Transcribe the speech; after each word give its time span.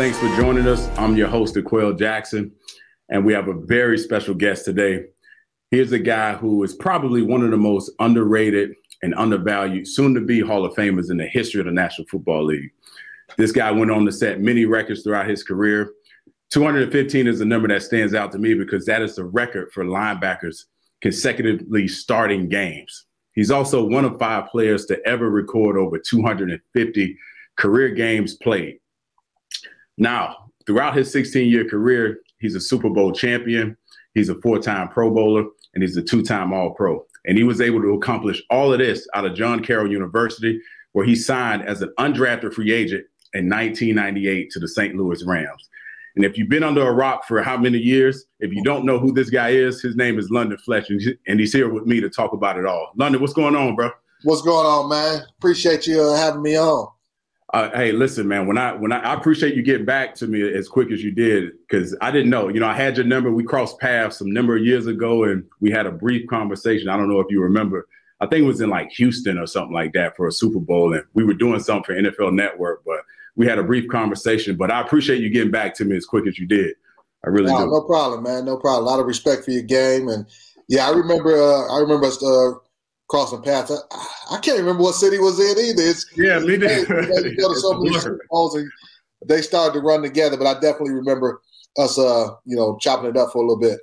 Thanks 0.00 0.18
for 0.18 0.34
joining 0.34 0.66
us. 0.66 0.88
I'm 0.96 1.14
your 1.14 1.28
host, 1.28 1.52
D'Qwell 1.52 1.98
Jackson, 1.98 2.52
and 3.10 3.22
we 3.22 3.34
have 3.34 3.48
a 3.48 3.52
very 3.52 3.98
special 3.98 4.32
guest 4.32 4.64
today. 4.64 5.04
Here's 5.70 5.92
a 5.92 5.98
guy 5.98 6.32
who 6.36 6.62
is 6.62 6.72
probably 6.74 7.20
one 7.20 7.42
of 7.44 7.50
the 7.50 7.58
most 7.58 7.92
underrated 7.98 8.72
and 9.02 9.14
undervalued, 9.14 9.86
soon 9.86 10.14
to 10.14 10.22
be 10.22 10.40
Hall 10.40 10.64
of 10.64 10.74
Famers 10.74 11.10
in 11.10 11.18
the 11.18 11.26
history 11.26 11.60
of 11.60 11.66
the 11.66 11.72
National 11.72 12.08
Football 12.08 12.46
League. 12.46 12.70
This 13.36 13.52
guy 13.52 13.70
went 13.70 13.90
on 13.90 14.06
to 14.06 14.10
set 14.10 14.40
many 14.40 14.64
records 14.64 15.02
throughout 15.02 15.28
his 15.28 15.42
career. 15.42 15.92
215 16.48 17.26
is 17.26 17.42
a 17.42 17.44
number 17.44 17.68
that 17.68 17.82
stands 17.82 18.14
out 18.14 18.32
to 18.32 18.38
me 18.38 18.54
because 18.54 18.86
that 18.86 19.02
is 19.02 19.16
the 19.16 19.24
record 19.26 19.70
for 19.70 19.84
linebackers 19.84 20.64
consecutively 21.02 21.86
starting 21.86 22.48
games. 22.48 23.04
He's 23.34 23.50
also 23.50 23.84
one 23.84 24.06
of 24.06 24.18
five 24.18 24.46
players 24.46 24.86
to 24.86 24.98
ever 25.06 25.28
record 25.28 25.76
over 25.76 25.98
250 25.98 27.18
career 27.58 27.90
games 27.90 28.36
played. 28.36 28.78
Now, 30.00 30.50
throughout 30.66 30.96
his 30.96 31.12
16 31.12 31.48
year 31.48 31.68
career, 31.68 32.20
he's 32.38 32.54
a 32.54 32.60
Super 32.60 32.88
Bowl 32.88 33.12
champion, 33.12 33.76
he's 34.14 34.30
a 34.30 34.40
four 34.40 34.58
time 34.58 34.88
Pro 34.88 35.10
Bowler, 35.10 35.44
and 35.74 35.84
he's 35.84 35.96
a 35.96 36.02
two 36.02 36.22
time 36.22 36.54
All 36.54 36.70
Pro. 36.70 37.04
And 37.26 37.36
he 37.36 37.44
was 37.44 37.60
able 37.60 37.82
to 37.82 37.92
accomplish 37.92 38.42
all 38.48 38.72
of 38.72 38.78
this 38.78 39.06
out 39.14 39.26
of 39.26 39.34
John 39.34 39.62
Carroll 39.62 39.92
University, 39.92 40.58
where 40.92 41.04
he 41.04 41.14
signed 41.14 41.62
as 41.68 41.82
an 41.82 41.92
undrafted 41.98 42.54
free 42.54 42.72
agent 42.72 43.04
in 43.34 43.50
1998 43.50 44.50
to 44.50 44.58
the 44.58 44.66
St. 44.66 44.96
Louis 44.96 45.22
Rams. 45.24 45.68
And 46.16 46.24
if 46.24 46.38
you've 46.38 46.48
been 46.48 46.64
under 46.64 46.88
a 46.88 46.92
rock 46.92 47.26
for 47.26 47.42
how 47.42 47.58
many 47.58 47.78
years, 47.78 48.24
if 48.40 48.52
you 48.52 48.64
don't 48.64 48.86
know 48.86 48.98
who 48.98 49.12
this 49.12 49.28
guy 49.28 49.50
is, 49.50 49.82
his 49.82 49.96
name 49.96 50.18
is 50.18 50.30
London 50.30 50.56
Fletcher, 50.58 50.98
and 51.28 51.38
he's 51.38 51.52
here 51.52 51.68
with 51.68 51.84
me 51.84 52.00
to 52.00 52.08
talk 52.08 52.32
about 52.32 52.56
it 52.56 52.64
all. 52.64 52.90
London, 52.96 53.20
what's 53.20 53.34
going 53.34 53.54
on, 53.54 53.76
bro? 53.76 53.90
What's 54.24 54.42
going 54.42 54.66
on, 54.66 54.88
man? 54.88 55.26
Appreciate 55.38 55.86
you 55.86 56.00
uh, 56.00 56.16
having 56.16 56.42
me 56.42 56.58
on. 56.58 56.88
Uh, 57.52 57.68
hey, 57.74 57.90
listen, 57.90 58.28
man. 58.28 58.46
When 58.46 58.56
I 58.58 58.72
when 58.72 58.92
I, 58.92 59.00
I, 59.00 59.14
appreciate 59.14 59.56
you 59.56 59.62
getting 59.62 59.84
back 59.84 60.14
to 60.16 60.28
me 60.28 60.40
as 60.40 60.68
quick 60.68 60.92
as 60.92 61.02
you 61.02 61.10
did, 61.10 61.52
because 61.68 61.96
I 62.00 62.12
didn't 62.12 62.30
know. 62.30 62.48
You 62.48 62.60
know, 62.60 62.68
I 62.68 62.74
had 62.74 62.96
your 62.96 63.06
number. 63.06 63.32
We 63.32 63.42
crossed 63.42 63.80
paths 63.80 64.18
some 64.18 64.30
number 64.30 64.56
of 64.56 64.64
years 64.64 64.86
ago, 64.86 65.24
and 65.24 65.44
we 65.58 65.70
had 65.70 65.86
a 65.86 65.90
brief 65.90 66.28
conversation. 66.28 66.88
I 66.88 66.96
don't 66.96 67.08
know 67.08 67.18
if 67.18 67.26
you 67.28 67.42
remember. 67.42 67.88
I 68.20 68.26
think 68.26 68.44
it 68.44 68.46
was 68.46 68.60
in 68.60 68.70
like 68.70 68.90
Houston 68.92 69.36
or 69.36 69.48
something 69.48 69.74
like 69.74 69.92
that 69.94 70.16
for 70.16 70.28
a 70.28 70.32
Super 70.32 70.60
Bowl, 70.60 70.94
and 70.94 71.02
we 71.14 71.24
were 71.24 71.34
doing 71.34 71.58
something 71.58 71.82
for 71.82 71.94
NFL 71.94 72.34
Network. 72.34 72.82
But 72.86 73.00
we 73.34 73.46
had 73.46 73.58
a 73.58 73.64
brief 73.64 73.88
conversation. 73.88 74.54
But 74.56 74.70
I 74.70 74.80
appreciate 74.80 75.20
you 75.20 75.28
getting 75.28 75.50
back 75.50 75.74
to 75.76 75.84
me 75.84 75.96
as 75.96 76.06
quick 76.06 76.28
as 76.28 76.38
you 76.38 76.46
did. 76.46 76.76
I 77.24 77.30
really 77.30 77.50
no, 77.50 77.58
do. 77.58 77.66
No 77.66 77.82
problem, 77.82 78.22
man. 78.22 78.44
No 78.44 78.58
problem. 78.58 78.84
A 78.84 78.88
lot 78.88 79.00
of 79.00 79.06
respect 79.06 79.44
for 79.44 79.50
your 79.50 79.62
game, 79.62 80.08
and 80.08 80.24
yeah, 80.68 80.86
I 80.86 80.92
remember. 80.92 81.34
Uh, 81.34 81.74
I 81.74 81.80
remember 81.80 82.06
us. 82.06 82.22
Uh, 82.22 82.52
crossing 83.10 83.42
paths. 83.42 83.72
I, 83.72 84.36
I, 84.36 84.38
can't 84.38 84.58
remember 84.58 84.84
what 84.84 84.94
city 84.94 85.18
was 85.18 85.38
in 85.40 85.58
either. 85.58 85.82
It's, 85.82 86.06
yeah, 86.16 86.38
me 86.38 86.56
neither. 86.56 86.84
they 89.26 89.42
started 89.42 89.74
to 89.74 89.80
run 89.80 90.00
together, 90.00 90.36
but 90.36 90.46
I 90.46 90.54
definitely 90.54 90.94
remember 90.94 91.42
us, 91.76 91.98
uh, 91.98 92.28
you 92.44 92.56
know, 92.56 92.78
chopping 92.80 93.10
it 93.10 93.16
up 93.16 93.32
for 93.32 93.38
a 93.38 93.46
little 93.46 93.60
bit. 93.60 93.80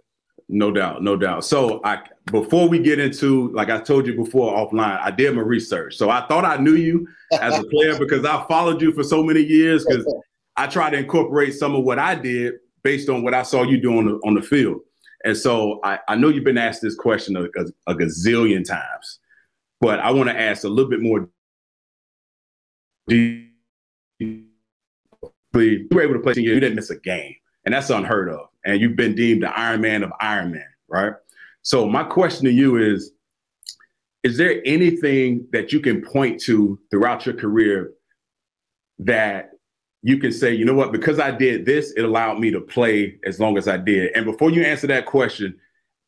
No 0.49 0.71
doubt, 0.71 1.03
no 1.03 1.17
doubt. 1.17 1.43
So 1.43 1.81
I 1.83 1.99
before 2.31 2.69
we 2.69 2.79
get 2.79 2.99
into 2.99 3.51
like 3.51 3.69
I 3.69 3.81
told 3.81 4.07
you 4.07 4.15
before 4.15 4.55
offline, 4.55 4.97
I 4.97 5.11
did 5.11 5.35
my 5.35 5.41
research. 5.41 5.97
So 5.97 6.09
I 6.09 6.25
thought 6.27 6.45
I 6.45 6.55
knew 6.55 6.75
you 6.75 7.05
as 7.41 7.59
a 7.59 7.63
player 7.63 7.99
because 7.99 8.23
I 8.23 8.45
followed 8.47 8.81
you 8.81 8.93
for 8.93 9.03
so 9.03 9.21
many 9.21 9.41
years 9.41 9.85
because 9.85 10.05
I 10.55 10.67
tried 10.67 10.91
to 10.91 10.97
incorporate 10.99 11.53
some 11.53 11.75
of 11.75 11.83
what 11.83 11.99
I 11.99 12.15
did 12.15 12.55
based 12.81 13.09
on 13.09 13.23
what 13.23 13.33
I 13.33 13.43
saw 13.43 13.63
you 13.63 13.77
doing 13.77 13.97
on 13.97 14.05
the, 14.05 14.13
on 14.25 14.33
the 14.35 14.41
field. 14.41 14.79
And 15.27 15.35
so 15.35 15.81
I, 15.83 15.99
I 16.07 16.15
know 16.15 16.29
you've 16.29 16.45
been 16.45 16.57
asked 16.57 16.81
this 16.81 16.95
question 16.95 17.35
a, 17.35 17.43
a, 17.43 17.91
a 17.91 17.95
gazillion 17.95 18.63
times, 18.63 19.19
but 19.81 19.99
I 19.99 20.09
want 20.11 20.29
to 20.29 20.39
ask 20.39 20.63
a 20.63 20.69
little 20.69 20.89
bit 20.89 21.01
more. 21.01 21.27
Do 23.07 23.43
you 24.19 24.45
were 25.53 26.01
able 26.01 26.13
to 26.13 26.21
play, 26.21 26.33
you 26.37 26.57
didn't 26.61 26.75
miss 26.75 26.91
a 26.91 26.99
game, 26.99 27.35
and 27.65 27.73
that's 27.73 27.89
unheard 27.89 28.29
of. 28.29 28.47
And 28.63 28.79
you've 28.79 28.95
been 28.95 29.15
deemed 29.15 29.43
the 29.43 29.49
Iron 29.49 29.81
Man 29.81 30.01
of 30.01 30.13
Iron 30.21 30.53
Man, 30.53 30.69
right? 30.87 31.11
So 31.61 31.89
my 31.89 32.05
question 32.05 32.45
to 32.45 32.51
you 32.51 32.77
is, 32.77 33.11
is 34.23 34.37
there 34.37 34.61
anything 34.63 35.45
that 35.51 35.73
you 35.73 35.81
can 35.81 36.03
point 36.03 36.39
to 36.43 36.79
throughout 36.89 37.25
your 37.25 37.35
career 37.35 37.91
that 38.99 39.49
you 40.07 40.17
can 40.17 40.31
say, 40.31 40.53
you 40.53 40.63
know 40.63 40.73
what, 40.73 40.93
because 40.93 41.19
I 41.19 41.31
did 41.31 41.65
this, 41.65 41.91
it 41.97 42.05
allowed 42.05 42.39
me 42.39 42.49
to 42.51 42.61
play 42.61 43.19
as 43.25 43.41
long 43.41 43.57
as 43.57 43.67
I 43.67 43.75
did. 43.75 44.15
And 44.15 44.25
before 44.25 44.49
you 44.51 44.63
answer 44.63 44.87
that 44.87 45.05
question, 45.05 45.53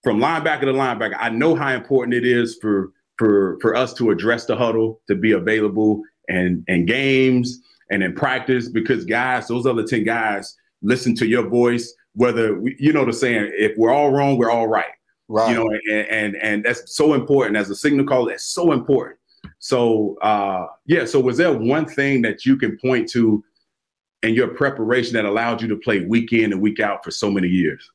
from 0.04 0.22
linebacker 0.22 0.62
to 0.62 0.68
linebacker, 0.68 1.18
I 1.20 1.28
know 1.28 1.54
how 1.54 1.74
important 1.74 2.14
it 2.14 2.26
is 2.26 2.58
for 2.62 2.94
for 3.18 3.58
for 3.60 3.76
us 3.76 3.94
to 3.96 4.12
address 4.12 4.46
the 4.46 4.56
huddle, 4.56 5.02
to 5.10 5.16
be 5.16 5.34
available 5.34 6.02
and 6.30 6.64
and 6.70 6.88
games 6.88 7.60
and 7.92 8.02
in 8.02 8.16
practice, 8.16 8.70
because 8.70 9.04
guys, 9.04 9.50
those 9.50 9.66
other 9.66 9.84
10 9.84 10.06
guys 10.06 10.56
listen 10.82 11.14
to 11.16 11.28
your 11.28 11.50
voice, 11.50 11.94
whether 12.14 12.58
we, 12.58 12.78
you 12.80 12.94
know 12.94 13.04
the 13.04 13.12
saying, 13.12 13.52
if 13.58 13.74
we're 13.78 13.92
all 13.92 14.12
wrong, 14.12 14.38
we're 14.38 14.50
all 14.50 14.70
right. 14.70 14.94
Right. 15.28 15.52
You 15.52 15.58
know, 15.58 15.70
and 15.92 16.08
and 16.08 16.36
and 16.38 16.64
that's 16.64 16.96
so 16.96 17.16
important 17.16 17.58
as 17.58 17.70
a 17.70 17.76
signal 17.76 18.06
caller, 18.06 18.32
that's 18.32 18.46
so 18.46 18.72
important. 18.72 19.20
So 19.58 20.18
uh 20.22 20.68
yeah, 20.86 21.04
so 21.04 21.20
was 21.20 21.36
there 21.36 21.52
one 21.52 21.86
thing 21.86 22.22
that 22.22 22.46
you 22.46 22.56
can 22.56 22.78
point 22.78 23.10
to 23.10 23.44
and 24.24 24.36
your 24.36 24.50
preparation 24.50 25.14
that 25.14 25.26
allowed 25.26 25.62
you 25.62 25.68
to 25.70 25.78
play 25.78 26.06
week 26.06 26.34
in 26.34 26.52
and 26.52 26.62
week 26.62 26.80
out 26.80 27.04
for 27.04 27.12
so 27.12 27.32
many 27.32 27.48
years? 27.48 27.90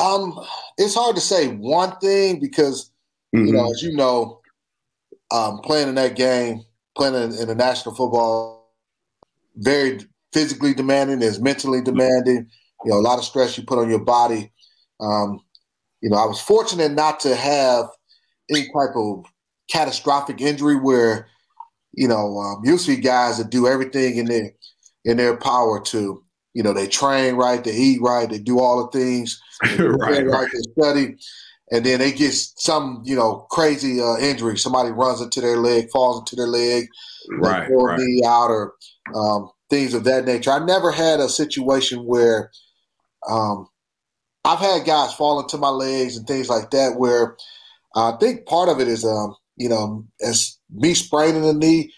Um, 0.00 0.38
it's 0.78 0.94
hard 0.94 1.16
to 1.16 1.22
say 1.22 1.48
one 1.48 1.96
thing 1.98 2.40
because 2.40 2.90
mm-hmm. 3.34 3.46
you 3.46 3.52
know, 3.52 3.70
as 3.70 3.82
you 3.82 3.94
know, 3.94 4.40
um, 5.30 5.58
playing 5.60 5.88
in 5.88 5.94
that 5.96 6.16
game, 6.16 6.62
playing 6.96 7.14
in, 7.14 7.34
in 7.38 7.48
the 7.48 7.54
national 7.54 7.94
football, 7.94 8.74
very 9.56 10.00
physically 10.32 10.74
demanding, 10.74 11.22
is 11.22 11.40
mentally 11.40 11.80
demanding. 11.80 12.48
You 12.84 12.90
know, 12.90 12.98
a 12.98 13.00
lot 13.00 13.18
of 13.18 13.24
stress 13.24 13.56
you 13.56 13.64
put 13.64 13.78
on 13.78 13.88
your 13.88 14.04
body. 14.04 14.52
Um, 15.00 15.40
you 16.00 16.10
know, 16.10 16.16
I 16.16 16.26
was 16.26 16.40
fortunate 16.40 16.92
not 16.92 17.20
to 17.20 17.34
have 17.34 17.86
any 18.50 18.66
type 18.66 18.94
of 18.94 19.24
catastrophic 19.70 20.40
injury 20.40 20.76
where, 20.76 21.28
you 21.92 22.06
know, 22.06 22.38
um, 22.38 22.62
usually 22.64 22.96
guys 22.96 23.38
that 23.38 23.50
do 23.50 23.66
everything 23.66 24.16
in 24.16 24.26
their 24.26 24.52
in 25.06 25.16
their 25.16 25.36
power 25.38 25.80
to, 25.80 26.22
you 26.52 26.62
know, 26.62 26.74
they 26.74 26.86
train 26.86 27.36
right, 27.36 27.62
they 27.64 27.74
eat 27.74 28.02
right, 28.02 28.28
they 28.28 28.38
do 28.38 28.58
all 28.58 28.84
the 28.84 28.98
things, 28.98 29.40
right, 29.78 30.26
right, 30.26 30.48
they 30.52 30.82
study, 30.82 31.16
and 31.70 31.86
then 31.86 32.00
they 32.00 32.12
get 32.12 32.32
some, 32.32 33.02
you 33.04 33.16
know, 33.16 33.46
crazy 33.50 34.00
uh, 34.00 34.18
injury. 34.18 34.58
Somebody 34.58 34.90
runs 34.90 35.20
into 35.20 35.40
their 35.40 35.56
leg, 35.56 35.88
falls 35.92 36.18
into 36.18 36.36
their 36.36 36.48
leg, 36.48 36.88
right, 37.38 37.68
right. 37.70 37.98
knee 37.98 38.22
out, 38.26 38.50
or 38.50 38.74
um, 39.14 39.50
things 39.70 39.94
of 39.94 40.04
that 40.04 40.26
nature. 40.26 40.50
I 40.50 40.64
never 40.64 40.90
had 40.90 41.20
a 41.20 41.28
situation 41.28 42.04
where 42.04 42.50
um, 43.28 43.68
I've 44.44 44.58
had 44.58 44.86
guys 44.86 45.14
fall 45.14 45.40
into 45.40 45.58
my 45.58 45.68
legs 45.68 46.16
and 46.16 46.26
things 46.26 46.48
like 46.48 46.70
that. 46.70 46.98
Where 46.98 47.36
I 47.94 48.12
think 48.18 48.46
part 48.46 48.68
of 48.68 48.80
it 48.80 48.88
is, 48.88 49.04
um, 49.04 49.36
you 49.56 49.68
know, 49.68 50.04
as 50.20 50.58
me 50.70 50.94
spraining 50.94 51.42
the 51.42 51.54
knee 51.54 51.92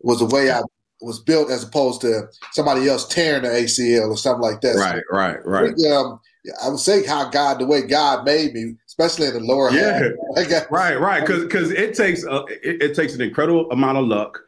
was 0.00 0.20
the 0.20 0.26
way 0.26 0.50
I 0.50 0.62
was 1.00 1.20
built 1.20 1.50
as 1.50 1.62
opposed 1.62 2.00
to 2.00 2.28
somebody 2.52 2.88
else 2.88 3.06
tearing 3.06 3.42
the 3.42 3.48
ACL 3.48 4.08
or 4.08 4.16
something 4.16 4.42
like 4.42 4.60
that. 4.62 4.76
Right, 4.76 5.02
so, 5.10 5.16
right, 5.16 5.46
right. 5.46 5.74
Um, 5.92 6.20
I 6.62 6.68
would 6.68 6.78
say 6.78 7.04
how 7.04 7.28
God, 7.28 7.58
the 7.58 7.66
way 7.66 7.82
God 7.82 8.24
made 8.24 8.54
me, 8.54 8.76
especially 8.86 9.26
in 9.26 9.34
the 9.34 9.40
lower 9.40 9.70
yeah. 9.70 10.10
half. 10.36 10.66
right, 10.70 10.98
right, 10.98 11.20
because 11.20 11.44
because 11.44 11.70
it 11.70 11.94
takes 11.94 12.24
a, 12.24 12.44
it, 12.62 12.82
it, 12.82 12.94
takes 12.94 13.14
an 13.14 13.20
incredible 13.20 13.70
amount 13.70 13.98
of 13.98 14.06
luck, 14.06 14.40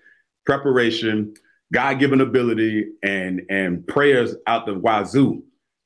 preparation, 0.47 1.35
God 1.73 1.99
given 1.99 2.21
ability, 2.21 2.87
and 3.03 3.43
and 3.51 3.87
prayers 3.87 4.35
out 4.47 4.67
the 4.67 4.75
wazoo. 4.75 5.43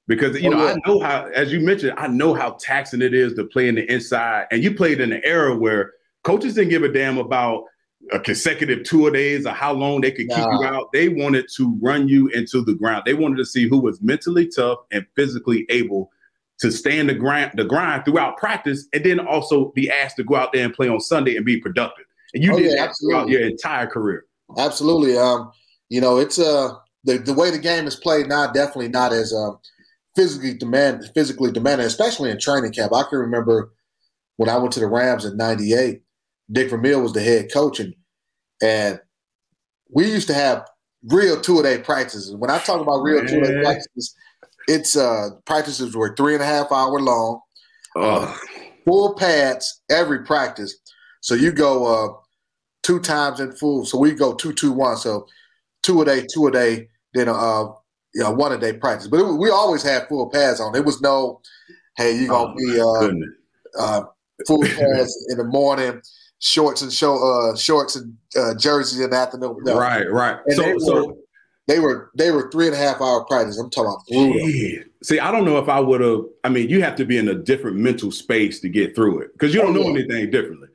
Because 0.06 0.40
you 0.40 0.52
oh, 0.52 0.56
know, 0.56 0.66
yeah. 0.66 0.72
I 0.72 0.88
know 0.88 1.00
how, 1.00 1.26
as 1.34 1.52
you 1.52 1.60
mentioned, 1.60 1.94
I 1.96 2.08
know 2.08 2.34
how 2.34 2.56
taxing 2.60 3.02
it 3.02 3.14
is 3.14 3.34
to 3.34 3.44
play 3.44 3.68
in 3.68 3.76
the 3.76 3.90
inside, 3.90 4.46
and 4.50 4.62
you 4.62 4.74
played 4.74 5.00
in 5.00 5.12
an 5.12 5.22
era 5.24 5.56
where 5.56 5.92
coaches 6.24 6.54
didn't 6.54 6.70
give 6.70 6.82
a 6.82 6.92
damn 6.92 7.18
about 7.18 7.64
a 8.10 8.18
consecutive 8.18 8.82
tour 8.84 9.10
days 9.10 9.46
or 9.46 9.52
how 9.52 9.72
long 9.72 10.00
they 10.00 10.10
could 10.10 10.28
keep 10.28 10.38
you 10.38 10.64
out. 10.64 10.90
They 10.92 11.08
wanted 11.08 11.46
to 11.56 11.78
run 11.80 12.08
you 12.08 12.28
into 12.28 12.62
the 12.64 12.74
ground. 12.74 13.04
They 13.06 13.14
wanted 13.14 13.36
to 13.36 13.46
see 13.46 13.68
who 13.68 13.78
was 13.78 14.02
mentally 14.02 14.48
tough 14.48 14.78
and 14.90 15.06
physically 15.14 15.66
able 15.68 16.10
to 16.58 16.70
stand 16.70 17.08
the 17.08 17.14
grind, 17.14 17.52
the 17.56 17.64
grind 17.64 18.04
throughout 18.04 18.36
practice, 18.36 18.86
and 18.92 19.04
then 19.04 19.20
also 19.20 19.72
be 19.72 19.90
asked 19.90 20.16
to 20.16 20.24
go 20.24 20.36
out 20.36 20.52
there 20.52 20.64
and 20.64 20.74
play 20.74 20.88
on 20.88 21.00
Sunday 21.00 21.36
and 21.36 21.46
be 21.46 21.58
productive. 21.58 22.04
And 22.34 22.42
you 22.42 22.52
oh, 22.52 22.58
did 22.58 22.70
yeah, 22.70 22.76
that 22.76 22.88
absolutely. 22.90 23.14
throughout 23.14 23.28
your 23.28 23.48
entire 23.48 23.86
career. 23.86 24.26
Absolutely. 24.58 25.16
Um, 25.16 25.52
you 25.88 26.00
know, 26.00 26.18
it's 26.18 26.38
uh 26.38 26.74
the, 27.04 27.18
the 27.18 27.34
way 27.34 27.50
the 27.50 27.58
game 27.58 27.86
is 27.86 27.96
played 27.96 28.28
now, 28.28 28.46
definitely 28.46 28.88
not 28.88 29.12
as 29.12 29.32
um 29.32 29.58
physically 30.14 30.54
demand 30.54 31.10
physically 31.14 31.52
demanding, 31.52 31.86
especially 31.86 32.30
in 32.30 32.38
training 32.38 32.72
camp. 32.72 32.94
I 32.94 33.04
can 33.08 33.18
remember 33.18 33.72
when 34.36 34.48
I 34.48 34.56
went 34.56 34.72
to 34.74 34.80
the 34.80 34.86
Rams 34.86 35.24
in 35.24 35.36
'98 35.36 36.02
Dick 36.50 36.70
Vermeil 36.70 37.00
was 37.00 37.12
the 37.12 37.22
head 37.22 37.52
coach, 37.52 37.80
and 37.80 37.94
and 38.62 39.00
we 39.90 40.10
used 40.10 40.28
to 40.28 40.34
have 40.34 40.66
real 41.04 41.40
two 41.40 41.60
a 41.60 41.62
day 41.62 41.78
practices. 41.78 42.34
When 42.34 42.50
I 42.50 42.58
talk 42.58 42.80
about 42.80 43.02
real 43.02 43.26
two 43.26 43.40
a 43.40 43.46
day 43.46 43.62
practices, 43.62 44.14
it's 44.68 44.96
uh 44.96 45.30
practices 45.44 45.96
were 45.96 46.14
three 46.16 46.34
and 46.34 46.42
a 46.42 46.46
half 46.46 46.72
hour 46.72 46.98
long, 47.00 47.40
uh, 47.96 48.36
full 48.84 49.14
pads 49.14 49.82
every 49.90 50.24
practice. 50.24 50.76
So 51.20 51.34
you 51.34 51.52
go 51.52 51.86
uh 51.86 52.14
two 52.82 53.00
times 53.00 53.40
in 53.40 53.52
full. 53.52 53.84
So 53.84 53.98
we 53.98 54.12
go 54.12 54.34
two 54.34 54.52
two 54.52 54.72
one. 54.72 54.96
So 54.96 55.26
two 55.82 56.02
a 56.02 56.04
day, 56.04 56.26
two 56.32 56.46
a 56.46 56.50
day. 56.50 56.88
Then 57.14 57.28
uh 57.28 57.66
you 58.14 58.22
know, 58.22 58.30
one 58.30 58.52
a 58.52 58.58
day 58.58 58.74
practice. 58.74 59.08
But 59.08 59.20
it, 59.20 59.32
we 59.38 59.50
always 59.50 59.82
had 59.82 60.08
full 60.08 60.28
pads 60.30 60.60
on. 60.60 60.76
It 60.76 60.84
was 60.84 61.00
no, 61.00 61.40
hey, 61.96 62.16
you're 62.16 62.28
gonna 62.28 62.52
oh, 62.52 62.56
be 62.56 62.80
uh, 62.80 63.82
uh, 63.82 64.04
full 64.46 64.62
pads 64.62 65.26
in 65.30 65.38
the 65.38 65.44
morning, 65.44 66.00
shorts 66.42 66.82
and 66.82 66.92
show 66.92 67.16
uh, 67.22 67.56
shorts 67.56 67.96
and 67.96 68.16
uh, 68.36 68.54
jerseys 68.54 69.00
in 69.00 69.10
the 69.10 69.16
afternoon. 69.16 69.56
No. 69.62 69.78
Right, 69.78 70.10
right. 70.10 70.38
And 70.46 70.56
so, 70.56 70.62
they 70.62 70.72
were, 70.74 70.80
so 70.80 71.18
they 71.68 71.78
were 71.78 72.10
they 72.16 72.30
were 72.30 72.50
three 72.50 72.66
and 72.66 72.74
a 72.74 72.78
half 72.78 73.00
hour 73.00 73.24
practice. 73.24 73.58
I'm 73.58 73.70
talking 73.70 73.92
about 73.92 74.06
brutal. 74.08 74.84
See, 75.02 75.18
I 75.18 75.32
don't 75.32 75.44
know 75.44 75.58
if 75.58 75.68
I 75.68 75.80
would 75.80 76.00
have. 76.00 76.20
I 76.44 76.48
mean, 76.48 76.68
you 76.68 76.82
have 76.82 76.96
to 76.96 77.04
be 77.04 77.16
in 77.16 77.28
a 77.28 77.34
different 77.34 77.76
mental 77.76 78.10
space 78.10 78.60
to 78.60 78.68
get 78.68 78.94
through 78.94 79.20
it 79.20 79.32
because 79.32 79.54
you 79.54 79.62
don't 79.62 79.76
oh, 79.76 79.82
know 79.82 79.90
anything 79.90 80.30
differently. 80.30 80.68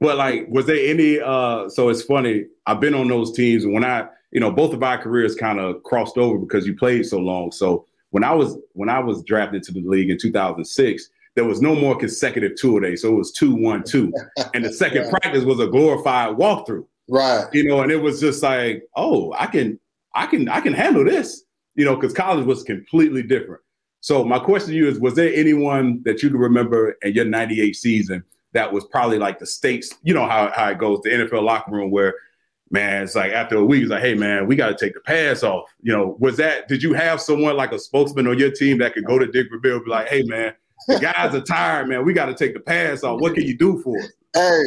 But 0.00 0.16
like, 0.16 0.46
was 0.48 0.66
there 0.66 0.90
any? 0.90 1.20
uh 1.20 1.68
So 1.68 1.90
it's 1.90 2.02
funny. 2.02 2.46
I've 2.66 2.80
been 2.80 2.94
on 2.94 3.08
those 3.08 3.32
teams, 3.32 3.64
and 3.64 3.74
when 3.74 3.84
I, 3.84 4.06
you 4.30 4.40
know, 4.40 4.50
both 4.50 4.72
of 4.72 4.82
our 4.82 4.98
careers 4.98 5.34
kind 5.34 5.60
of 5.60 5.82
crossed 5.82 6.16
over 6.16 6.38
because 6.38 6.66
you 6.66 6.74
played 6.74 7.06
so 7.06 7.18
long. 7.18 7.52
So 7.52 7.86
when 8.10 8.24
I 8.24 8.32
was 8.32 8.56
when 8.72 8.88
I 8.88 8.98
was 8.98 9.22
drafted 9.22 9.62
to 9.64 9.72
the 9.72 9.82
league 9.82 10.10
in 10.10 10.18
2006, 10.18 11.08
there 11.34 11.44
was 11.44 11.62
no 11.62 11.74
more 11.74 11.96
consecutive 11.96 12.56
tour 12.56 12.80
days. 12.80 13.02
So 13.02 13.08
it 13.08 13.16
was 13.16 13.32
two, 13.32 13.54
one, 13.54 13.82
two, 13.84 14.12
and 14.54 14.64
the 14.64 14.72
second 14.72 15.10
practice 15.10 15.44
was 15.44 15.60
a 15.60 15.66
glorified 15.66 16.36
walkthrough. 16.36 16.86
Right. 17.08 17.46
You 17.52 17.68
know, 17.68 17.82
and 17.82 17.90
it 17.90 17.96
was 17.96 18.20
just 18.20 18.42
like, 18.42 18.84
oh, 18.96 19.32
I 19.36 19.46
can, 19.46 19.78
I 20.14 20.26
can, 20.26 20.48
I 20.48 20.60
can 20.60 20.72
handle 20.72 21.04
this. 21.04 21.44
You 21.74 21.86
know, 21.86 21.96
because 21.96 22.12
college 22.12 22.44
was 22.44 22.62
completely 22.62 23.22
different. 23.22 23.62
So 24.00 24.24
my 24.24 24.38
question 24.38 24.70
to 24.70 24.76
you 24.76 24.88
is: 24.88 25.00
Was 25.00 25.14
there 25.14 25.32
anyone 25.32 26.02
that 26.04 26.22
you 26.22 26.28
can 26.28 26.38
remember 26.38 26.96
in 27.02 27.14
your 27.14 27.24
'98 27.24 27.74
season 27.74 28.22
that 28.52 28.70
was 28.70 28.84
probably 28.86 29.18
like 29.18 29.38
the 29.38 29.46
states? 29.46 29.94
You 30.02 30.12
know 30.12 30.26
how 30.26 30.52
how 30.54 30.68
it 30.68 30.78
goes, 30.78 31.00
the 31.02 31.10
NFL 31.10 31.44
locker 31.44 31.70
room 31.70 31.90
where 31.90 32.14
man, 32.72 33.04
it's 33.04 33.14
like 33.14 33.32
after 33.32 33.56
a 33.56 33.64
week, 33.64 33.82
it's 33.82 33.90
like, 33.90 34.02
hey 34.02 34.14
man, 34.14 34.46
we 34.46 34.56
got 34.56 34.76
to 34.76 34.84
take 34.84 34.94
the 34.94 35.00
pass 35.00 35.42
off. 35.42 35.68
You 35.82 35.92
know, 35.92 36.16
was 36.18 36.36
that? 36.38 36.68
Did 36.68 36.82
you 36.82 36.94
have 36.94 37.20
someone 37.20 37.56
like 37.56 37.72
a 37.72 37.78
spokesman 37.78 38.26
on 38.26 38.38
your 38.38 38.50
team 38.50 38.78
that 38.78 38.94
could 38.94 39.04
go 39.04 39.18
to 39.18 39.26
Dick 39.26 39.46
and 39.50 39.62
be 39.62 39.80
like, 39.86 40.08
hey 40.08 40.22
man, 40.24 40.54
the 40.88 40.98
guys 40.98 41.34
are 41.34 41.40
tired, 41.40 41.88
man. 41.88 42.04
We 42.04 42.12
got 42.12 42.26
to 42.26 42.34
take 42.34 42.54
the 42.54 42.60
pass 42.60 43.02
off. 43.02 43.20
What 43.20 43.34
can 43.34 43.44
you 43.44 43.56
do 43.56 43.80
for 43.82 43.98
us? 43.98 44.10
Hey, 44.34 44.62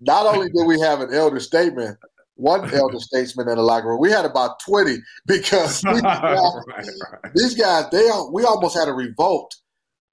not 0.00 0.26
only 0.26 0.48
did 0.50 0.66
we 0.66 0.80
have 0.80 1.00
an 1.00 1.12
elder 1.12 1.40
statement, 1.40 1.98
one 2.36 2.72
elder 2.74 2.98
statesman 2.98 3.48
in 3.48 3.56
the 3.56 3.62
locker 3.62 3.88
room, 3.88 4.00
we 4.00 4.10
had 4.10 4.24
about 4.24 4.60
20 4.60 4.96
because 5.26 5.82
these 5.92 6.02
guys, 6.02 6.38
right, 6.66 6.86
right. 7.12 7.32
these 7.34 7.54
guys 7.54 7.84
they 7.90 8.08
we 8.32 8.44
almost 8.44 8.76
had 8.76 8.88
a 8.88 8.92
revolt 8.92 9.54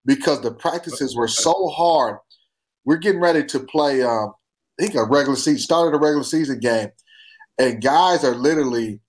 because 0.05 0.41
the 0.41 0.51
practices 0.51 1.15
were 1.15 1.27
so 1.27 1.67
hard. 1.69 2.17
We're 2.85 2.97
getting 2.97 3.21
ready 3.21 3.43
to 3.45 3.59
play, 3.59 4.01
um, 4.01 4.33
I 4.79 4.83
think, 4.83 4.95
a 4.95 5.03
regular 5.03 5.35
season, 5.35 5.59
started 5.59 5.95
a 5.95 5.99
regular 5.99 6.23
season 6.23 6.59
game, 6.59 6.89
and 7.59 7.81
guys 7.81 8.23
are 8.23 8.35
literally 8.35 8.99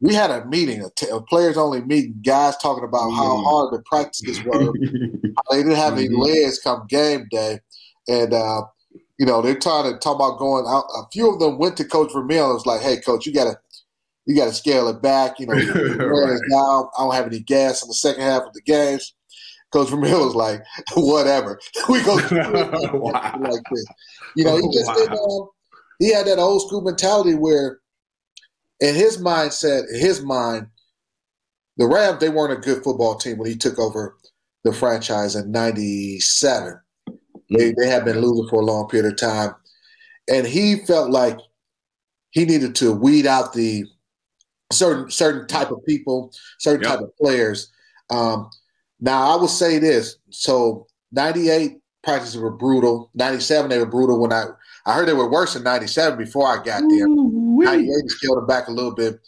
we 0.00 0.14
had 0.14 0.30
a 0.30 0.44
meeting, 0.46 0.82
a, 0.82 0.90
t- 0.96 1.08
a 1.10 1.20
players 1.20 1.56
only 1.56 1.82
meeting, 1.82 2.20
guys 2.24 2.56
talking 2.56 2.84
about 2.84 3.10
how 3.10 3.36
mm-hmm. 3.36 3.44
hard 3.44 3.72
the 3.72 3.82
practices 3.84 4.42
were. 4.44 4.72
they 5.50 5.58
didn't 5.58 5.76
have 5.76 5.94
any 5.94 6.08
mm-hmm. 6.08 6.22
legs 6.22 6.58
come 6.58 6.86
game 6.88 7.26
day. 7.30 7.60
And, 8.08 8.32
uh, 8.32 8.62
you 9.18 9.26
know, 9.26 9.42
they're 9.42 9.58
trying 9.58 9.92
to 9.92 9.98
talk 9.98 10.16
about 10.16 10.38
going 10.38 10.64
out. 10.66 10.84
A 10.96 11.02
few 11.12 11.30
of 11.30 11.38
them 11.38 11.58
went 11.58 11.76
to 11.76 11.84
Coach 11.84 12.12
Vermeil 12.12 12.46
and 12.46 12.54
was 12.54 12.66
like, 12.66 12.80
hey, 12.80 12.96
coach, 12.98 13.26
you 13.26 13.32
got 13.32 13.44
to. 13.44 13.58
You 14.26 14.36
got 14.36 14.44
to 14.44 14.52
scale 14.52 14.86
it 14.86 15.02
back. 15.02 15.40
You 15.40 15.46
know, 15.46 15.54
right. 15.54 16.40
down. 16.52 16.88
I 16.96 17.02
don't 17.02 17.14
have 17.14 17.26
any 17.26 17.40
gas 17.40 17.82
in 17.82 17.88
the 17.88 17.94
second 17.94 18.22
half 18.22 18.42
of 18.42 18.52
the 18.52 18.60
games. 18.60 19.14
Coach 19.72 19.88
Vermeil 19.88 20.24
was 20.24 20.34
like, 20.34 20.62
whatever. 20.94 21.58
we 21.88 22.02
go 22.02 22.16
wow. 22.92 23.38
like 23.40 23.62
this. 23.72 23.86
You 24.36 24.44
know, 24.44 24.56
he 24.56 24.62
just 24.72 24.86
wow. 24.86 24.94
didn't. 24.94 25.18
Um, 25.18 25.48
he 25.98 26.12
had 26.12 26.26
that 26.26 26.38
old 26.38 26.62
school 26.62 26.82
mentality 26.82 27.34
where 27.34 27.79
in 28.80 28.94
his 28.94 29.18
mindset, 29.18 29.88
in 29.92 30.00
his 30.00 30.22
mind, 30.22 30.66
the 31.76 31.86
Rams, 31.86 32.20
they 32.20 32.28
weren't 32.28 32.52
a 32.52 32.60
good 32.60 32.82
football 32.82 33.16
team 33.16 33.38
when 33.38 33.48
he 33.48 33.56
took 33.56 33.78
over 33.78 34.16
the 34.64 34.72
franchise 34.72 35.36
in 35.36 35.50
97. 35.50 36.80
They, 37.50 37.72
they 37.72 37.88
had 37.88 38.04
been 38.04 38.20
losing 38.20 38.48
for 38.48 38.60
a 38.60 38.64
long 38.64 38.88
period 38.88 39.12
of 39.12 39.18
time. 39.18 39.54
And 40.28 40.46
he 40.46 40.76
felt 40.76 41.10
like 41.10 41.38
he 42.30 42.44
needed 42.44 42.74
to 42.76 42.92
weed 42.92 43.26
out 43.26 43.52
the 43.52 43.84
certain 44.72 45.10
certain 45.10 45.48
type 45.48 45.70
of 45.70 45.84
people, 45.84 46.32
certain 46.58 46.82
yep. 46.82 46.92
type 46.92 47.00
of 47.00 47.16
players. 47.16 47.72
Um, 48.10 48.50
now, 49.00 49.32
I 49.32 49.36
will 49.36 49.48
say 49.48 49.78
this. 49.78 50.16
So, 50.30 50.86
98 51.12 51.78
practices 52.04 52.36
were 52.36 52.52
brutal. 52.52 53.10
97, 53.14 53.68
they 53.68 53.78
were 53.78 53.86
brutal 53.86 54.20
when 54.20 54.32
I 54.32 54.44
I 54.86 54.94
heard 54.94 55.08
they 55.08 55.12
were 55.12 55.30
worse 55.30 55.56
in 55.56 55.62
97 55.62 56.18
before 56.18 56.46
I 56.46 56.56
got 56.62 56.82
there. 56.88 57.06
98 57.06 57.88
scaled 58.06 58.38
them 58.38 58.46
back 58.46 58.68
a 58.68 58.72
little 58.72 58.94
bit. 58.94 59.20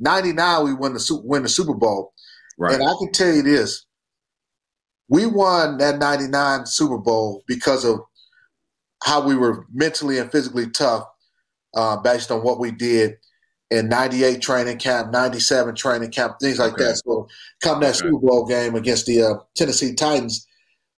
99, 0.00 0.64
we 0.64 0.74
win 0.74 0.94
the, 0.94 1.20
win 1.24 1.42
the 1.42 1.48
Super 1.48 1.74
Bowl. 1.74 2.12
Right. 2.58 2.74
And 2.74 2.82
I 2.82 2.92
can 2.98 3.12
tell 3.12 3.32
you 3.32 3.42
this 3.42 3.86
we 5.08 5.26
won 5.26 5.78
that 5.78 5.98
99 5.98 6.66
Super 6.66 6.98
Bowl 6.98 7.42
because 7.46 7.84
of 7.84 8.00
how 9.02 9.26
we 9.26 9.36
were 9.36 9.66
mentally 9.72 10.18
and 10.18 10.32
physically 10.32 10.70
tough 10.70 11.04
uh, 11.76 11.96
based 11.98 12.30
on 12.30 12.42
what 12.42 12.58
we 12.58 12.70
did 12.70 13.16
in 13.70 13.88
98 13.88 14.40
training 14.40 14.78
camp, 14.78 15.12
97 15.12 15.74
training 15.74 16.10
camp, 16.10 16.36
things 16.40 16.58
like 16.58 16.74
okay. 16.74 16.84
that. 16.84 17.02
So 17.04 17.28
come 17.62 17.80
that 17.80 17.90
okay. 17.90 18.08
Super 18.08 18.18
Bowl 18.18 18.46
game 18.46 18.74
against 18.74 19.06
the 19.06 19.22
uh, 19.22 19.34
Tennessee 19.54 19.94
Titans, 19.94 20.46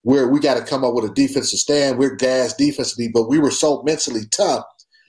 where 0.07 0.29
we 0.29 0.39
got 0.39 0.57
to 0.57 0.65
come 0.65 0.85
up 0.85 0.95
with 0.95 1.05
a 1.05 1.13
defensive 1.15 1.59
stand. 1.59 1.99
We're 1.99 2.15
gas 2.15 2.55
defensively, 2.55 3.09
but 3.13 3.29
we 3.29 3.41
were 3.41 3.51
so 3.51 3.83
mentally 3.83 4.21
tough. 4.31 4.65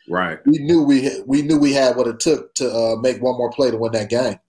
Right. 0.10 0.40
We 0.48 0.58
knew 0.58 0.82
we 0.82 1.12
we 1.28 1.44
knew 1.44 1.60
we 1.60 1.72
had 1.72 1.96
what 1.96 2.08
it 2.08 2.20
took 2.20 2.56
to 2.56 2.68
uh, 2.68 2.96
make 2.96 3.22
one 3.22 3.38
more 3.38 3.52
play 3.52 3.70
to 3.70 3.78
win 3.78 3.92
that 3.92 4.10
game. 4.10 4.40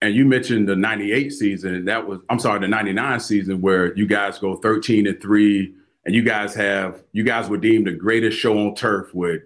And 0.00 0.14
you 0.14 0.24
mentioned 0.24 0.66
the 0.66 0.76
98 0.76 1.28
season. 1.30 1.84
That 1.84 2.06
was 2.06 2.20
I'm 2.30 2.38
sorry, 2.38 2.58
the 2.58 2.68
99 2.68 3.20
season 3.20 3.60
where 3.60 3.94
you 3.98 4.06
guys 4.06 4.38
go 4.38 4.56
13 4.56 5.06
and 5.06 5.20
3 5.20 5.74
and 6.06 6.14
you 6.14 6.22
guys 6.22 6.54
have 6.54 7.02
you 7.12 7.22
guys 7.22 7.50
were 7.50 7.58
deemed 7.58 7.86
the 7.86 7.92
greatest 7.92 8.38
show 8.38 8.58
on 8.58 8.74
turf 8.76 9.12
with 9.12 9.42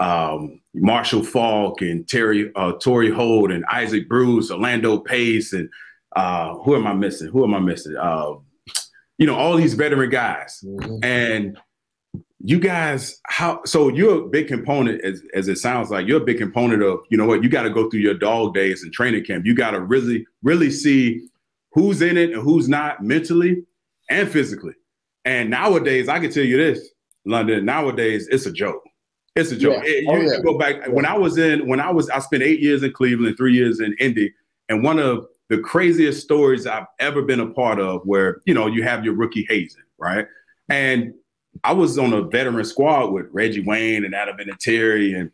um, 0.00 0.62
Marshall 0.72 1.24
Faulk 1.24 1.82
and 1.82 2.08
Terry 2.08 2.50
uh, 2.56 2.72
Torry 2.80 3.10
Holt 3.10 3.50
and 3.50 3.66
Isaac 3.66 4.08
Bruce, 4.08 4.50
Orlando 4.50 4.96
Pace 4.96 5.52
and 5.52 5.68
uh, 6.14 6.54
who 6.60 6.74
am 6.74 6.86
I 6.86 6.94
missing? 6.94 7.28
Who 7.28 7.44
am 7.44 7.54
I 7.54 7.60
missing? 7.60 7.94
Uh, 8.00 8.36
you 9.18 9.26
know, 9.26 9.34
all 9.34 9.56
these 9.56 9.74
veteran 9.74 10.10
guys. 10.10 10.62
Mm-hmm. 10.64 11.04
And 11.04 11.58
you 12.40 12.60
guys, 12.60 13.20
how 13.24 13.62
so 13.64 13.88
you're 13.88 14.24
a 14.24 14.28
big 14.28 14.46
component 14.46 15.02
as, 15.02 15.22
as 15.34 15.48
it 15.48 15.56
sounds 15.56 15.90
like 15.90 16.06
you're 16.06 16.22
a 16.22 16.24
big 16.24 16.38
component 16.38 16.82
of, 16.82 17.00
you 17.10 17.16
know 17.16 17.26
what, 17.26 17.42
you 17.42 17.48
got 17.48 17.62
to 17.62 17.70
go 17.70 17.88
through 17.88 18.00
your 18.00 18.14
dog 18.14 18.54
days 18.54 18.82
and 18.82 18.92
training 18.92 19.24
camp. 19.24 19.46
You 19.46 19.54
got 19.54 19.72
to 19.72 19.80
really, 19.80 20.26
really 20.42 20.70
see 20.70 21.26
who's 21.72 22.02
in 22.02 22.16
it 22.16 22.32
and 22.32 22.42
who's 22.42 22.68
not 22.68 23.02
mentally 23.02 23.64
and 24.10 24.30
physically. 24.30 24.74
And 25.24 25.50
nowadays, 25.50 26.08
I 26.08 26.20
can 26.20 26.30
tell 26.30 26.44
you 26.44 26.56
this, 26.56 26.88
London, 27.24 27.64
nowadays 27.64 28.28
it's 28.30 28.46
a 28.46 28.52
joke. 28.52 28.84
It's 29.34 29.50
a 29.50 29.56
joke. 29.56 29.82
Yeah. 29.84 29.90
It, 29.90 30.04
oh, 30.08 30.16
you, 30.16 30.30
yeah. 30.30 30.38
go 30.44 30.56
back 30.56 30.86
when 30.88 31.04
I 31.04 31.18
was 31.18 31.38
in, 31.38 31.66
when 31.66 31.80
I 31.80 31.90
was, 31.90 32.08
I 32.10 32.20
spent 32.20 32.42
eight 32.42 32.60
years 32.60 32.82
in 32.82 32.92
Cleveland, 32.92 33.36
three 33.36 33.54
years 33.54 33.80
in 33.80 33.96
Indy. 33.98 34.32
And 34.68 34.84
one 34.84 34.98
of 34.98 35.26
the 35.48 35.58
craziest 35.58 36.22
stories 36.22 36.66
I've 36.66 36.86
ever 36.98 37.22
been 37.22 37.40
a 37.40 37.46
part 37.46 37.80
of 37.80 38.02
where, 38.04 38.40
you 38.46 38.54
know, 38.54 38.66
you 38.66 38.82
have 38.82 39.04
your 39.04 39.14
rookie 39.14 39.46
hazing, 39.48 39.82
right? 39.98 40.26
And 40.68 41.14
I 41.64 41.72
was 41.72 41.98
on 41.98 42.12
a 42.12 42.22
veteran 42.22 42.64
squad 42.64 43.12
with 43.12 43.26
Reggie 43.32 43.62
Wayne 43.62 44.04
and 44.04 44.14
Adam 44.14 44.36
Vinatieri 44.36 45.18
and 45.18 45.30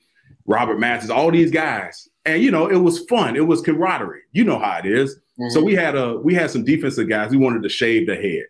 Robert 0.46 0.78
Mathis, 0.78 1.10
all 1.10 1.30
these 1.30 1.50
guys. 1.50 2.08
And 2.24 2.42
you 2.42 2.50
know, 2.50 2.68
it 2.68 2.76
was 2.76 3.04
fun. 3.06 3.36
It 3.36 3.46
was 3.46 3.60
camaraderie. 3.62 4.22
You 4.32 4.44
know 4.44 4.58
how 4.58 4.78
it 4.78 4.86
is. 4.86 5.16
Mm-hmm. 5.16 5.50
So 5.50 5.62
we 5.62 5.74
had 5.74 5.96
a 5.96 6.18
we 6.18 6.34
had 6.34 6.50
some 6.50 6.64
defensive 6.64 7.08
guys. 7.08 7.30
We 7.30 7.38
wanted 7.38 7.62
to 7.62 7.68
shave 7.68 8.06
the 8.06 8.14
head. 8.14 8.44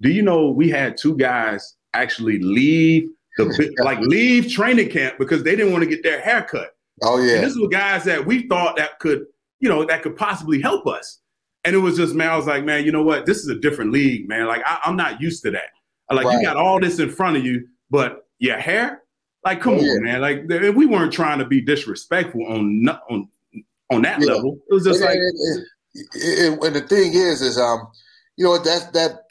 Do 0.00 0.10
you 0.10 0.22
know 0.22 0.50
we 0.50 0.68
had 0.70 0.96
two 0.96 1.16
guys 1.16 1.76
actually 1.94 2.38
leave 2.38 3.08
the 3.36 3.74
like 3.82 3.98
leave 4.00 4.50
training 4.50 4.90
camp 4.90 5.18
because 5.18 5.42
they 5.42 5.56
didn't 5.56 5.72
want 5.72 5.84
to 5.84 5.90
get 5.90 6.02
their 6.02 6.20
hair 6.20 6.42
cut. 6.42 6.76
Oh 7.02 7.18
yeah. 7.18 7.36
And 7.36 7.44
this 7.44 7.56
was 7.56 7.68
guys 7.70 8.04
that 8.04 8.24
we 8.24 8.46
thought 8.48 8.76
that 8.76 8.98
could 8.98 9.26
you 9.60 9.68
know, 9.68 9.84
that 9.84 10.02
could 10.02 10.16
possibly 10.16 10.60
help 10.60 10.86
us. 10.86 11.20
And 11.64 11.74
it 11.74 11.78
was 11.78 11.96
just, 11.96 12.14
man, 12.14 12.30
I 12.30 12.36
was 12.36 12.46
like, 12.46 12.64
man, 12.64 12.84
you 12.84 12.92
know 12.92 13.02
what? 13.02 13.26
This 13.26 13.38
is 13.38 13.48
a 13.48 13.56
different 13.56 13.90
league, 13.92 14.28
man. 14.28 14.46
Like, 14.46 14.62
I, 14.66 14.80
am 14.84 14.96
not 14.96 15.20
used 15.20 15.42
to 15.42 15.50
that. 15.50 15.70
Like, 16.10 16.24
right. 16.24 16.38
you 16.38 16.42
got 16.42 16.56
all 16.56 16.78
this 16.78 17.00
in 17.00 17.10
front 17.10 17.36
of 17.36 17.44
you, 17.44 17.66
but 17.90 18.26
your 18.38 18.58
hair, 18.58 19.02
like, 19.44 19.60
come 19.60 19.78
yeah. 19.78 19.92
on, 19.92 20.02
man. 20.04 20.20
Like, 20.20 20.48
we 20.48 20.86
weren't 20.86 21.12
trying 21.12 21.38
to 21.38 21.44
be 21.44 21.60
disrespectful 21.60 22.46
on 22.46 22.88
on 23.10 23.28
on 23.90 24.02
that 24.02 24.20
yeah. 24.20 24.34
level. 24.34 24.58
It 24.68 24.74
was 24.74 24.84
just 24.84 25.00
and, 25.00 25.08
like, 25.08 25.18
and, 26.14 26.62
and, 26.62 26.76
the 26.76 26.80
thing 26.80 27.12
is, 27.14 27.42
is 27.42 27.58
um, 27.58 27.88
you 28.36 28.44
know, 28.44 28.58
that 28.58 28.92
that 28.92 29.22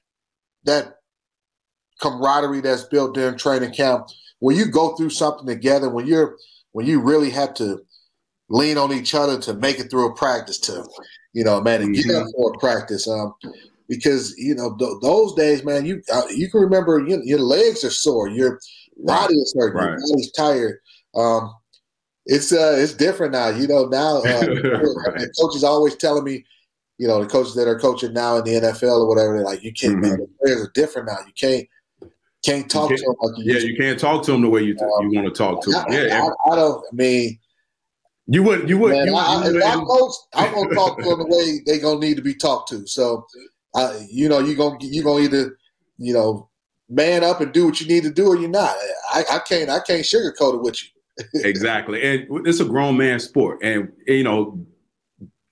that 0.64 0.96
camaraderie 2.02 2.62
that's 2.62 2.84
built 2.84 3.14
during 3.14 3.38
training 3.38 3.74
camp. 3.74 4.08
When 4.40 4.56
you 4.56 4.66
go 4.66 4.96
through 4.96 5.12
something 5.12 5.48
together, 5.48 5.90
when 5.90 6.08
you're 6.08 6.38
when 6.72 6.86
you 6.86 7.02
really 7.02 7.30
have 7.30 7.54
to 7.56 7.80
lean 8.50 8.78
on 8.78 8.94
each 8.94 9.16
other 9.16 9.40
to 9.42 9.54
make 9.54 9.80
it 9.80 9.90
through 9.90 10.10
a 10.10 10.16
practice 10.16 10.60
to, 10.60 10.86
you 11.34 11.44
know, 11.44 11.62
man, 11.62 11.82
and 11.82 11.96
get 11.96 12.06
up 12.08 12.24
mm-hmm. 12.24 12.30
for 12.36 12.54
a 12.54 12.58
practice. 12.60 13.08
Um, 13.08 13.34
because 13.88 14.36
you 14.38 14.56
know 14.56 14.76
th- 14.78 14.98
those 15.02 15.34
days, 15.36 15.64
man, 15.64 15.86
you 15.86 16.02
uh, 16.12 16.24
you 16.34 16.50
can 16.50 16.62
remember 16.62 17.04
you, 17.08 17.22
your 17.24 17.40
legs 17.40 17.84
are 17.84 17.92
sore, 17.92 18.30
your 18.30 18.60
body 18.98 19.36
is 19.36 19.56
hurt, 19.58 19.76
right. 19.76 19.90
your 19.90 19.98
body's 19.98 20.32
tired. 20.32 20.80
Um, 21.16 21.54
it's 22.26 22.52
uh, 22.52 22.76
it's 22.78 22.94
different 22.94 23.34
now. 23.34 23.50
You 23.50 23.68
know 23.68 23.86
now, 23.86 24.18
uh, 24.24 24.46
coach 25.40 25.56
is 25.56 25.64
always 25.64 25.96
telling 25.96 26.24
me, 26.24 26.44
you 26.98 27.08
know, 27.08 27.22
the 27.22 27.30
coaches 27.30 27.56
that 27.56 27.68
are 27.68 27.80
coaching 27.80 28.14
now 28.14 28.38
in 28.38 28.44
the 28.46 28.54
NFL 28.54 29.02
or 29.02 29.08
whatever, 29.08 29.36
they're 29.36 29.46
like, 29.46 29.64
you 29.64 29.74
can't, 29.74 29.96
mm-hmm. 29.96 30.10
man, 30.10 30.20
the 30.20 30.28
players 30.42 30.62
are 30.62 30.72
different 30.74 31.08
now. 31.08 31.18
You 31.26 31.34
can't, 31.40 31.68
can't 32.44 32.70
talk 32.70 32.90
can't, 32.90 33.00
to 33.00 33.06
them 33.06 33.16
like 33.22 33.46
you 33.46 33.54
Yeah, 33.54 33.60
you 33.60 33.78
can't 33.78 34.00
talk 34.00 34.24
to 34.26 34.32
them 34.32 34.42
the 34.42 34.50
way 34.50 34.64
you, 34.64 34.78
um, 34.80 35.10
you 35.10 35.20
want 35.20 35.34
to 35.34 35.38
talk 35.38 35.64
to 35.64 35.72
them. 35.72 35.86
Yeah, 35.90 36.24
I, 36.24 36.52
I, 36.52 36.56
don't, 36.56 36.84
I 36.92 36.96
mean, 36.96 37.40
you 38.28 38.42
would, 38.44 38.68
you 38.68 38.78
would. 38.80 38.92
Man, 38.92 39.08
you, 39.08 39.16
I, 39.16 39.48
you 39.48 39.58
if 39.58 39.64
I 39.64 39.76
coach, 39.76 40.14
I'm 40.34 40.54
gonna 40.54 40.74
talk 40.74 40.98
to 40.98 41.04
them 41.04 41.20
the 41.20 41.28
way 41.28 41.62
they 41.66 41.80
gonna 41.80 42.00
need 42.00 42.16
to 42.18 42.24
be 42.24 42.34
talked 42.34 42.70
to. 42.70 42.86
So, 42.88 43.26
uh, 43.76 44.00
you 44.10 44.28
know, 44.30 44.40
you 44.40 44.56
gonna 44.56 44.78
you 44.82 45.04
gonna 45.04 45.24
either, 45.24 45.58
you 45.98 46.14
know, 46.14 46.50
man 46.90 47.24
up 47.24 47.42
and 47.42 47.54
do 47.54 47.66
what 47.66 47.80
you 47.80 47.88
need 47.88 48.04
to 48.04 48.12
do, 48.12 48.28
or 48.28 48.36
you're 48.36 48.50
not. 48.50 48.76
I, 49.12 49.24
I 49.32 49.40
can't, 49.40 49.70
I 49.70 49.80
can't 49.80 50.04
sugarcoat 50.04 50.56
it 50.56 50.62
with 50.62 50.82
you. 50.84 50.90
exactly, 51.46 52.02
and 52.02 52.48
it's 52.48 52.60
a 52.60 52.66
grown 52.66 52.98
man 52.98 53.20
sport, 53.20 53.60
and 53.62 53.92
you 54.08 54.24
know, 54.24 54.66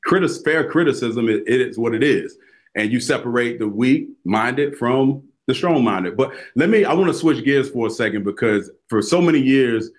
critis- 0.08 0.44
fair 0.44 0.70
criticism 0.70 1.30
it, 1.30 1.44
it 1.46 1.62
is 1.62 1.78
what 1.78 1.94
it 1.94 2.04
is, 2.04 2.38
and 2.76 2.92
you 2.92 3.00
separate 3.00 3.60
the 3.60 3.68
weak 3.68 4.08
minded 4.26 4.76
from 4.78 5.24
the 5.46 5.54
strong 5.54 5.84
minded. 5.84 6.18
But 6.18 6.34
let 6.56 6.70
me, 6.70 6.86
I 6.86 6.94
want 6.94 7.08
to 7.08 7.14
switch 7.14 7.44
gears 7.46 7.70
for 7.70 7.88
a 7.88 7.90
second 7.90 8.24
because 8.24 8.72
for 8.88 9.02
so 9.02 9.22
many 9.22 9.40
years 9.40 9.90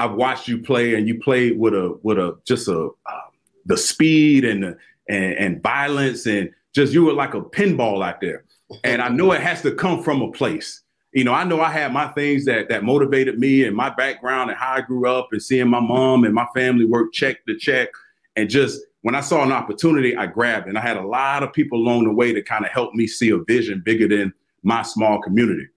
I've 0.00 0.14
watched 0.14 0.48
you 0.48 0.58
play, 0.58 0.94
and 0.94 1.06
you 1.06 1.20
played 1.20 1.58
with 1.58 1.74
a 1.74 1.98
with 2.02 2.18
a 2.18 2.38
just 2.46 2.68
a 2.68 2.88
uh, 3.06 3.20
the 3.66 3.76
speed 3.76 4.46
and 4.46 4.62
the 4.62 4.78
and, 5.08 5.34
and 5.34 5.62
violence, 5.62 6.26
and 6.26 6.50
just 6.74 6.94
you 6.94 7.04
were 7.04 7.12
like 7.12 7.34
a 7.34 7.42
pinball 7.42 8.02
out 8.04 8.20
there. 8.22 8.44
And 8.82 9.02
I 9.02 9.08
know 9.08 9.32
it 9.32 9.42
has 9.42 9.60
to 9.62 9.74
come 9.74 10.02
from 10.02 10.22
a 10.22 10.32
place. 10.32 10.82
You 11.12 11.24
know, 11.24 11.34
I 11.34 11.44
know 11.44 11.60
I 11.60 11.70
had 11.70 11.92
my 11.92 12.08
things 12.08 12.46
that 12.46 12.70
that 12.70 12.82
motivated 12.82 13.38
me 13.38 13.64
and 13.64 13.76
my 13.76 13.90
background 13.90 14.48
and 14.48 14.58
how 14.58 14.74
I 14.74 14.80
grew 14.80 15.06
up 15.06 15.28
and 15.32 15.42
seeing 15.42 15.68
my 15.68 15.80
mom 15.80 16.24
and 16.24 16.34
my 16.34 16.46
family 16.54 16.86
work 16.86 17.12
check 17.12 17.44
to 17.46 17.58
check. 17.58 17.90
And 18.36 18.48
just 18.48 18.80
when 19.02 19.14
I 19.14 19.20
saw 19.20 19.42
an 19.42 19.52
opportunity, 19.52 20.16
I 20.16 20.26
grabbed 20.26 20.66
it. 20.66 20.70
And 20.70 20.78
I 20.78 20.82
had 20.82 20.96
a 20.96 21.06
lot 21.06 21.42
of 21.42 21.52
people 21.52 21.78
along 21.78 22.04
the 22.04 22.12
way 22.12 22.32
to 22.32 22.42
kind 22.42 22.64
of 22.64 22.70
help 22.70 22.94
me 22.94 23.06
see 23.06 23.30
a 23.30 23.38
vision 23.38 23.82
bigger 23.84 24.08
than 24.08 24.32
my 24.62 24.80
small 24.80 25.20
community. 25.20 25.68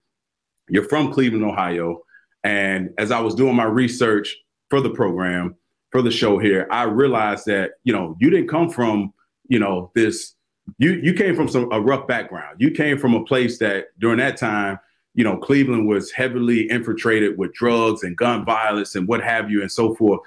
You're 0.69 0.87
from 0.87 1.11
Cleveland, 1.11 1.43
Ohio. 1.43 2.02
And 2.43 2.89
as 2.97 3.11
I 3.11 3.19
was 3.19 3.35
doing 3.35 3.55
my 3.55 3.65
research 3.65 4.35
for 4.69 4.81
the 4.81 4.89
program, 4.89 5.55
for 5.91 6.01
the 6.01 6.11
show 6.11 6.39
here, 6.39 6.67
I 6.71 6.83
realized 6.83 7.45
that, 7.45 7.73
you 7.83 7.93
know, 7.93 8.17
you 8.19 8.29
didn't 8.29 8.49
come 8.49 8.69
from, 8.69 9.13
you 9.47 9.59
know, 9.59 9.91
this, 9.95 10.33
you 10.77 10.93
you 10.93 11.13
came 11.13 11.35
from 11.35 11.47
some 11.47 11.71
a 11.71 11.79
rough 11.79 12.07
background. 12.07 12.59
You 12.59 12.71
came 12.71 12.97
from 12.97 13.13
a 13.13 13.23
place 13.23 13.59
that 13.59 13.87
during 13.99 14.17
that 14.17 14.37
time, 14.37 14.79
you 15.13 15.23
know, 15.23 15.37
Cleveland 15.37 15.87
was 15.87 16.11
heavily 16.11 16.69
infiltrated 16.69 17.37
with 17.37 17.53
drugs 17.53 18.03
and 18.03 18.17
gun 18.17 18.43
violence 18.43 18.95
and 18.95 19.07
what 19.07 19.21
have 19.21 19.51
you 19.51 19.61
and 19.61 19.71
so 19.71 19.93
forth. 19.95 20.21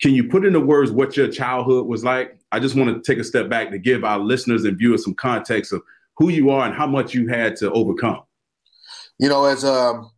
Can 0.00 0.14
you 0.14 0.24
put 0.24 0.46
into 0.46 0.60
words 0.60 0.92
what 0.92 1.16
your 1.16 1.28
childhood 1.28 1.86
was 1.86 2.04
like? 2.04 2.38
I 2.52 2.60
just 2.60 2.74
want 2.74 2.94
to 2.94 3.02
take 3.02 3.20
a 3.20 3.24
step 3.24 3.48
back 3.48 3.70
to 3.70 3.78
give 3.78 4.04
our 4.04 4.18
listeners 4.18 4.64
and 4.64 4.78
viewers 4.78 5.04
some 5.04 5.14
context 5.14 5.72
of 5.72 5.82
who 6.16 6.30
you 6.30 6.50
are 6.50 6.66
and 6.66 6.74
how 6.74 6.86
much 6.86 7.14
you 7.14 7.28
had 7.28 7.56
to 7.56 7.70
overcome. 7.72 8.22
You 9.18 9.28
know, 9.28 9.44
as 9.44 9.64
um, 9.64 10.10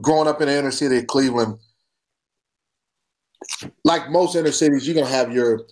growing 0.00 0.28
up 0.28 0.40
in 0.40 0.48
the 0.48 0.58
inner 0.58 0.70
city 0.70 0.98
of 0.98 1.06
Cleveland, 1.06 1.58
like 3.84 4.10
most 4.10 4.36
inner 4.36 4.52
cities, 4.52 4.86
you're 4.86 4.94
gonna 4.94 5.06
have 5.06 5.32
your 5.32 5.62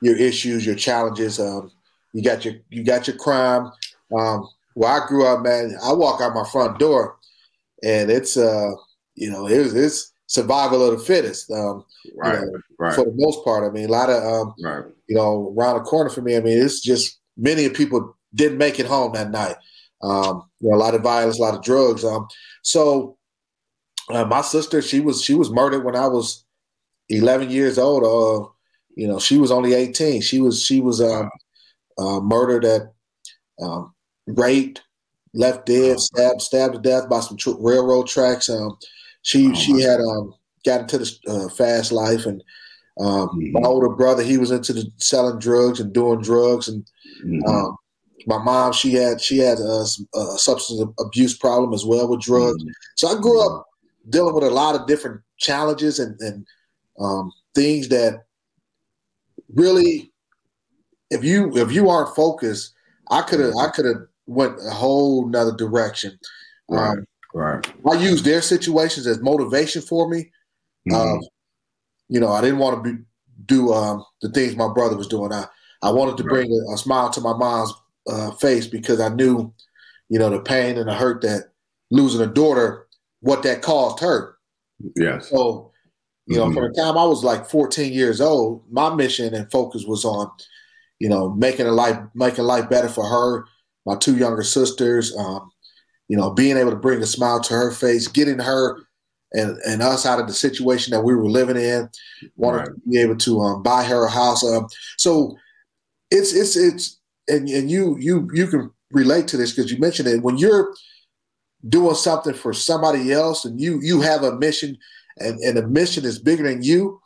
your 0.00 0.16
issues, 0.16 0.66
your 0.66 0.74
challenges. 0.74 1.38
Um, 1.40 1.70
you 2.12 2.22
got 2.22 2.44
your 2.44 2.54
you 2.70 2.84
got 2.84 3.06
your 3.06 3.16
crime. 3.16 3.70
Um, 4.16 4.48
where 4.74 4.90
I 4.90 5.06
grew 5.06 5.26
up, 5.26 5.42
man, 5.42 5.76
I 5.82 5.92
walk 5.92 6.20
out 6.20 6.34
my 6.34 6.44
front 6.50 6.78
door, 6.78 7.16
and 7.82 8.10
it's 8.10 8.36
uh, 8.36 8.72
you 9.14 9.30
know, 9.30 9.46
it's, 9.46 9.74
it's 9.74 10.12
survival 10.26 10.84
of 10.84 10.98
the 10.98 11.04
fittest. 11.04 11.50
Um, 11.50 11.84
right, 12.16 12.40
you 12.40 12.46
know, 12.46 12.52
right. 12.78 12.94
For 12.94 13.04
the 13.04 13.12
most 13.14 13.44
part, 13.44 13.68
I 13.68 13.72
mean, 13.72 13.86
a 13.88 13.92
lot 13.92 14.10
of 14.10 14.22
um, 14.22 14.54
right. 14.62 14.84
you 15.08 15.16
know, 15.16 15.54
around 15.56 15.76
the 15.76 15.84
corner 15.84 16.10
for 16.10 16.22
me. 16.22 16.36
I 16.36 16.40
mean, 16.40 16.58
it's 16.58 16.80
just 16.80 17.20
many 17.36 17.64
of 17.64 17.74
people 17.74 18.16
didn't 18.34 18.58
make 18.58 18.78
it 18.80 18.86
home 18.86 19.12
that 19.12 19.30
night. 19.30 19.56
Um, 20.02 20.44
you 20.60 20.70
know, 20.70 20.76
a 20.76 20.78
lot 20.78 20.94
of 20.94 21.02
violence, 21.02 21.38
a 21.38 21.42
lot 21.42 21.54
of 21.54 21.62
drugs. 21.62 22.04
Um, 22.04 22.26
so 22.62 23.16
uh, 24.10 24.24
my 24.24 24.40
sister, 24.42 24.82
she 24.82 25.00
was 25.00 25.22
she 25.22 25.34
was 25.34 25.50
murdered 25.50 25.84
when 25.84 25.96
I 25.96 26.06
was 26.06 26.44
11 27.08 27.50
years 27.50 27.78
old. 27.78 28.02
Uh, 28.04 28.48
you 28.94 29.08
know, 29.08 29.18
she 29.18 29.38
was 29.38 29.50
only 29.50 29.74
18. 29.74 30.20
She 30.20 30.40
was 30.40 30.62
she 30.62 30.80
was 30.80 31.00
um, 31.00 31.30
uh, 31.98 32.20
murdered 32.20 32.64
at 32.64 32.92
um, 33.60 33.94
raped, 34.26 34.82
left 35.34 35.66
dead, 35.66 36.00
stabbed 36.00 36.42
stabbed 36.42 36.74
to 36.74 36.80
death 36.80 37.08
by 37.08 37.20
some 37.20 37.36
tr- 37.36 37.50
railroad 37.58 38.06
tracks. 38.06 38.48
Um, 38.48 38.76
she 39.22 39.50
oh, 39.50 39.54
she 39.54 39.80
had 39.80 40.00
um, 40.00 40.34
got 40.64 40.82
into 40.82 40.98
the 40.98 41.18
uh, 41.28 41.48
fast 41.50 41.92
life, 41.92 42.26
and 42.26 42.42
um, 43.00 43.28
mm-hmm. 43.28 43.52
my 43.52 43.68
older 43.68 43.88
brother 43.88 44.22
he 44.22 44.38
was 44.38 44.50
into 44.50 44.72
the 44.72 44.90
selling 44.98 45.38
drugs 45.38 45.80
and 45.80 45.92
doing 45.92 46.20
drugs, 46.20 46.68
and 46.68 46.84
mm-hmm. 47.24 47.46
um, 47.48 47.76
my 48.26 48.38
mom 48.38 48.72
she 48.72 48.92
had 48.92 49.20
she 49.20 49.38
had 49.38 49.58
a, 49.58 49.84
a, 50.14 50.38
substance 50.38 50.82
abuse 51.00 51.36
problem 51.36 51.72
as 51.72 51.84
well 51.84 52.08
with 52.08 52.20
drugs. 52.20 52.62
Mm-hmm. 52.62 52.72
So 52.96 53.08
I 53.08 53.20
grew 53.20 53.44
up 53.46 53.66
dealing 54.08 54.34
with 54.34 54.44
a 54.44 54.50
lot 54.50 54.74
of 54.74 54.86
different 54.86 55.20
challenges 55.38 55.98
and, 55.98 56.18
and 56.20 56.46
um, 56.98 57.32
things 57.54 57.88
that 57.88 58.24
really, 59.54 60.12
if 61.10 61.24
you 61.24 61.56
if 61.56 61.72
you 61.72 61.88
aren't 61.88 62.14
focused, 62.14 62.72
I 63.10 63.22
could 63.22 63.40
have 63.40 63.54
I 63.56 63.68
could 63.68 63.84
have 63.84 64.06
went 64.26 64.58
a 64.66 64.70
whole 64.70 65.28
nother 65.28 65.54
direction. 65.56 66.18
Right. 66.68 66.90
Um, 66.90 67.06
right. 67.34 67.72
I 67.90 67.94
use 67.94 68.22
their 68.22 68.42
situations 68.42 69.06
as 69.06 69.20
motivation 69.20 69.82
for 69.82 70.08
me. 70.08 70.30
Mm-hmm. 70.90 70.94
Um, 70.94 71.20
you 72.08 72.20
know, 72.20 72.32
I 72.32 72.40
didn't 72.40 72.58
want 72.58 72.82
to 72.82 72.92
be, 72.92 73.02
do 73.46 73.72
um, 73.72 74.04
the 74.20 74.30
things 74.30 74.56
my 74.56 74.72
brother 74.72 74.96
was 74.96 75.08
doing. 75.08 75.32
I 75.32 75.46
I 75.82 75.90
wanted 75.90 76.16
to 76.18 76.24
bring 76.24 76.50
a, 76.50 76.74
a 76.74 76.78
smile 76.78 77.10
to 77.10 77.20
my 77.20 77.36
mom's 77.36 77.74
uh, 78.08 78.30
face 78.32 78.66
because 78.66 79.00
I 79.00 79.08
knew, 79.08 79.52
you 80.08 80.18
know, 80.18 80.30
the 80.30 80.40
pain 80.40 80.78
and 80.78 80.88
the 80.88 80.94
hurt 80.94 81.22
that 81.22 81.52
losing 81.90 82.20
a 82.20 82.26
daughter 82.26 82.86
what 83.22 83.42
that 83.44 83.62
caused 83.62 84.00
her. 84.00 84.36
Yes. 84.96 85.30
So, 85.30 85.72
you 86.26 86.36
know, 86.36 86.46
mm-hmm. 86.46 86.54
from 86.54 86.72
the 86.72 86.80
time 86.80 86.98
I 86.98 87.04
was 87.04 87.24
like 87.24 87.48
14 87.48 87.92
years 87.92 88.20
old, 88.20 88.64
my 88.70 88.94
mission 88.94 89.34
and 89.34 89.50
focus 89.50 89.84
was 89.86 90.04
on, 90.04 90.30
you 90.98 91.08
know, 91.08 91.30
making 91.30 91.66
a 91.66 91.72
life 91.72 91.98
making 92.14 92.44
life 92.44 92.68
better 92.68 92.88
for 92.88 93.06
her, 93.06 93.46
my 93.86 93.96
two 93.96 94.16
younger 94.16 94.42
sisters, 94.42 95.16
um, 95.16 95.50
you 96.08 96.16
know, 96.16 96.30
being 96.30 96.56
able 96.56 96.70
to 96.70 96.76
bring 96.76 97.00
a 97.00 97.06
smile 97.06 97.40
to 97.40 97.54
her 97.54 97.70
face, 97.70 98.06
getting 98.06 98.38
her 98.38 98.78
and, 99.32 99.56
and 99.66 99.82
us 99.82 100.04
out 100.04 100.20
of 100.20 100.26
the 100.26 100.32
situation 100.32 100.90
that 100.92 101.02
we 101.02 101.14
were 101.14 101.30
living 101.30 101.56
in, 101.56 101.88
wanted 102.36 102.58
right. 102.58 102.66
to 102.66 102.90
be 102.90 102.98
able 102.98 103.16
to 103.16 103.40
um, 103.40 103.62
buy 103.62 103.82
her 103.82 104.04
a 104.04 104.10
house. 104.10 104.44
Um, 104.44 104.66
so 104.98 105.36
it's 106.10 106.34
it's 106.34 106.56
it's 106.56 107.00
and, 107.28 107.48
and 107.48 107.70
you 107.70 107.96
you 107.98 108.28
you 108.34 108.46
can 108.46 108.70
relate 108.90 109.28
to 109.28 109.36
this 109.36 109.52
because 109.52 109.72
you 109.72 109.78
mentioned 109.78 110.08
it 110.08 110.22
when 110.22 110.38
you're 110.38 110.74
doing 111.68 111.94
something 111.94 112.34
for 112.34 112.52
somebody 112.52 113.12
else 113.12 113.44
and 113.44 113.60
you 113.60 113.80
you 113.82 114.00
have 114.00 114.22
a 114.22 114.36
mission 114.36 114.76
and, 115.18 115.38
and 115.40 115.56
the 115.56 115.66
mission 115.66 116.04
is 116.04 116.18
bigger 116.18 116.44
than 116.44 116.62
you, 116.62 117.00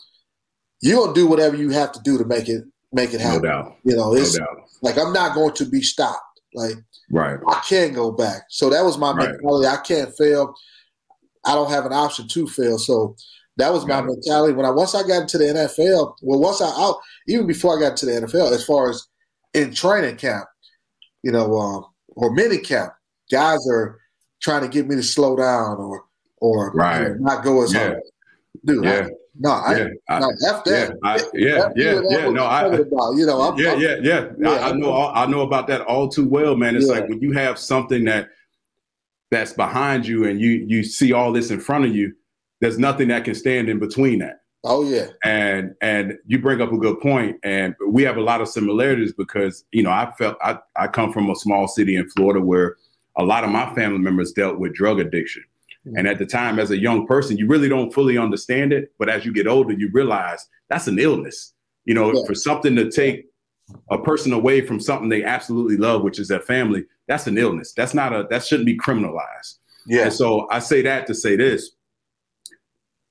you'll 0.81 1.13
do 1.13 1.27
whatever 1.27 1.57
you 1.57 1.71
have 1.71 1.93
to 1.93 2.01
do 2.05 2.19
to 2.19 2.25
make 2.25 2.49
it 2.49 2.65
make 2.93 3.13
it 3.13 3.21
happen. 3.21 3.43
No 3.43 3.49
doubt. 3.49 3.77
You 3.85 3.97
know, 3.97 4.15
it's 4.15 4.39
no 4.39 4.47
like 4.83 4.99
I'm 4.99 5.13
not 5.13 5.35
going 5.35 5.55
to 5.55 5.65
be 5.67 5.83
stopped. 5.83 6.23
Like 6.55 6.77
right. 7.11 7.39
I 7.49 7.63
can't 7.69 7.95
go 7.95 8.11
back. 8.11 8.43
So 8.49 8.71
that 8.71 8.83
was 8.83 8.99
my 8.99 9.13
right. 9.13 9.31
mentality. 9.31 9.67
I 9.67 9.77
can't 9.77 10.17
fail. 10.17 10.55
I 11.45 11.55
don't 11.55 11.71
have 11.71 11.87
an 11.87 11.93
option 11.93 12.29
to 12.29 12.47
fail. 12.47 12.79
So 12.79 13.17
that 13.59 13.73
was 13.73 13.87
my 13.87 14.03
mentality. 14.03 14.55
When 14.55 14.67
I 14.67 14.71
once 14.71 14.95
I 14.95 15.07
got 15.07 15.23
into 15.23 15.39
the 15.39 15.45
NFL, 15.45 16.17
well, 16.23 16.41
once 16.41 16.61
I 16.61 16.69
out 16.69 16.97
even 17.29 17.47
before 17.47 17.77
I 17.77 17.81
got 17.81 17.97
to 17.99 18.07
the 18.07 18.13
NFL, 18.13 18.53
as 18.53 18.65
far 18.65 18.91
as 18.91 19.07
in 19.55 19.75
training 19.75 20.17
camp, 20.17 20.47
you 21.23 21.33
know, 21.33 21.57
um, 21.57 21.87
or 22.09 22.33
mini 22.33 22.59
camp, 22.59 22.93
guys 23.31 23.67
are 23.71 23.99
trying 24.47 24.63
to 24.63 24.69
get 24.69 24.87
me 24.87 24.95
to 24.95 25.03
slow 25.03 25.37
down 25.37 25.77
or 25.79 26.05
or 26.39 26.71
right. 26.73 27.03
you 27.03 27.09
know, 27.09 27.15
not 27.17 27.43
go 27.43 27.65
as 27.65 27.75
yeah. 27.75 27.81
hard. 27.81 28.01
Dude, 28.65 28.85
yeah. 28.85 29.07
I, 29.07 29.11
no, 29.39 29.51
I, 29.51 29.77
yeah, 29.77 30.19
no, 30.19 30.33
F 30.49 30.65
that. 30.65 30.89
Yeah, 30.89 30.95
I, 31.03 31.21
yeah, 31.35 31.69
yeah, 31.75 32.01
yeah. 32.09 32.31
No, 32.31 32.45
I, 32.45 32.65
about, 32.67 33.13
you 33.17 33.27
know, 33.27 33.43
I'm, 33.43 33.59
yeah, 33.59 33.73
I'm, 33.73 33.81
yeah, 33.81 33.97
yeah, 34.01 34.29
yeah. 34.39 34.51
I, 34.51 34.71
I 34.71 34.73
know, 34.73 35.11
I 35.15 35.27
know 35.27 35.41
about 35.41 35.67
that 35.67 35.83
all 35.83 36.09
too 36.09 36.27
well, 36.27 36.57
man. 36.57 36.77
It's 36.77 36.87
yeah. 36.87 36.93
like 36.93 37.09
when 37.09 37.21
you 37.21 37.33
have 37.33 37.59
something 37.59 38.05
that 38.05 38.29
that's 39.31 39.53
behind 39.53 40.07
you 40.07 40.25
and 40.25 40.41
you 40.41 40.65
you 40.69 40.85
see 40.85 41.13
all 41.13 41.33
this 41.33 41.51
in 41.51 41.61
front 41.61 41.85
of 41.85 41.95
you. 41.95 42.15
There's 42.61 42.79
nothing 42.79 43.09
that 43.09 43.25
can 43.25 43.35
stand 43.35 43.69
in 43.69 43.79
between 43.79 44.21
that. 44.21 44.41
Oh 44.65 44.89
yeah. 44.89 45.09
And 45.25 45.75
and 45.83 46.15
you 46.27 46.39
bring 46.39 46.63
up 46.63 46.73
a 46.73 46.79
good 46.79 47.01
point, 47.01 47.37
and 47.43 47.75
we 47.89 48.03
have 48.05 48.17
a 48.17 48.23
lot 48.23 48.41
of 48.41 48.49
similarities 48.49 49.13
because 49.13 49.65
you 49.73 49.83
know 49.83 49.91
I 49.91 50.13
felt 50.17 50.39
I 50.41 50.59
I 50.77 50.87
come 50.87 51.13
from 51.13 51.29
a 51.31 51.35
small 51.35 51.69
city 51.69 51.97
in 51.97 52.09
Florida 52.11 52.41
where 52.41 52.77
a 53.19 53.25
lot 53.25 53.45
of 53.45 53.51
my 53.51 53.75
family 53.75 53.99
members 53.99 54.33
dealt 54.33 54.59
with 54.59 54.75
drug 54.75 55.01
addiction. 55.01 55.45
Mm-hmm. 55.87 55.99
And 55.99 56.09
at 56.09 56.19
the 56.19 56.27
time, 56.27 56.59
as 56.59 56.71
a 56.71 56.79
young 56.79 57.07
person, 57.07 57.37
you 57.37 57.47
really 57.47 57.69
don't 57.69 57.93
fully 57.93 58.19
understand 58.19 58.73
it. 58.73 58.93
But 58.99 59.09
as 59.09 59.25
you 59.25 59.33
get 59.33 59.47
older, 59.47 59.73
you 59.73 59.91
realize 59.93 60.47
that's 60.69 60.87
an 60.87 60.99
illness. 60.99 61.55
You 61.85 61.95
know, 61.95 62.13
yeah. 62.13 62.27
for 62.27 62.35
something 62.35 62.75
to 62.77 62.91
take 62.91 63.27
a 63.91 63.99
person 63.99 64.33
away 64.33 64.61
from 64.61 64.81
something 64.81 65.09
they 65.09 65.25
absolutely 65.25 65.77
love, 65.77 66.03
which 66.03 66.19
is 66.19 66.29
their 66.29 66.41
family, 66.41 66.85
that's 67.09 67.27
an 67.27 67.39
illness. 67.39 67.73
That's 67.73 67.95
not 67.95 68.13
a 68.13 68.27
that 68.31 68.45
shouldn't 68.45 68.67
be 68.67 68.77
criminalized. 68.77 69.59
Yeah. 69.87 70.05
And 70.05 70.13
so 70.13 70.49
I 70.51 70.59
say 70.59 70.83
that 70.83 71.07
to 71.07 71.15
say 71.15 71.37
this. 71.37 71.71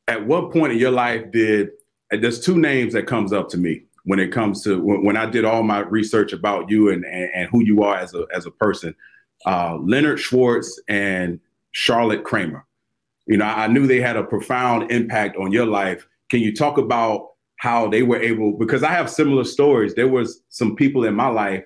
At 0.08 0.28
what 0.28 0.52
point 0.52 0.74
in 0.74 0.80
your 0.80 0.92
life 0.92 1.32
did 1.32 1.70
there's 2.12 2.40
two 2.40 2.58
names 2.58 2.94
that 2.94 3.08
comes 3.08 3.34
up 3.34 3.50
to 3.50 3.58
me. 3.58 3.86
when 4.06 4.20
it 4.20 4.32
comes 4.32 4.64
to 4.64 4.82
when, 4.82 5.04
when 5.04 5.18
I 5.18 5.26
did 5.26 5.46
all 5.46 5.64
my 5.64 5.80
research 5.80 6.32
about 6.32 6.70
you 6.70 6.90
and, 6.90 7.04
and, 7.06 7.30
and 7.34 7.50
who 7.50 7.64
you 7.64 7.84
are 7.84 7.98
as 7.98 8.14
a 8.14 8.26
as 8.34 8.46
a 8.46 8.52
person. 8.52 8.96
Uh, 9.46 9.78
Leonard 9.82 10.20
Schwartz 10.20 10.80
and 10.88 11.40
Charlotte 11.72 12.24
Kramer. 12.24 12.66
You 13.28 13.38
know, 13.38 13.46
I 13.46 13.68
knew 13.68 13.88
they 13.88 14.02
had 14.02 14.18
a 14.18 14.24
profound 14.24 14.92
impact 14.92 15.38
on 15.38 15.52
your 15.52 15.66
life. 15.66 16.08
Can 16.30 16.42
you 16.42 16.56
talk 16.56 16.78
about 16.78 17.30
how 17.58 17.88
they 17.88 18.04
were 18.04 18.20
able? 18.20 18.58
Because 18.58 18.84
I 18.84 18.92
have 18.92 19.10
similar 19.10 19.44
stories. 19.44 19.96
There 19.96 20.08
was 20.08 20.42
some 20.50 20.76
people 20.76 21.06
in 21.06 21.16
my 21.16 21.28
life 21.28 21.64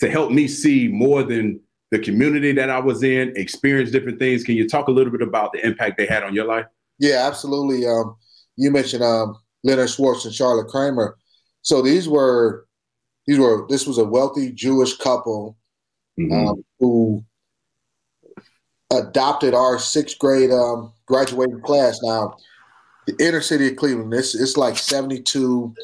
to 0.00 0.10
help 0.10 0.30
me 0.30 0.48
see 0.48 0.88
more 0.88 1.22
than 1.22 1.60
the 1.90 1.98
community 1.98 2.52
that 2.52 2.70
I 2.70 2.78
was 2.78 3.02
in, 3.02 3.32
experience 3.36 3.90
different 3.90 4.18
things. 4.18 4.44
Can 4.44 4.54
you 4.56 4.68
talk 4.68 4.88
a 4.88 4.90
little 4.90 5.12
bit 5.12 5.22
about 5.22 5.52
the 5.52 5.64
impact 5.66 5.96
they 5.98 6.06
had 6.06 6.22
on 6.22 6.34
your 6.34 6.46
life? 6.46 6.66
Yeah, 6.98 7.26
absolutely. 7.26 7.86
Um, 7.86 8.16
you 8.56 8.70
mentioned 8.70 9.02
um, 9.02 9.36
Leonard 9.64 9.90
Schwartz 9.90 10.24
and 10.24 10.34
Charlotte 10.34 10.68
Kramer. 10.68 11.16
So 11.62 11.82
these 11.82 12.08
were 12.08 12.66
these 13.26 13.38
were 13.38 13.66
this 13.68 13.86
was 13.86 13.98
a 13.98 14.04
wealthy 14.04 14.52
Jewish 14.52 14.96
couple 14.96 15.56
mm-hmm. 16.18 16.48
um, 16.48 16.64
who 16.78 17.24
adopted 18.92 19.54
our 19.54 19.78
sixth 19.78 20.18
grade 20.18 20.50
um, 20.50 20.92
graduating 21.06 21.60
class. 21.60 22.00
Now, 22.02 22.36
the 23.06 23.16
inner 23.24 23.40
city 23.40 23.68
of 23.68 23.76
Cleveland, 23.76 24.12
it's 24.14 24.34
it's 24.34 24.56
like 24.56 24.76
seventy 24.76 25.22
two, 25.22 25.74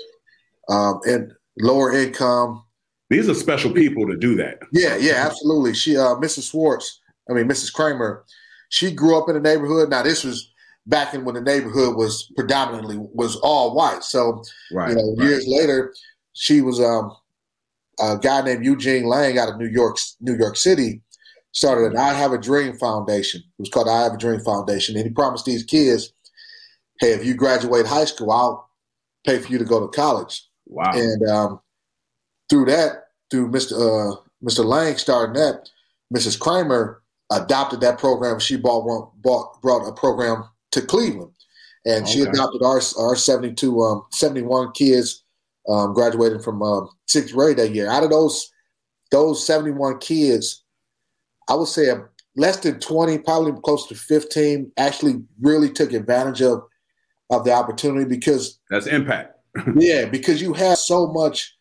um, 0.69 1.01
and 1.07 1.33
lower 1.61 1.93
income. 1.93 2.65
These 3.11 3.29
are 3.29 3.35
special 3.35 3.71
people 3.71 4.07
to 4.09 4.17
do 4.17 4.35
that. 4.37 4.61
Yeah, 4.73 4.97
yeah, 4.97 5.27
absolutely. 5.27 5.75
She, 5.75 5.97
uh, 5.97 6.17
Mrs. 6.17 6.51
Schwartz, 6.51 7.01
I 7.31 7.35
mean 7.35 7.49
Mrs. 7.49 7.73
Kramer, 7.73 8.25
she 8.71 8.91
grew 8.91 9.17
up 9.19 9.29
in 9.29 9.35
the 9.35 9.41
neighborhood. 9.41 9.91
Now 9.91 10.03
this 10.03 10.25
was 10.25 10.51
back 10.87 11.15
in 11.15 11.25
when 11.25 11.35
the 11.35 11.41
neighborhood 11.41 11.97
was 11.97 12.31
predominantly 12.37 12.99
was 12.99 13.37
all 13.37 13.75
white. 13.75 14.03
So 14.03 14.43
right, 14.73 14.91
you 14.91 14.97
know, 14.97 15.15
right. 15.17 15.29
years 15.29 15.47
later, 15.47 15.95
she 16.33 16.61
was 16.61 16.81
um, 16.81 17.15
a 18.01 18.19
guy 18.19 18.43
named 18.43 18.65
Eugene 18.65 19.07
Lang 19.07 19.39
out 19.39 19.49
of 19.49 19.59
New 19.59 19.69
York, 19.69 19.99
New 20.21 20.37
York 20.37 20.57
City, 20.57 21.03
started 21.53 21.93
an 21.93 21.97
I 21.97 22.13
Have 22.13 22.33
a 22.33 22.39
Dream 22.39 22.77
Foundation. 22.77 23.41
It 23.41 23.63
was 23.63 23.69
called 23.71 23.89
I 23.89 24.03
Have 24.03 24.15
a 24.15 24.19
Dream 24.19 24.41
Foundation, 24.41 24.97
and 24.97 25.05
he 25.05 25.11
promised 25.11 25.45
these 25.45 25.65
kids, 25.65 26.13
"Hey, 27.01 27.13
if 27.13 27.25
you 27.25 27.35
graduate 27.35 27.87
high 27.87 28.05
school, 28.05 28.31
I'll 28.31 28.69
pay 29.27 29.39
for 29.39 29.51
you 29.51 29.59
to 29.59 29.65
go 29.65 29.81
to 29.81 29.89
college." 29.89 30.47
Wow! 30.67 30.93
And 30.95 31.29
um, 31.29 31.61
through 32.51 32.67
that, 32.67 33.05
through 33.31 33.51
Mr. 33.51 33.73
Uh, 33.73 34.17
Mr. 34.45 34.65
Lang 34.65 34.97
starting 34.97 35.35
that, 35.35 35.69
Mrs. 36.15 36.39
Kramer 36.39 37.03
adopted 37.33 37.81
that 37.81 37.99
program. 37.99 38.39
She 38.39 38.57
bought 38.57 38.85
one, 38.85 39.09
bought 39.17 39.61
brought 39.63 39.89
a 39.89 39.93
program 39.93 40.45
to 40.73 40.83
Cleveland, 40.83 41.33
and 41.87 42.05
okay. 42.05 42.13
she 42.13 42.21
adopted 42.23 42.63
our 42.63 42.81
our 42.99 43.17
72 43.17 43.81
um, 43.81 44.05
71 44.11 44.73
kids 44.73 45.24
um, 45.69 45.95
graduating 45.95 46.41
from 46.41 46.63
um, 46.63 46.89
sixth 47.07 47.35
grade 47.35 47.57
that 47.57 47.75
year. 47.75 47.89
Out 47.89 48.05
of 48.05 48.11
those 48.11 48.51
those 49.11 49.47
71 49.47 49.99
kids, 49.99 50.65
I 51.49 51.55
would 51.55 51.69
say 51.69 51.89
less 52.37 52.57
than 52.59 52.81
20, 52.81 53.19
probably 53.19 53.53
close 53.63 53.87
to 53.89 53.95
15, 53.95 54.73
actually 54.77 55.23
really 55.41 55.71
took 55.71 55.93
advantage 55.93 56.43
of 56.43 56.63
of 57.31 57.45
the 57.45 57.53
opportunity 57.53 58.05
because 58.05 58.59
that's 58.71 58.87
impact. 58.87 59.39
yeah, 59.77 60.05
because 60.05 60.43
you 60.43 60.53
have 60.53 60.79
so 60.79 61.07
much. 61.09 61.57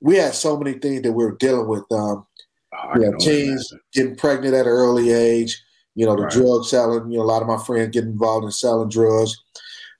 We 0.00 0.16
had 0.16 0.34
so 0.34 0.56
many 0.56 0.78
things 0.78 1.02
that 1.02 1.12
we 1.12 1.24
were 1.24 1.36
dealing 1.36 1.66
with. 1.66 1.84
Um, 1.90 2.24
oh, 2.74 2.94
you 2.94 3.00
know, 3.00 3.18
teens 3.18 3.72
getting 3.92 4.16
pregnant 4.16 4.54
at 4.54 4.66
an 4.66 4.72
early 4.72 5.10
age. 5.10 5.60
You 5.96 6.06
know, 6.06 6.14
the 6.14 6.22
right. 6.22 6.32
drug 6.32 6.64
selling. 6.64 7.10
You 7.10 7.18
know, 7.18 7.24
a 7.24 7.26
lot 7.26 7.42
of 7.42 7.48
my 7.48 7.58
friends 7.58 7.90
getting 7.92 8.10
involved 8.10 8.44
in 8.44 8.52
selling 8.52 8.90
drugs, 8.90 9.36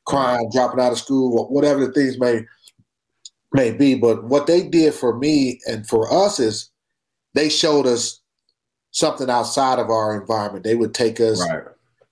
crime, 0.07 0.49
dropping 0.53 0.81
out 0.81 0.93
of 0.93 0.99
school, 0.99 1.49
whatever 1.49 1.85
the 1.85 1.93
things 1.93 2.19
may 2.19 2.43
may 3.53 3.71
be. 3.71 3.95
But 3.95 4.25
what 4.25 4.47
they 4.47 4.67
did 4.67 4.95
for 4.95 5.17
me 5.17 5.61
and 5.67 5.87
for 5.87 6.13
us 6.13 6.41
is 6.41 6.71
they 7.35 7.49
showed 7.49 7.87
us 7.87 8.21
something 8.91 9.31
outside 9.31 9.79
of 9.79 9.91
our 9.91 10.21
environment. 10.21 10.65
They 10.65 10.75
would 10.75 10.95
take 10.95 11.21
us 11.21 11.41
right. 11.41 11.65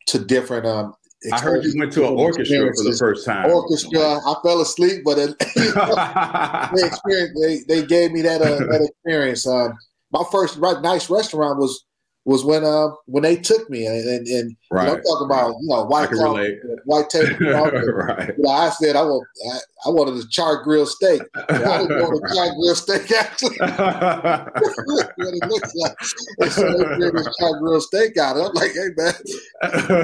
to 0.09 0.19
different. 0.19 0.67
Um, 0.67 0.95
I 1.33 1.41
heard 1.41 1.65
you 1.65 1.75
went 1.79 1.93
to 1.95 2.07
an 2.07 2.15
orchestra 2.15 2.73
for 2.77 2.85
the 2.85 2.97
first 2.99 3.25
time. 3.25 3.51
Orchestra. 3.51 4.01
I 4.01 4.35
fell 4.43 4.61
asleep, 4.61 5.03
but 5.05 5.19
it, 5.19 5.39
they, 7.07 7.27
they, 7.41 7.63
they 7.67 7.87
gave 7.87 8.13
me 8.13 8.23
that 8.23 8.43
uh, 8.43 8.59
that 8.59 8.91
experience. 9.05 9.47
Um, 9.47 9.77
my 10.13 10.23
first 10.31 10.59
nice 10.61 11.11
restaurant 11.11 11.59
was 11.59 11.86
was 12.27 12.45
when 12.45 12.65
uh 12.65 12.89
when 13.07 13.23
they 13.23 13.37
took 13.37 13.71
me 13.71 13.87
and 13.87 13.97
and, 13.97 14.27
and 14.27 14.57
right. 14.73 14.83
you 14.83 14.89
know, 14.89 14.97
I'm 14.97 15.03
talking 15.05 15.27
about 15.27 15.55
you 15.61 15.69
know 15.69 15.85
white 15.85 16.11
collar, 16.11 16.51
white 16.85 17.09
table. 17.09 17.29
right. 17.41 18.35
You 18.37 18.43
know, 18.43 18.51
I 18.51 18.69
said 18.71 18.97
I 18.97 19.03
want 19.03 19.29
I, 19.53 19.59
I 19.87 19.91
wanted 19.91 20.17
a 20.17 20.29
char 20.29 20.65
grill 20.65 20.87
steak. 20.87 21.23
I 21.37 21.79
didn't 21.79 22.01
want 22.01 22.25
a 22.25 22.35
char 22.35 22.51
grill 22.59 22.75
steak 22.75 23.13
actually. 23.13 23.57
what 23.59 25.35
it 25.35 25.49
looks 25.49 25.73
like. 25.77 25.97
And 26.41 26.51
so 26.53 26.63
they 26.63 26.99
gave 26.99 27.13
this 27.13 27.29
char 27.39 27.61
grill 27.61 27.81
steak 27.81 28.19
out. 28.19 28.37
I'm 28.37 28.53
like, 28.55 28.73
hey 28.73 28.91
man, 28.97 29.15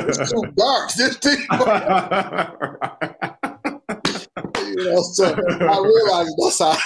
it's 0.09 0.31
too 0.31 0.45
dark. 0.57 0.91
This 1.03 1.17
thing. 1.17 1.39
you 4.69 4.85
know, 4.85 5.03
so 5.03 5.25
I 5.27 5.79
realized 5.81 6.35
that's 6.39 6.59
how 6.61 6.77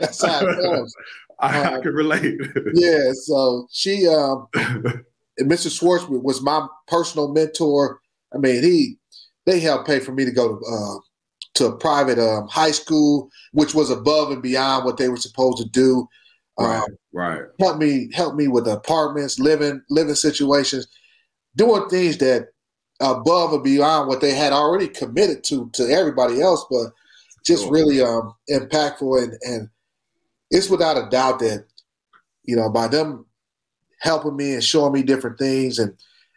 that's 0.00 0.24
how 0.24 0.40
it 0.40 0.56
goes. 0.56 0.94
I, 1.40 1.62
um, 1.62 1.74
I 1.74 1.80
can 1.80 1.92
relate. 1.92 2.38
yeah, 2.74 3.12
so 3.14 3.66
she, 3.70 4.06
um, 4.06 4.48
Mr. 5.40 5.74
Schwartz 5.74 6.06
was 6.08 6.42
my 6.42 6.66
personal 6.86 7.32
mentor. 7.32 8.00
I 8.34 8.38
mean, 8.38 8.62
he 8.62 8.96
they 9.46 9.60
helped 9.60 9.86
pay 9.86 10.00
for 10.00 10.12
me 10.12 10.24
to 10.24 10.30
go 10.30 10.58
to 10.58 10.64
uh, 10.66 10.98
to 11.54 11.66
a 11.66 11.76
private 11.76 12.18
um, 12.18 12.46
high 12.48 12.70
school, 12.70 13.30
which 13.52 13.74
was 13.74 13.90
above 13.90 14.30
and 14.30 14.42
beyond 14.42 14.84
what 14.84 14.96
they 14.96 15.08
were 15.08 15.16
supposed 15.16 15.58
to 15.58 15.68
do. 15.68 16.06
Right, 16.58 16.76
um, 16.76 16.86
right. 17.12 17.42
Help 17.58 17.78
me, 17.78 18.10
help 18.12 18.34
me 18.34 18.48
with 18.48 18.68
apartments, 18.68 19.38
living, 19.38 19.82
living 19.88 20.14
situations, 20.14 20.86
doing 21.56 21.88
things 21.88 22.18
that 22.18 22.48
above 23.00 23.54
and 23.54 23.64
beyond 23.64 24.08
what 24.08 24.20
they 24.20 24.32
had 24.32 24.52
already 24.52 24.88
committed 24.88 25.42
to 25.44 25.70
to 25.72 25.84
everybody 25.84 26.40
else, 26.40 26.64
but 26.70 26.92
just 27.44 27.64
sure. 27.64 27.72
really 27.72 28.02
um, 28.02 28.34
impactful 28.50 29.22
and 29.22 29.32
and 29.42 29.68
it's 30.50 30.68
without 30.68 30.96
a 30.96 31.08
doubt 31.10 31.38
that 31.40 31.66
you 32.44 32.56
know 32.56 32.70
by 32.70 32.88
them 32.88 33.26
helping 34.00 34.36
me 34.36 34.54
and 34.54 34.64
showing 34.64 34.92
me 34.92 35.02
different 35.02 35.38
things 35.38 35.78
and 35.78 35.94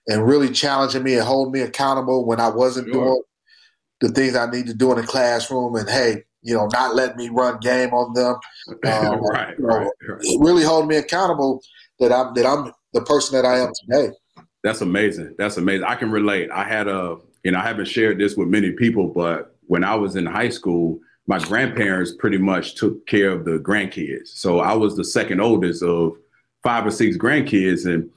and 0.07 0.27
really 0.27 0.49
challenging 0.49 1.03
me 1.03 1.15
and 1.15 1.23
holding 1.23 1.53
me 1.53 1.61
accountable 1.61 2.25
when 2.25 2.39
I 2.39 2.49
wasn't 2.49 2.87
sure. 2.87 3.05
doing 3.05 3.21
the 4.01 4.09
things 4.09 4.35
I 4.35 4.49
need 4.49 4.67
to 4.67 4.73
do 4.73 4.91
in 4.91 4.97
the 4.97 5.07
classroom 5.07 5.75
and 5.75 5.89
hey 5.89 6.23
you 6.41 6.53
know 6.53 6.67
not 6.73 6.95
letting 6.95 7.17
me 7.17 7.29
run 7.29 7.59
game 7.59 7.93
on 7.93 8.13
them 8.13 8.35
um, 8.91 9.21
right, 9.23 9.55
you 9.57 9.65
know, 9.65 9.77
right, 9.77 9.89
right, 10.07 10.19
really 10.39 10.63
holding 10.63 10.89
me 10.89 10.97
accountable 10.97 11.61
that 11.99 12.11
I'm 12.11 12.33
that 12.33 12.45
I'm 12.45 12.71
the 12.93 13.01
person 13.01 13.35
that 13.35 13.45
I 13.45 13.59
am 13.59 13.71
today. 13.81 14.13
That's 14.63 14.81
amazing. 14.81 15.35
That's 15.37 15.57
amazing. 15.57 15.85
I 15.85 15.95
can 15.95 16.11
relate. 16.11 16.49
I 16.51 16.63
had 16.63 16.87
a 16.87 17.17
you 17.43 17.51
know 17.51 17.59
I 17.59 17.63
haven't 17.63 17.87
shared 17.87 18.19
this 18.19 18.35
with 18.35 18.47
many 18.47 18.71
people, 18.71 19.07
but 19.07 19.55
when 19.67 19.83
I 19.83 19.95
was 19.95 20.15
in 20.15 20.25
high 20.25 20.49
school 20.49 20.99
my 21.27 21.39
grandparents 21.39 22.13
pretty 22.13 22.37
much 22.37 22.75
took 22.75 23.05
care 23.07 23.31
of 23.31 23.45
the 23.45 23.57
grandkids. 23.59 24.29
So 24.29 24.59
I 24.59 24.73
was 24.73 24.95
the 24.95 25.05
second 25.05 25.39
oldest 25.39 25.81
of 25.81 26.17
five 26.63 26.85
or 26.85 26.91
six 26.91 27.17
grandkids. 27.17 27.85
And 27.85 28.09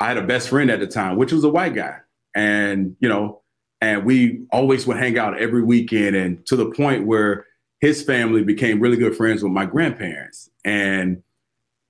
I 0.00 0.08
had 0.08 0.16
a 0.16 0.26
best 0.26 0.48
friend 0.48 0.70
at 0.70 0.80
the 0.80 0.86
time, 0.86 1.16
which 1.16 1.32
was 1.32 1.44
a 1.44 1.48
white 1.48 1.74
guy. 1.74 1.98
And, 2.34 2.96
you 3.00 3.08
know, 3.08 3.42
and 3.80 4.04
we 4.04 4.42
always 4.52 4.86
would 4.86 4.96
hang 4.96 5.18
out 5.18 5.40
every 5.40 5.62
weekend 5.62 6.16
and 6.16 6.44
to 6.46 6.56
the 6.56 6.70
point 6.70 7.06
where 7.06 7.46
his 7.80 8.02
family 8.02 8.42
became 8.42 8.80
really 8.80 8.96
good 8.96 9.16
friends 9.16 9.42
with 9.42 9.52
my 9.52 9.64
grandparents. 9.64 10.50
And 10.64 11.22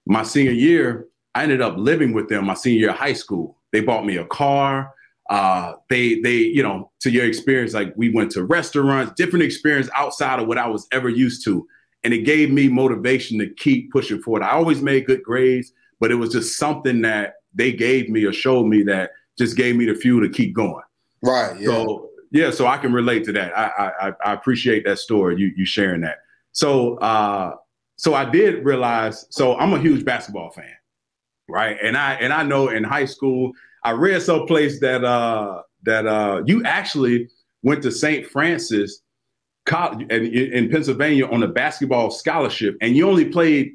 my 0.07 0.23
senior 0.23 0.53
year, 0.53 1.07
I 1.35 1.43
ended 1.43 1.63
up 1.63 1.77
living 1.77 2.13
with 2.13 2.29
them 2.29 2.47
my 2.47 2.55
senior 2.55 2.81
year 2.81 2.91
of 2.91 2.97
high 2.97 3.13
school. 3.13 3.57
They 3.73 3.81
bought 3.81 4.07
me 4.07 4.17
a 4.17 4.25
car 4.25 4.93
uh, 5.31 5.75
they 5.89 6.21
they 6.21 6.39
you 6.39 6.63
know 6.63 6.91
to 7.01 7.11
your 7.11 7.25
experience 7.25 7.73
like 7.73 7.95
we 7.97 8.11
went 8.11 8.33
to 8.33 8.45
restaurants 8.45 9.13
different 9.17 9.45
experience 9.45 9.89
outside 9.97 10.41
of 10.41 10.49
what 10.49 10.59
i 10.59 10.67
was 10.67 10.87
ever 10.93 11.09
used 11.09 11.45
to. 11.45 11.67
And 12.03 12.15
it 12.15 12.23
gave 12.23 12.51
me 12.51 12.69
motivation 12.69 13.39
to 13.41 13.51
keep 13.51 13.93
pushing 13.93 14.23
forward. 14.23 14.43
I 14.43 14.53
always 14.53 14.81
made 14.83 15.07
good 15.07 15.23
grades 15.23 15.73
but 16.01 16.11
it 16.11 16.17
was 16.17 16.31
just 16.31 16.57
something 16.57 17.03
that 17.03 17.35
they 17.55 17.73
gave 17.73 18.09
me 18.09 18.25
or 18.25 18.33
showed 18.33 18.67
me 18.67 18.83
that 18.85 19.11
just 19.39 19.57
gave 19.57 19.77
me 19.77 19.85
the 19.85 19.95
fuel 19.95 20.21
to 20.23 20.29
keep 20.29 20.55
going. 20.55 20.83
Right 21.23 21.61
yeah. 21.61 21.67
so 21.67 22.11
yeah 22.33 22.51
so 22.51 22.67
i 22.67 22.77
can 22.77 22.93
relate 22.93 23.25
to 23.25 23.33
that. 23.33 23.57
I 23.57 23.93
i, 24.01 24.13
I 24.25 24.33
appreciate 24.33 24.85
that 24.85 24.99
story 24.99 25.39
you 25.39 25.53
you 25.57 25.65
sharing 25.65 26.01
that. 26.01 26.19
So 26.53 26.97
uh 26.97 27.55
so 27.97 28.15
i 28.15 28.25
did 28.25 28.65
realize 28.65 29.27
so 29.31 29.57
i'm 29.59 29.75
a 29.75 29.79
huge 29.79 30.05
basketball 30.05 30.51
fan 30.51 30.75
right? 31.49 31.77
And 31.83 31.97
i 31.97 32.15
and 32.15 32.33
i 32.33 32.43
know 32.43 32.69
in 32.69 32.83
high 32.83 33.05
school 33.05 33.53
I 33.85 33.93
read 33.93 34.23
someplace 34.23 34.81
that 34.81 35.05
uh, 35.05 35.63
that 35.85 36.07
uh, 36.07 36.43
you 36.47 36.63
actually 36.65 37.29
went 37.63 37.83
to 37.83 37.91
St. 37.91 38.27
Francis 38.27 39.03
College 39.67 40.07
in, 40.11 40.27
in 40.27 40.71
Pennsylvania 40.71 41.27
on 41.29 41.43
a 41.43 41.49
basketball 41.49 42.11
scholarship, 42.11 42.77
and 42.81 42.97
you 42.97 43.09
only 43.09 43.27
played 43.27 43.73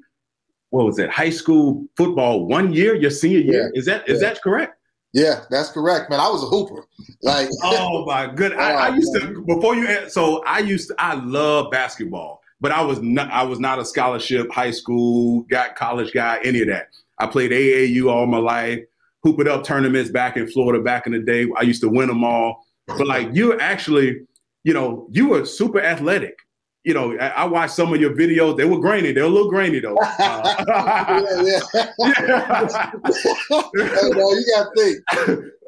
what 0.70 0.86
was 0.86 1.00
it, 1.00 1.10
high 1.10 1.30
school 1.30 1.86
football 1.96 2.46
one 2.46 2.74
year, 2.74 2.96
your 2.96 3.12
senior 3.12 3.40
year. 3.40 3.72
Yeah. 3.74 3.80
Is 3.80 3.86
that 3.86 4.08
is 4.10 4.22
yeah. 4.22 4.30
that 4.30 4.42
correct? 4.42 4.78
Yeah, 5.14 5.46
that's 5.50 5.70
correct, 5.70 6.10
man. 6.10 6.20
I 6.20 6.28
was 6.28 6.44
a 6.44 6.48
hooper. 6.48 6.86
Like, 7.22 7.48
oh 7.64 8.06
my 8.06 8.28
good. 8.28 8.54
I, 8.54 8.88
I, 8.90 8.96
used 8.96 9.14
to 9.16 9.42
before 9.48 9.76
you. 9.76 10.10
So 10.10 10.44
I 10.44 10.60
used 10.60 10.90
to. 10.90 10.96
I 11.00 11.14
love 11.14 11.72
basketball. 11.72 12.42
but 12.60 12.72
I 12.72 12.82
was 12.82 13.02
not 13.02 13.32
I 13.32 13.44
was 13.44 13.60
not 13.60 13.80
a 13.80 13.86
scholarship 13.86 14.52
high 14.52 14.72
school 14.72 15.42
got 15.50 15.76
college 15.76 16.12
guy 16.14 16.40
any 16.44 16.62
of 16.62 16.68
that. 16.68 16.90
I 17.20 17.28
played 17.28 17.52
AAU 17.52 18.12
all 18.12 18.26
my 18.26 18.40
life, 18.40 18.82
hoop 19.26 19.40
it 19.40 19.48
up 19.48 19.64
tournaments 19.64 20.12
back 20.12 20.38
in 20.38 20.48
Florida 20.48 20.84
back 20.84 21.08
in 21.08 21.14
the 21.14 21.20
day. 21.20 21.48
I 21.58 21.64
used 21.64 21.82
to 21.82 21.90
win 21.90 22.08
them 22.08 22.24
all. 22.24 22.64
But 22.88 23.08
like 23.08 23.30
you 23.34 23.60
actually, 23.60 24.22
you 24.64 24.74
know, 24.74 25.08
you 25.12 25.30
were 25.30 25.46
super 25.46 25.82
athletic 25.82 26.38
you 26.86 26.94
know, 26.94 27.18
I, 27.18 27.30
I, 27.30 27.46
watched 27.46 27.74
some 27.74 27.92
of 27.92 28.00
your 28.00 28.12
videos. 28.12 28.58
They 28.58 28.66
were 28.66 28.80
grainy. 28.80 29.12
They 29.12 29.22
were 29.22 29.28
a 29.28 29.32
little 29.32 29.50
grainy 29.50 29.80
though. 29.80 29.98
Uh, 29.98 30.14
yeah, 30.70 31.42
yeah. 31.42 31.92
yeah. 31.98 32.92
hey, 32.94 34.10
no, 34.12 34.32
you 34.32 34.46
got 34.56 34.70
to 34.70 34.72
think. 34.78 34.98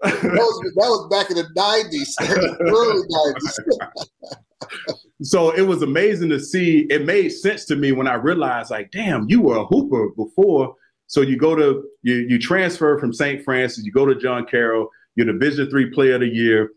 That 0.03 0.21
was, 0.21 0.73
that 0.75 0.87
was 0.87 1.07
back 1.09 1.31
in 1.31 1.37
the 1.37 1.47
nineties, 1.55 2.15
early 2.59 3.01
nineties. 3.09 3.59
so 5.23 5.49
it 5.49 5.63
was 5.63 5.81
amazing 5.81 6.29
to 6.29 6.39
see. 6.39 6.85
It 6.91 7.03
made 7.03 7.29
sense 7.29 7.65
to 7.65 7.75
me 7.75 7.93
when 7.93 8.07
I 8.07 8.13
realized, 8.13 8.69
like, 8.69 8.91
damn, 8.91 9.27
you 9.27 9.41
were 9.41 9.57
a 9.57 9.65
hooper 9.65 10.09
before. 10.09 10.75
So 11.07 11.21
you 11.21 11.37
go 11.37 11.55
to 11.55 11.83
you 12.03 12.15
you 12.15 12.39
transfer 12.39 12.99
from 12.99 13.13
St. 13.13 13.43
Francis, 13.43 13.83
you 13.85 13.91
go 13.91 14.05
to 14.05 14.15
John 14.15 14.45
Carroll. 14.45 14.89
You're 15.15 15.25
the 15.25 15.33
Division 15.33 15.69
three 15.69 15.89
Player 15.89 16.15
of 16.15 16.21
the 16.21 16.27
Year, 16.27 16.71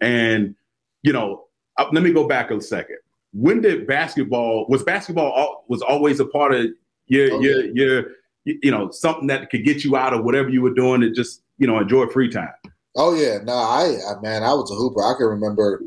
and 0.00 0.54
you 1.02 1.12
know. 1.12 1.44
Uh, 1.76 1.88
let 1.92 2.02
me 2.02 2.12
go 2.12 2.26
back 2.26 2.50
a 2.50 2.60
second 2.60 2.96
when 3.32 3.60
did 3.60 3.86
basketball 3.86 4.66
was 4.68 4.82
basketball 4.82 5.64
was 5.68 5.82
always 5.82 6.20
a 6.20 6.24
part 6.24 6.54
of 6.54 6.66
your 7.06 7.32
okay. 7.34 7.44
your 7.44 7.76
your 7.76 8.04
you 8.44 8.70
know 8.70 8.90
something 8.90 9.26
that 9.26 9.50
could 9.50 9.64
get 9.64 9.84
you 9.84 9.96
out 9.96 10.14
of 10.14 10.24
whatever 10.24 10.48
you 10.48 10.62
were 10.62 10.74
doing 10.74 11.02
and 11.02 11.14
just 11.14 11.42
you 11.58 11.66
know 11.66 11.78
enjoy 11.78 12.06
free 12.06 12.30
time 12.30 12.52
oh 12.96 13.14
yeah 13.14 13.38
no 13.44 13.52
i, 13.52 13.96
I 14.08 14.20
man 14.20 14.42
i 14.42 14.52
was 14.52 14.70
a 14.70 14.74
hooper 14.74 15.02
i 15.02 15.14
can 15.16 15.26
remember 15.26 15.82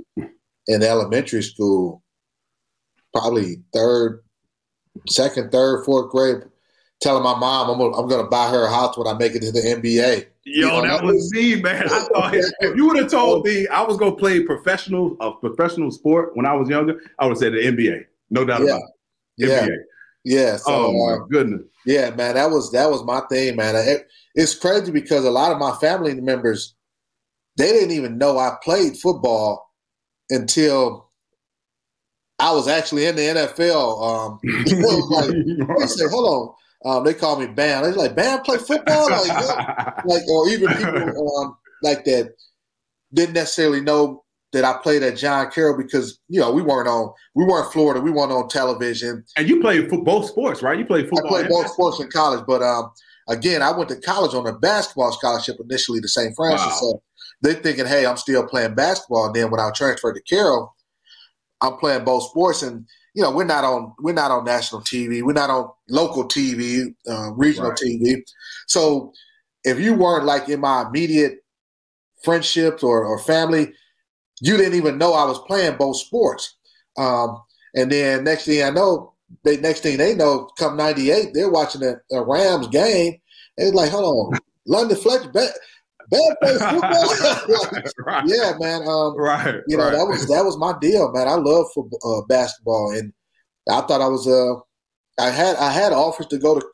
in 0.68 0.84
elementary 0.84 1.42
school 1.42 2.04
probably 3.14 3.62
third 3.74 4.24
second 5.08 5.52
third 5.52 5.84
fourth 5.84 6.12
grade 6.12 6.44
telling 7.02 7.24
my 7.24 7.38
mom 7.38 7.70
i'm 7.70 7.78
gonna, 7.78 7.98
I'm 7.98 8.08
gonna 8.08 8.30
buy 8.30 8.50
her 8.50 8.66
a 8.66 8.70
house 8.70 8.98
when 8.98 9.08
i 9.08 9.14
make 9.14 9.36
it 9.36 9.42
to 9.42 9.52
the 9.52 9.62
nba 9.62 10.28
Yo, 10.44 10.66
you 10.66 10.72
know, 10.74 10.82
that 10.82 11.04
was 11.04 11.32
me, 11.32 11.62
man. 11.62 11.84
I 11.86 12.00
thought 12.00 12.34
if 12.34 12.76
you 12.76 12.88
would 12.88 12.98
have 12.98 13.12
told 13.12 13.46
me 13.46 13.68
I 13.68 13.84
was 13.84 13.98
gonna 13.98 14.16
play 14.16 14.42
professional 14.42 15.16
a 15.20 15.34
professional 15.34 15.92
sport 15.92 16.36
when 16.36 16.48
I 16.48 16.54
was 16.54 16.68
younger, 16.68 17.00
I 17.20 17.26
would 17.26 17.32
have 17.32 17.38
said 17.38 17.54
the 17.54 17.60
NBA. 17.60 18.06
No 18.32 18.44
doubt 18.44 18.62
yeah. 18.62 18.66
about 18.66 18.82
it. 18.82 18.90
Yeah. 19.38 19.68
NBA. 19.68 19.78
Yeah. 20.24 20.58
So, 20.58 20.88
oh 20.88 20.94
my 20.94 21.14
uh, 21.14 21.26
goodness. 21.28 21.62
Yeah, 21.86 22.10
man, 22.16 22.36
that 22.36 22.50
was 22.50 22.72
that 22.72 22.90
was 22.90 23.04
my 23.04 23.22
thing, 23.30 23.56
man. 23.56 23.76
It, 23.76 24.08
it's 24.34 24.56
crazy 24.56 24.92
because 24.92 25.26
a 25.26 25.32
lot 25.32 25.52
of 25.52 25.60
my 25.60 25.76
family 25.78 26.20
members 26.20 26.74
they 27.58 27.72
didn't 27.72 27.92
even 27.92 28.18
know 28.18 28.40
I 28.40 28.56
played 28.64 28.98
football 28.98 29.70
until 30.32 31.12
I 32.40 32.52
was 32.52 32.68
actually 32.68 33.06
in 33.06 33.16
the 33.16 33.22
NFL. 33.22 34.02
Um, 34.02 34.40
like, 35.68 35.78
they 35.80 35.88
said, 35.88 36.10
"Hold 36.10 36.50
on, 36.50 36.56
um, 36.86 37.04
they 37.04 37.14
call 37.14 37.40
me 37.40 37.48
Bam. 37.48 37.84
They're 37.84 37.94
like, 37.94 38.16
Bam 38.16 38.42
play 38.42 38.58
football? 38.58 39.10
Like, 39.10 39.28
like 40.06 40.28
or 40.28 40.50
even 40.50 40.70
people 40.70 41.38
um, 41.44 41.58
like 41.84 42.04
that 42.06 42.34
didn't 43.14 43.34
necessarily 43.34 43.82
know 43.82 44.24
that 44.54 44.66
I 44.66 44.78
played 44.82 45.04
at 45.04 45.18
John 45.18 45.50
Carroll 45.50 45.78
because 45.78 46.20
you 46.28 46.40
know 46.40 46.52
we 46.52 46.62
weren't 46.62 46.88
on 46.88 47.14
we 47.36 47.46
weren't 47.46 47.72
Florida, 47.72 48.02
we 48.02 48.12
weren't 48.12 48.32
on 48.32 48.48
television. 48.50 49.24
And 49.38 49.48
you 49.48 49.62
played 49.62 49.90
for 49.90 50.04
both 50.04 50.28
sports, 50.28 50.62
right? 50.62 50.78
You 50.78 50.86
played 50.86 51.10
football. 51.10 51.36
I 51.36 51.42
played 51.42 51.50
both 51.50 51.72
sports 51.72 52.00
in 52.00 52.10
college, 52.10 52.44
but 52.48 52.62
um, 52.62 52.92
again, 53.30 53.62
I 53.62 53.72
went 53.72 53.90
to 53.90 54.00
college 54.02 54.34
on 54.34 54.48
a 54.48 54.54
basketball 54.54 55.12
scholarship 55.12 55.58
initially 55.60 56.02
to 56.02 56.08
St. 56.08 56.36
Francis. 56.36 56.66
Wow. 56.68 56.78
So 56.80 57.04
they're 57.42 57.54
thinking, 57.54 57.86
hey, 57.86 58.06
I'm 58.06 58.18
still 58.18 58.46
playing 58.48 58.76
basketball. 58.76 59.28
And 59.28 59.36
then 59.36 59.50
when 59.50 59.60
I 59.60 59.72
transferred 59.72 60.14
to 60.14 60.22
Carroll, 60.22 60.76
I'm 61.62 61.78
playing 61.78 62.04
both 62.04 62.24
sports 62.24 62.62
and 62.62 62.86
you 63.14 63.22
know, 63.22 63.32
we're 63.32 63.44
not 63.44 63.64
on 63.64 63.94
we're 64.00 64.14
not 64.14 64.32
on 64.32 64.46
national 64.46 64.82
TV, 64.82 65.22
we're 65.22 65.34
not 65.34 65.50
on 65.50 65.70
local 65.90 66.28
TV, 66.28 66.94
uh, 67.10 67.32
regional 67.34 67.70
right. 67.70 67.80
TV. 67.80 68.22
So 68.68 69.14
if 69.64 69.80
you 69.80 69.94
weren't 69.94 70.26
like 70.26 70.50
in 70.50 70.62
my 70.62 70.84
immediate 70.88 71.40
friendships 72.24 72.84
or, 72.84 73.04
or 73.06 73.20
family, 73.20 73.74
you 74.42 74.58
didn't 74.58 74.76
even 74.76 74.98
know 74.98 75.14
I 75.14 75.26
was 75.26 75.40
playing 75.40 75.78
both 75.78 75.98
sports. 75.98 76.58
Um, 76.98 77.42
and 77.76 77.92
then 77.92 78.24
next 78.24 78.46
thing 78.46 78.64
I 78.64 78.70
know, 78.70 79.14
they 79.44 79.58
next 79.58 79.82
thing 79.82 79.98
they 79.98 80.16
know, 80.16 80.50
come 80.58 80.78
'98, 80.78 81.34
they're 81.34 81.50
watching 81.50 81.84
a, 81.84 81.96
a 82.12 82.24
Rams 82.24 82.68
game. 82.68 83.16
And 83.58 83.68
it's 83.68 83.76
like, 83.76 83.92
hold 83.92 84.34
on, 84.34 84.40
London 84.66 84.98
Fletcher, 84.98 85.32
bad, 86.12 86.36
bad 86.42 86.60
football. 87.46 87.82
right. 88.06 88.24
Yeah, 88.28 88.54
man. 88.60 88.88
Um, 88.88 89.18
right. 89.18 89.62
You 89.68 89.78
know 89.78 89.86
right. 89.86 89.94
that 89.94 90.06
was 90.06 90.28
that 90.28 90.44
was 90.44 90.58
my 90.58 90.74
deal, 90.80 91.12
man. 91.12 91.28
I 91.28 91.36
love 91.36 91.68
football, 91.74 92.20
uh, 92.20 92.26
basketball, 92.28 92.92
and 92.92 93.12
I 93.70 93.82
thought 93.82 94.02
I 94.02 94.08
was 94.08 94.28
uh, 94.28 94.56
I 95.22 95.30
had 95.30 95.56
I 95.58 95.72
had 95.72 95.94
offers 95.94 96.28
to 96.28 96.38
go 96.38 96.60
to 96.60 96.66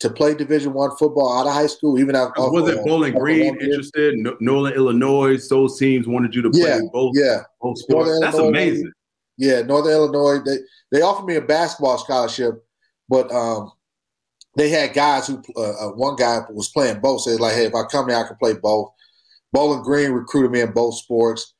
to 0.00 0.10
play 0.10 0.34
Division 0.34 0.72
One 0.72 0.90
football 0.96 1.38
out 1.38 1.46
of 1.46 1.52
high 1.52 1.66
school. 1.66 1.98
Even 1.98 2.16
out 2.16 2.32
was 2.36 2.68
it 2.68 2.84
Bowling 2.84 3.14
Green 3.14 3.56
interested? 3.60 4.14
Northern 4.40 4.74
Illinois, 4.74 5.38
those 5.48 5.78
teams 5.78 6.06
wanted 6.06 6.34
you 6.34 6.42
to 6.42 6.50
play 6.50 6.60
yeah, 6.60 6.80
both. 6.92 7.12
Yeah, 7.14 7.42
both 7.60 7.78
sports. 7.78 8.08
Northern 8.08 8.20
That's 8.20 8.36
Illinois, 8.36 8.48
amazing. 8.48 8.92
Yeah, 9.36 9.62
Northern 9.62 9.92
Illinois. 9.92 10.42
They 10.44 10.56
they 10.92 11.02
offered 11.02 11.26
me 11.26 11.36
a 11.36 11.40
basketball 11.40 11.98
scholarship, 11.98 12.64
but 13.08 13.30
um, 13.32 13.72
they 14.56 14.68
had 14.68 14.94
guys 14.94 15.26
who 15.26 15.42
uh, 15.56 15.88
uh, 15.88 15.90
one 15.92 16.16
guy 16.16 16.40
was 16.50 16.68
playing 16.68 17.00
both. 17.00 17.22
Said 17.22 17.40
like, 17.40 17.54
hey, 17.54 17.66
if 17.66 17.74
I 17.74 17.84
come 17.84 18.08
there, 18.08 18.22
I 18.22 18.26
can 18.26 18.36
play 18.36 18.54
both. 18.54 18.90
Bowling 19.52 19.82
Green 19.82 20.10
recruited 20.12 20.50
me 20.50 20.60
in 20.60 20.72
both 20.72 20.96
sports, 20.96 21.54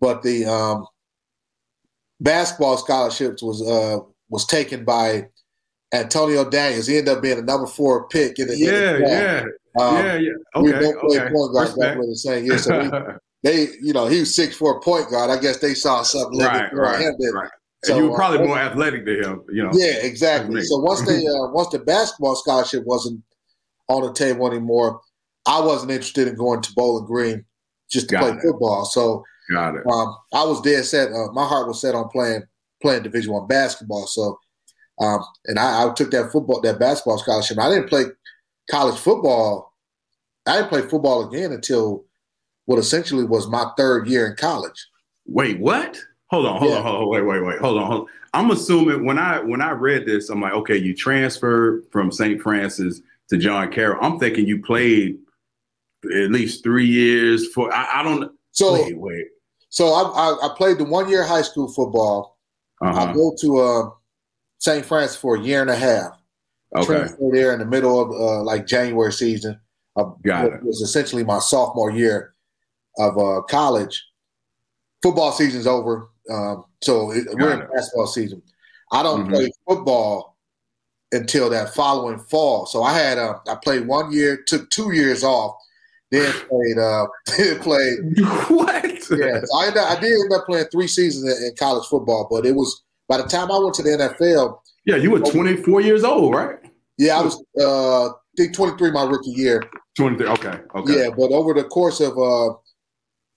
but 0.00 0.22
the 0.22 0.44
um, 0.46 0.86
basketball 2.20 2.76
scholarships 2.76 3.42
was 3.42 3.62
uh, 3.66 3.98
was 4.28 4.46
taken 4.46 4.84
by 4.84 5.28
Antonio 5.92 6.48
Daniels. 6.48 6.86
He 6.86 6.98
ended 6.98 7.16
up 7.16 7.22
being 7.22 7.38
a 7.38 7.42
number 7.42 7.66
four 7.66 8.08
pick 8.08 8.38
in 8.38 8.48
the 8.48 8.56
yeah, 8.56 8.94
in 8.94 9.02
the 9.02 9.08
yeah, 9.08 9.44
um, 9.82 9.96
yeah, 9.96 10.16
yeah. 10.16 10.30
Okay, 10.56 10.64
we 10.64 10.72
both 10.72 11.00
played 11.00 11.20
okay. 11.22 11.32
point 11.32 11.52
guard 11.52 11.78
back 11.78 11.98
the 11.98 12.16
same 12.16 12.44
year. 12.44 12.58
So 12.58 12.78
we, 12.78 12.90
they, 13.42 13.68
you 13.80 13.92
know, 13.92 14.06
he 14.06 14.20
was 14.20 14.34
six 14.34 14.56
four 14.56 14.80
point 14.80 15.10
guard. 15.10 15.30
I 15.30 15.40
guess 15.40 15.58
they 15.58 15.74
saw 15.74 16.02
something 16.02 16.40
right, 16.40 16.72
right, 16.72 17.00
him. 17.00 17.14
Right. 17.34 17.50
So, 17.84 17.94
and 17.94 18.04
you 18.04 18.10
were 18.10 18.16
probably 18.16 18.40
uh, 18.40 18.46
more 18.46 18.58
athletic 18.58 19.06
than 19.06 19.22
him, 19.22 19.42
you 19.50 19.62
know. 19.62 19.70
Yeah, 19.72 19.94
exactly. 20.02 20.62
So 20.62 20.78
once 20.78 21.06
they 21.06 21.18
uh, 21.26 21.48
once 21.52 21.68
the 21.68 21.78
basketball 21.78 22.36
scholarship 22.36 22.84
wasn't 22.84 23.22
on 23.88 24.02
the 24.02 24.12
table 24.12 24.46
anymore, 24.46 25.00
I 25.46 25.60
wasn't 25.60 25.92
interested 25.92 26.28
in 26.28 26.34
going 26.34 26.60
to 26.62 26.72
Bowling 26.74 27.06
Green 27.06 27.44
just 27.90 28.08
to 28.10 28.16
Got 28.16 28.20
play 28.20 28.30
it. 28.32 28.42
football. 28.42 28.84
So 28.84 29.24
Got 29.50 29.76
it. 29.76 29.86
Um, 29.86 30.16
I 30.32 30.44
was 30.44 30.60
dead 30.60 30.84
set. 30.84 31.08
Uh, 31.10 31.32
my 31.32 31.46
heart 31.46 31.66
was 31.66 31.80
set 31.80 31.94
on 31.94 32.08
playing 32.08 32.42
playing 32.82 33.02
Division 33.02 33.32
One 33.32 33.46
basketball. 33.48 34.06
So, 34.06 34.38
um, 35.00 35.24
and 35.46 35.58
I, 35.58 35.86
I, 35.86 35.92
took 35.92 36.10
that 36.12 36.30
football 36.30 36.60
that 36.60 36.78
basketball 36.78 37.18
scholarship. 37.18 37.58
I 37.58 37.68
didn't 37.68 37.88
play 37.88 38.04
college 38.70 38.98
football. 38.98 39.74
I 40.46 40.56
didn't 40.56 40.68
play 40.68 40.82
football 40.82 41.28
again 41.28 41.52
until 41.52 42.04
what 42.66 42.78
essentially 42.78 43.24
was 43.24 43.48
my 43.48 43.70
third 43.76 44.06
year 44.06 44.28
in 44.28 44.36
college. 44.36 44.86
Wait, 45.26 45.58
what? 45.58 45.98
Hold 46.30 46.46
on, 46.46 46.58
hold 46.58 46.70
yeah. 46.70 46.78
on, 46.78 46.82
hold 46.84 47.02
on, 47.02 47.08
wait, 47.08 47.22
wait, 47.22 47.44
wait, 47.44 47.58
hold 47.58 47.78
on, 47.78 47.86
hold 47.90 48.00
on. 48.02 48.06
I'm 48.32 48.50
assuming 48.52 49.04
when 49.04 49.18
I 49.18 49.40
when 49.40 49.60
I 49.60 49.72
read 49.72 50.06
this, 50.06 50.30
I'm 50.30 50.40
like, 50.40 50.52
okay, 50.52 50.76
you 50.76 50.94
transferred 50.94 51.84
from 51.90 52.12
St. 52.12 52.40
Francis 52.40 53.02
to 53.30 53.36
John 53.36 53.72
Carroll. 53.72 53.98
I'm 54.00 54.18
thinking 54.20 54.46
you 54.46 54.62
played 54.62 55.18
at 56.04 56.30
least 56.30 56.62
three 56.62 56.86
years 56.86 57.52
for. 57.52 57.72
I, 57.72 58.00
I 58.00 58.02
don't. 58.04 58.30
So 58.52 58.74
wait, 58.74 58.96
wait. 58.96 59.26
So 59.70 59.88
I, 59.88 60.02
I, 60.02 60.46
I 60.46 60.54
played 60.56 60.78
the 60.78 60.84
one 60.84 61.08
year 61.08 61.24
high 61.24 61.42
school 61.42 61.68
football. 61.72 62.38
Uh-huh. 62.80 63.06
I 63.06 63.12
go 63.12 63.34
to 63.40 63.58
uh, 63.58 63.90
St. 64.58 64.84
Francis 64.84 65.16
for 65.16 65.36
a 65.36 65.40
year 65.40 65.60
and 65.60 65.70
a 65.70 65.76
half. 65.76 66.12
Okay. 66.76 66.86
Transferred 66.86 67.34
there 67.34 67.52
in 67.52 67.58
the 67.58 67.66
middle 67.66 68.00
of 68.00 68.10
uh, 68.10 68.42
like 68.44 68.66
January 68.66 69.12
season. 69.12 69.60
Got 70.24 70.46
it. 70.46 70.52
it. 70.54 70.62
was 70.62 70.80
essentially 70.80 71.24
my 71.24 71.38
sophomore 71.40 71.90
year 71.90 72.34
of 72.98 73.18
uh, 73.18 73.42
college. 73.42 74.06
Football 75.02 75.32
season's 75.32 75.66
over, 75.66 76.08
um, 76.30 76.64
so 76.82 77.10
it, 77.12 77.26
we're 77.32 77.52
in 77.52 77.68
basketball 77.74 78.06
season. 78.06 78.42
I 78.92 79.02
don't 79.02 79.22
mm-hmm. 79.22 79.32
play 79.32 79.50
football 79.68 80.36
until 81.12 81.50
that 81.50 81.74
following 81.74 82.18
fall. 82.18 82.66
So 82.66 82.82
I 82.82 82.96
had 82.96 83.18
uh, 83.18 83.38
I 83.48 83.56
played 83.56 83.86
one 83.86 84.12
year, 84.12 84.42
took 84.46 84.70
two 84.70 84.92
years 84.92 85.24
off, 85.24 85.56
then 86.10 86.32
played 86.48 86.78
uh 86.78 87.06
then 87.36 87.58
played 87.60 87.98
what? 88.48 88.84
Yeah, 89.10 89.40
so 89.44 89.58
I, 89.58 89.72
I 89.74 90.00
did 90.00 90.12
end 90.12 90.32
up 90.32 90.46
playing 90.46 90.66
three 90.66 90.88
seasons 90.88 91.24
in, 91.24 91.48
in, 91.48 91.56
college 91.56 91.86
football, 91.88 92.28
but 92.30 92.46
it 92.46 92.54
was 92.54 92.82
by 93.08 93.16
the 93.16 93.24
time 93.24 93.50
I 93.50 93.58
went 93.58 93.74
to 93.74 93.82
the 93.82 93.90
NFL. 93.90 94.58
Yeah, 94.84 94.96
you 94.96 95.10
were 95.10 95.20
24 95.20 95.80
years 95.80 96.04
old, 96.04 96.34
right? 96.34 96.58
Yeah, 96.96 97.18
I 97.18 97.22
was 97.22 97.42
uh 97.58 98.08
I 98.08 98.12
think 98.36 98.54
23 98.54 98.92
my 98.92 99.02
rookie 99.02 99.30
year. 99.30 99.62
23, 99.96 100.26
okay, 100.28 100.60
okay. 100.76 100.98
Yeah, 100.98 101.10
but 101.10 101.32
over 101.32 101.52
the 101.52 101.64
course 101.64 102.00
of 102.00 102.16
uh 102.16 102.54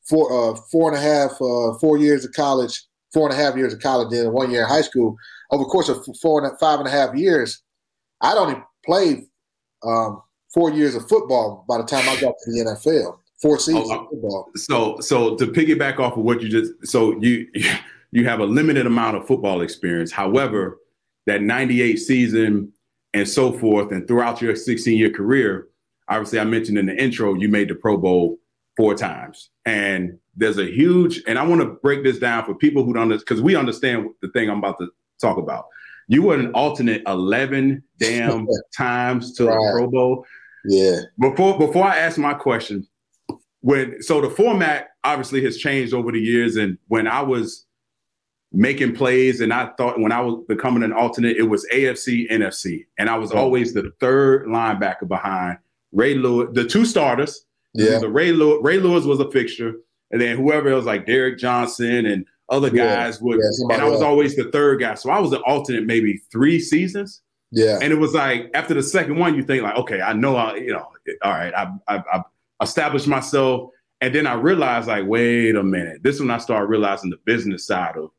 four 0.08 0.52
uh 0.52 0.56
four 0.72 0.90
and 0.90 0.98
a 0.98 1.02
half 1.02 1.32
uh 1.42 1.78
four 1.80 1.98
years 1.98 2.26
of 2.26 2.34
college, 2.34 2.84
four 3.14 3.30
and 3.30 3.40
a 3.40 3.42
half 3.42 3.56
years 3.56 3.74
of 3.74 3.80
college, 3.80 4.10
then 4.12 4.32
one 4.32 4.52
year 4.52 4.64
in 4.64 4.68
high 4.68 4.82
school. 4.82 5.16
Over 5.52 5.64
the 5.64 5.70
course 5.70 5.90
of 5.90 6.06
four 6.22 6.44
and 6.44 6.60
five 6.60 6.80
and 6.80 6.88
a 6.88 6.92
half 6.92 7.16
years, 7.16 7.62
I'd 8.22 8.38
only 8.38 8.56
played 8.86 9.26
um, 9.84 10.22
four 10.54 10.72
years 10.72 10.96
of 10.96 11.08
football 11.08 11.66
by 11.68 11.78
the 11.78 11.84
time 11.84 12.08
I 12.08 12.20
got 12.20 12.34
to 12.44 12.52
the 12.52 12.66
NFL. 12.66 13.18
Four 13.42 13.60
seasons 13.60 13.90
oh, 13.92 14.00
of 14.00 14.10
football. 14.10 14.52
So, 14.56 15.00
so 15.02 15.36
to 15.36 15.48
piggyback 15.48 16.00
off 16.00 16.18
of 16.18 16.24
what 16.24 16.42
you 16.42 16.50
just, 16.50 16.72
so 16.88 17.20
you 17.22 17.48
you 18.12 18.26
have 18.26 18.40
a 18.40 18.46
limited 18.46 18.86
amount 18.86 19.18
of 19.18 19.28
football 19.28 19.62
experience. 19.62 20.12
However, 20.12 20.80
that 21.26 21.42
98 21.42 21.96
season 21.98 22.72
and 23.14 23.28
so 23.28 23.52
forth, 23.52 23.92
and 23.92 24.08
throughout 24.08 24.42
your 24.42 24.56
16 24.56 24.98
year 24.98 25.10
career, 25.10 25.68
obviously, 26.08 26.40
I 26.40 26.46
mentioned 26.46 26.78
in 26.78 26.86
the 26.86 26.96
intro, 26.96 27.34
you 27.34 27.50
made 27.50 27.70
the 27.70 27.76
Pro 27.76 27.98
Bowl 27.98 28.38
four 28.76 28.96
times. 28.96 29.50
And 29.66 30.18
there's 30.36 30.58
a 30.58 30.66
huge, 30.66 31.22
and 31.28 31.38
I 31.38 31.46
want 31.46 31.62
to 31.62 31.68
break 31.68 32.04
this 32.04 32.20
down 32.20 32.46
for 32.46 32.56
people 32.56 32.84
who 32.84 32.94
don't, 32.94 33.10
because 33.10 33.42
we 33.42 33.56
understand 33.56 34.10
the 34.22 34.30
thing 34.30 34.50
I'm 34.50 34.60
about 34.60 34.80
to 34.80 34.90
talk 35.22 35.38
about. 35.38 35.66
You 36.08 36.24
were 36.24 36.36
an 36.36 36.52
alternate 36.52 37.02
11 37.08 37.84
damn 38.00 38.48
times 38.78 39.34
to 39.36 39.46
right. 39.46 39.54
the 39.54 39.72
Pro 39.74 39.90
Bowl. 39.90 40.26
Yeah. 40.66 41.02
Before 41.20 41.58
before 41.58 41.86
I 41.86 41.98
ask 41.98 42.18
my 42.18 42.34
question, 42.34 42.88
when 43.62 44.02
so 44.02 44.22
the 44.22 44.30
format 44.30 44.90
obviously 45.04 45.44
has 45.44 45.58
changed 45.58 45.94
over 45.94 46.12
the 46.12 46.20
years, 46.20 46.56
and 46.56 46.78
when 46.88 47.08
I 47.08 47.22
was 47.22 47.66
making 48.52 48.96
plays, 48.96 49.42
and 49.42 49.54
I 49.54 49.72
thought 49.78 50.00
when 50.00 50.12
I 50.12 50.22
was 50.22 50.44
becoming 50.48 50.84
an 50.84 50.94
alternate, 50.94 51.38
it 51.38 51.44
was 51.44 51.68
AFC, 51.74 52.30
NFC, 52.30 52.86
and 52.98 53.10
I 53.10 53.18
was 53.18 53.32
always 53.32 53.74
the 53.74 53.92
third 54.00 54.46
linebacker 54.48 55.08
behind 55.08 55.58
Ray 55.92 56.16
Lewis, 56.16 56.50
the 56.54 56.66
two 56.66 56.86
starters. 56.86 57.46
Yeah, 57.74 58.00
the 58.00 58.10
Ray 58.10 58.32
Lewis, 58.32 58.60
Ray 58.62 58.78
Lewis 58.78 59.06
was 59.06 59.20
a 59.20 59.30
fixture, 59.32 59.76
and 60.12 60.22
then 60.22 60.38
whoever 60.38 60.70
else 60.70 60.86
like 60.86 61.06
Derrick 61.06 61.40
Johnson 61.40 62.06
and 62.06 62.26
other 62.50 62.70
guys 62.70 63.18
yeah. 63.20 63.24
would, 63.26 63.40
yeah, 63.40 63.74
and 63.74 63.82
I 63.82 63.86
was 63.86 63.96
else. 63.96 64.04
always 64.04 64.36
the 64.36 64.52
third 64.52 64.80
guy. 64.80 64.94
So 64.96 65.10
I 65.10 65.20
was 65.20 65.32
an 65.32 65.42
alternate 65.46 65.86
maybe 65.86 66.22
three 66.32 66.60
seasons. 66.60 67.22
Yeah, 67.52 67.80
and 67.82 67.92
it 67.92 67.98
was 67.98 68.14
like 68.14 68.52
after 68.54 68.74
the 68.74 68.84
second 68.84 69.18
one, 69.18 69.36
you 69.36 69.44
think 69.44 69.64
like, 69.64 69.76
okay, 69.76 70.02
I 70.02 70.14
know, 70.14 70.36
I 70.36 70.56
you 70.56 70.74
know, 70.74 70.88
all 71.24 71.32
right, 71.32 71.54
I 71.54 71.72
I, 71.88 72.04
I 72.14 72.22
established 72.62 73.08
myself, 73.08 73.70
and 74.02 74.14
then 74.14 74.28
I 74.28 74.34
realized 74.34 74.88
like, 74.88 75.06
wait 75.08 75.56
a 75.56 75.64
minute, 75.64 76.04
this 76.04 76.20
when 76.20 76.32
I 76.32 76.38
started 76.38 76.68
realizing 76.68 77.10
the 77.10 77.20
business 77.26 77.66
side 77.66 77.98
of 77.98 78.12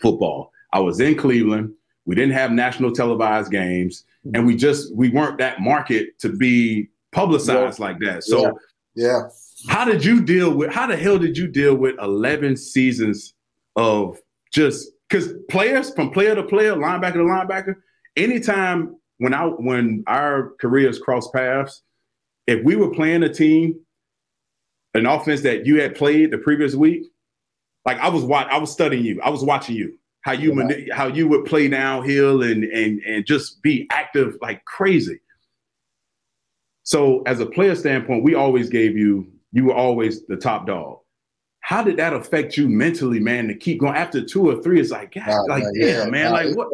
football. 0.00 0.52
I 0.72 0.80
was 0.80 1.00
in 1.00 1.16
Cleveland. 1.16 1.74
We 2.06 2.14
didn't 2.14 2.32
have 2.32 2.50
national 2.52 2.92
televised 2.92 3.50
games, 3.50 4.04
mm-hmm. 4.26 4.36
and 4.36 4.46
we 4.46 4.56
just 4.56 4.94
we 4.94 5.10
weren't 5.10 5.38
that 5.38 5.60
market 5.60 6.18
to 6.20 6.28
be 6.28 6.88
publicized 7.12 7.78
yeah. 7.78 7.84
like 7.84 7.98
that. 8.00 8.24
So, 8.24 8.58
yeah. 8.94 9.28
How 9.68 9.84
did 9.84 10.04
you 10.04 10.22
deal 10.22 10.54
with? 10.54 10.70
How 10.70 10.86
the 10.86 10.96
hell 10.96 11.18
did 11.18 11.36
you 11.36 11.46
deal 11.46 11.74
with 11.74 11.96
eleven 12.00 12.56
seasons 12.56 13.34
of 13.76 14.18
just 14.52 14.90
because 15.08 15.32
players 15.48 15.92
from 15.94 16.10
player 16.10 16.34
to 16.34 16.42
player, 16.42 16.74
linebacker 16.74 17.14
to 17.14 17.18
linebacker, 17.18 17.74
anytime 18.16 18.96
when 19.18 19.34
I 19.34 19.44
when 19.44 20.04
our 20.06 20.52
careers 20.60 20.98
cross 20.98 21.30
paths, 21.30 21.82
if 22.46 22.64
we 22.64 22.76
were 22.76 22.90
playing 22.90 23.22
a 23.22 23.32
team, 23.32 23.78
an 24.94 25.06
offense 25.06 25.42
that 25.42 25.66
you 25.66 25.80
had 25.80 25.94
played 25.94 26.30
the 26.30 26.38
previous 26.38 26.74
week, 26.74 27.04
like 27.84 27.98
I 27.98 28.08
was 28.08 28.24
watch, 28.24 28.48
I 28.50 28.58
was 28.58 28.70
studying 28.72 29.04
you. 29.04 29.20
I 29.22 29.30
was 29.30 29.44
watching 29.44 29.76
you. 29.76 29.96
How 30.22 30.32
you 30.32 30.54
yeah. 30.68 30.94
how 30.94 31.06
you 31.06 31.28
would 31.28 31.44
play 31.44 31.68
downhill 31.68 32.42
and 32.42 32.64
and 32.64 33.00
and 33.00 33.26
just 33.26 33.62
be 33.62 33.86
active 33.90 34.36
like 34.42 34.64
crazy. 34.64 35.20
So 36.82 37.22
as 37.22 37.40
a 37.40 37.46
player 37.46 37.74
standpoint, 37.74 38.24
we 38.24 38.34
always 38.34 38.68
gave 38.68 38.96
you 38.96 39.30
you 39.52 39.66
were 39.66 39.74
always 39.74 40.26
the 40.26 40.36
top 40.36 40.66
dog. 40.66 40.98
How 41.60 41.82
did 41.82 41.96
that 41.98 42.12
affect 42.14 42.56
you 42.56 42.68
mentally, 42.68 43.20
man? 43.20 43.48
To 43.48 43.54
keep 43.54 43.80
going 43.80 43.94
after 43.94 44.24
two 44.24 44.48
or 44.48 44.62
three, 44.62 44.80
it's 44.80 44.90
like, 44.90 45.14
God, 45.14 45.26
nah, 45.26 45.54
like, 45.54 45.64
yeah, 45.74 46.06
man, 46.06 46.30
nah, 46.30 46.38
like 46.38 46.56
what? 46.56 46.68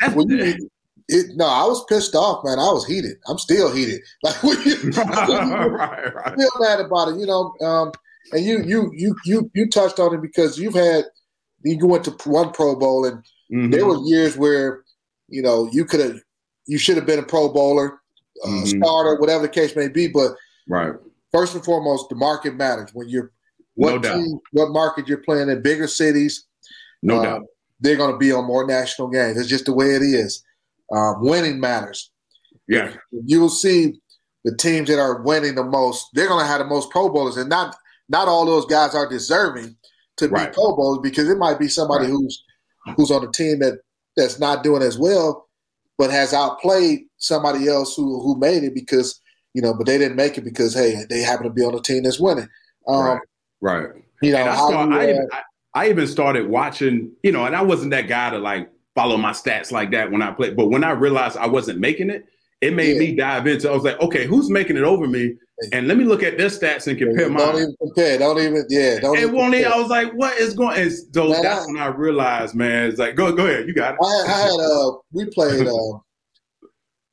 That's, 0.00 0.14
when 0.14 0.28
you, 0.28 0.68
it, 1.08 1.36
no, 1.36 1.46
I 1.46 1.64
was 1.64 1.84
pissed 1.84 2.14
off, 2.14 2.44
man. 2.44 2.58
I 2.58 2.72
was 2.72 2.86
heated. 2.86 3.16
I'm 3.28 3.38
still 3.38 3.72
heated. 3.72 4.00
Like, 4.22 4.42
when 4.42 4.60
you, 4.62 4.90
right, 4.90 6.14
right. 6.14 6.34
feel 6.36 6.50
mad 6.60 6.80
about 6.80 7.08
it, 7.08 7.18
you 7.18 7.26
know. 7.26 7.54
Um, 7.60 7.92
and 8.32 8.44
you 8.44 8.62
you 8.62 8.90
you 8.94 9.14
you 9.24 9.50
you 9.54 9.68
touched 9.68 10.00
on 10.00 10.14
it 10.14 10.22
because 10.22 10.58
you've 10.58 10.74
had 10.74 11.04
you 11.62 11.86
went 11.86 12.04
to 12.04 12.10
one 12.28 12.52
Pro 12.52 12.74
Bowl 12.74 13.04
and 13.04 13.18
mm-hmm. 13.52 13.70
there 13.70 13.86
were 13.86 13.98
years 14.04 14.36
where 14.36 14.82
you 15.28 15.42
know 15.42 15.68
you 15.72 15.84
could 15.84 16.00
have 16.00 16.20
you 16.66 16.78
should 16.78 16.96
have 16.96 17.06
been 17.06 17.18
a 17.18 17.22
Pro 17.22 17.52
Bowler, 17.52 18.00
uh, 18.42 18.48
mm-hmm. 18.48 18.78
starter, 18.78 19.18
whatever 19.20 19.42
the 19.42 19.48
case 19.48 19.76
may 19.76 19.88
be. 19.88 20.08
But 20.08 20.32
right, 20.68 20.94
first 21.32 21.54
and 21.54 21.64
foremost, 21.64 22.08
the 22.08 22.16
market 22.16 22.56
matters 22.56 22.90
when 22.92 23.08
you're 23.08 23.32
what 23.74 24.02
no 24.02 24.14
team, 24.14 24.38
what 24.52 24.70
market 24.70 25.08
you're 25.08 25.18
playing 25.18 25.48
in. 25.48 25.62
Bigger 25.62 25.86
cities, 25.86 26.46
no 27.02 27.20
uh, 27.20 27.22
doubt, 27.22 27.42
they're 27.80 27.96
going 27.96 28.12
to 28.12 28.18
be 28.18 28.32
on 28.32 28.46
more 28.46 28.66
national 28.66 29.08
games. 29.08 29.38
It's 29.38 29.48
just 29.48 29.66
the 29.66 29.72
way 29.72 29.94
it 29.94 30.02
is. 30.02 30.42
Um, 30.94 31.16
winning 31.20 31.60
matters. 31.60 32.10
Yeah, 32.68 32.92
you'll 33.10 33.48
see 33.48 34.00
the 34.44 34.56
teams 34.56 34.88
that 34.88 34.98
are 34.98 35.22
winning 35.22 35.54
the 35.54 35.64
most. 35.64 36.06
They're 36.14 36.28
going 36.28 36.44
to 36.44 36.46
have 36.46 36.60
the 36.60 36.66
most 36.66 36.90
Pro 36.90 37.08
Bowlers, 37.08 37.36
and 37.36 37.48
not 37.48 37.76
not 38.08 38.28
all 38.28 38.46
those 38.46 38.66
guys 38.66 38.94
are 38.94 39.08
deserving 39.08 39.76
to 40.16 40.28
right. 40.28 40.50
be 40.50 40.54
Pro 40.54 40.76
Bowlers 40.76 41.00
because 41.02 41.28
it 41.28 41.38
might 41.38 41.58
be 41.58 41.68
somebody 41.68 42.04
right. 42.04 42.12
who's 42.12 42.44
who's 42.96 43.10
on 43.10 43.26
a 43.26 43.32
team 43.32 43.58
that 43.60 43.78
that's 44.16 44.38
not 44.38 44.62
doing 44.62 44.82
as 44.82 44.98
well, 44.98 45.48
but 45.98 46.10
has 46.10 46.34
outplayed 46.34 47.00
somebody 47.16 47.68
else 47.68 47.96
who 47.96 48.20
who 48.22 48.38
made 48.38 48.64
it 48.64 48.74
because 48.74 49.20
you 49.54 49.62
know, 49.62 49.72
but 49.72 49.86
they 49.86 49.98
didn't 49.98 50.16
make 50.16 50.36
it 50.36 50.44
because 50.44 50.74
hey, 50.74 51.04
they 51.08 51.20
happen 51.20 51.44
to 51.44 51.52
be 51.52 51.62
on 51.62 51.74
a 51.74 51.80
team 51.80 52.02
that's 52.02 52.20
winning. 52.20 52.48
Um, 52.88 53.04
right. 53.04 53.20
Right. 53.60 53.88
You 54.20 54.32
know, 54.32 54.42
I, 54.44 54.54
start, 54.54 54.90
you, 54.90 54.96
I, 54.96 55.04
even, 55.04 55.28
I, 55.32 55.42
I 55.74 55.88
even 55.88 56.06
started 56.06 56.48
watching. 56.48 57.12
You 57.22 57.32
know, 57.32 57.44
and 57.46 57.56
I 57.56 57.62
wasn't 57.62 57.92
that 57.92 58.08
guy 58.08 58.30
to 58.30 58.38
like 58.38 58.68
follow 58.94 59.16
my 59.16 59.30
stats 59.30 59.72
like 59.72 59.90
that 59.92 60.10
when 60.10 60.22
I 60.22 60.32
played. 60.32 60.56
But 60.56 60.68
when 60.68 60.84
I 60.84 60.90
realized 60.90 61.36
I 61.36 61.46
wasn't 61.46 61.78
making 61.78 62.10
it, 62.10 62.26
it 62.64 62.72
made 62.72 62.94
yeah. 62.94 62.98
me 62.98 63.14
dive 63.14 63.46
into. 63.46 63.70
I 63.70 63.74
was 63.74 63.84
like, 63.84 64.00
okay, 64.00 64.26
who's 64.26 64.48
making 64.48 64.78
it 64.78 64.84
over 64.84 65.06
me? 65.06 65.34
And 65.72 65.86
let 65.86 65.98
me 65.98 66.04
look 66.04 66.22
at 66.22 66.38
their 66.38 66.48
stats 66.48 66.86
and 66.86 66.98
compare 66.98 67.28
don't 67.28 67.34
mine. 67.34 67.46
Don't 67.46 67.56
even 67.56 67.76
compare. 67.78 68.18
Don't 68.18 68.38
even. 68.38 68.64
Yeah. 68.70 69.00
Don't. 69.00 69.18
And 69.18 69.54
even 69.54 69.72
I 69.72 69.78
was 69.78 69.90
like, 69.90 70.12
what 70.14 70.38
is 70.38 70.54
going? 70.54 70.80
And 70.80 70.92
so 71.12 71.28
man, 71.28 71.42
that's 71.42 71.64
I, 71.64 71.66
when 71.66 71.76
I 71.76 71.86
realized, 71.88 72.54
man. 72.54 72.88
It's 72.88 72.98
like, 72.98 73.16
go 73.16 73.32
go 73.32 73.46
ahead, 73.46 73.68
you 73.68 73.74
got 73.74 73.94
it. 73.94 73.98
I, 74.02 74.32
I 74.32 74.38
had 74.40 74.50
uh, 74.50 74.92
we 75.12 75.26
played 75.26 75.66
uh, 75.66 75.98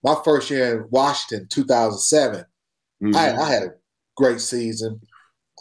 my 0.03 0.15
first 0.23 0.49
year 0.49 0.79
in 0.79 0.87
Washington, 0.89 1.47
2007. 1.49 2.45
Mm-hmm. 3.03 3.15
I, 3.15 3.35
I 3.35 3.51
had 3.51 3.63
a 3.63 3.73
great 4.15 4.39
season. 4.39 5.01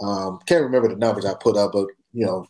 Um, 0.02 0.38
can't 0.46 0.62
remember 0.62 0.88
the 0.88 0.96
numbers 0.96 1.26
I 1.26 1.34
put 1.34 1.56
up, 1.56 1.72
but 1.72 1.88
you 2.12 2.24
know, 2.24 2.46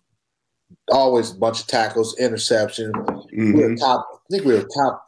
always 0.93 1.33
a 1.33 1.39
bunch 1.39 1.61
of 1.61 1.67
tackles, 1.67 2.19
interception. 2.19 2.93
Mm-hmm. 2.93 3.53
We 3.57 3.63
were 3.65 3.77
top. 3.77 4.07
I 4.13 4.19
think 4.31 4.45
we 4.45 4.55
were 4.55 4.69
top 4.77 5.07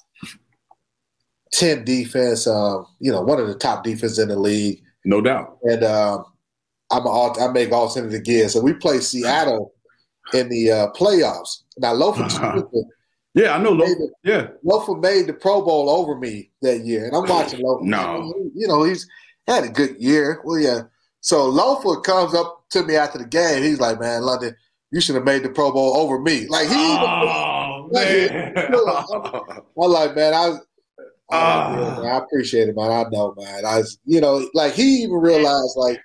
ten 1.52 1.84
defense. 1.84 2.46
Uh, 2.46 2.82
you 2.98 3.12
know, 3.12 3.22
one 3.22 3.38
of 3.38 3.46
the 3.46 3.54
top 3.54 3.84
defenses 3.84 4.18
in 4.18 4.28
the 4.28 4.38
league. 4.38 4.82
No 5.04 5.20
doubt. 5.20 5.58
And 5.62 5.82
uh, 5.82 6.22
I'm 6.90 7.06
all, 7.06 7.40
I 7.40 7.52
make 7.52 7.72
alternative 7.72 8.24
gear. 8.24 8.48
So 8.48 8.60
we 8.60 8.72
play 8.74 8.98
Seattle 8.98 9.72
in 10.34 10.48
the 10.48 10.70
uh, 10.70 10.90
playoffs. 10.92 11.62
Now 11.78 11.94
Lofa, 11.94 12.68
yeah, 13.34 13.54
I 13.54 13.62
know 13.62 13.74
Lofa. 13.74 14.08
Yeah, 14.24 14.48
Lofa 14.64 15.00
made 15.00 15.26
the 15.26 15.32
Pro 15.32 15.62
Bowl 15.62 15.90
over 15.90 16.18
me 16.18 16.50
that 16.62 16.80
year, 16.80 17.06
and 17.06 17.16
I'm 17.16 17.28
watching 17.28 17.60
Lofa. 17.60 17.82
no, 17.82 18.32
you 18.54 18.66
know 18.66 18.84
he's 18.84 19.08
had 19.46 19.64
a 19.64 19.68
good 19.68 19.96
year. 19.98 20.40
Well, 20.44 20.58
yeah. 20.58 20.82
So 21.20 21.50
Lofa 21.50 22.02
comes 22.02 22.34
up 22.34 22.64
to 22.70 22.82
me 22.84 22.96
after 22.96 23.18
the 23.18 23.26
game. 23.26 23.62
He's 23.62 23.80
like, 23.80 23.98
"Man, 24.00 24.22
London, 24.22 24.54
you 24.90 25.00
should 25.00 25.14
have 25.14 25.24
made 25.24 25.42
the 25.42 25.48
Pro 25.48 25.72
Bowl 25.72 25.96
over 25.96 26.20
me." 26.20 26.46
Like 26.48 26.68
he, 26.68 26.74
oh, 26.76 27.88
like, 27.92 28.06
man. 28.32 28.54
I'm 28.56 29.90
like, 29.90 30.14
man, 30.14 30.34
I 30.34 30.56
uh, 31.30 32.02
I 32.04 32.18
appreciate 32.18 32.68
it, 32.68 32.76
man. 32.76 32.90
I 32.90 33.04
know, 33.10 33.34
man. 33.36 33.64
I, 33.64 33.82
you 34.04 34.20
know, 34.20 34.48
like 34.54 34.74
he 34.74 35.02
even 35.02 35.16
realized, 35.16 35.76
like, 35.76 36.00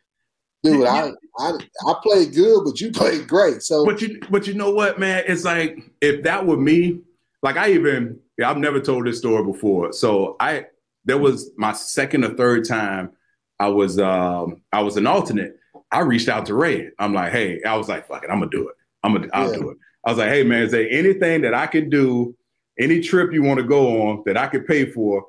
dude, 0.63 0.86
I, 0.86 1.12
I, 1.38 1.51
I 1.88 1.93
played 2.01 2.34
good, 2.34 2.63
but 2.63 2.80
you 2.80 2.91
played 2.93 3.27
great. 3.27 3.62
So, 3.62 3.86
but 3.86 4.01
you, 4.01 4.19
but 4.30 4.47
you 4.47 4.53
know 4.53 4.71
what, 4.71 4.99
man? 4.99 5.23
It's 5.27 5.43
like 5.43 5.80
if 6.01 6.23
that 6.23 6.45
were 6.45 6.58
me, 6.58 7.01
like 7.43 7.58
I 7.58 7.71
even, 7.71 8.19
yeah, 8.38 8.49
I've 8.49 8.58
never 8.58 8.80
told 8.80 9.06
this 9.06 9.17
story 9.17 9.43
before. 9.43 9.91
So 9.91 10.36
I, 10.39 10.67
there 11.06 11.17
was 11.17 11.51
my 11.58 11.73
second 11.73 12.23
or 12.23 12.34
third 12.36 12.65
time 12.67 13.12
I 13.60 13.69
was, 13.69 13.99
um, 13.99 14.62
I 14.71 14.82
was 14.82 14.97
an 14.97 15.08
alternate. 15.08 15.58
I 15.91 16.01
reached 16.01 16.30
out 16.30 16.45
to 16.47 16.53
Ray. 16.53 16.89
I'm 16.99 17.13
like, 17.13 17.32
hey, 17.32 17.63
I 17.63 17.75
was 17.75 17.88
like, 17.89 18.08
fuck 18.08 18.23
it, 18.23 18.30
I'm 18.30 18.39
gonna 18.39 18.51
do 18.51 18.69
it. 18.69 18.75
I'm 19.03 19.13
gonna, 19.13 19.27
I'll 19.34 19.51
yeah. 19.51 19.60
do 19.60 19.69
it. 19.71 19.77
I 20.06 20.10
was 20.12 20.19
like, 20.19 20.30
hey, 20.30 20.43
man, 20.43 20.63
is 20.63 20.71
there 20.71 20.88
anything 20.89 21.41
that 21.41 21.53
I 21.53 21.67
can 21.67 21.89
do 21.89 22.37
any 22.79 23.01
trip 23.01 23.33
you 23.33 23.43
want 23.43 23.59
to 23.59 23.65
go 23.65 24.07
on 24.07 24.23
that 24.25 24.37
I 24.37 24.47
could 24.47 24.65
pay 24.65 24.89
for 24.91 25.25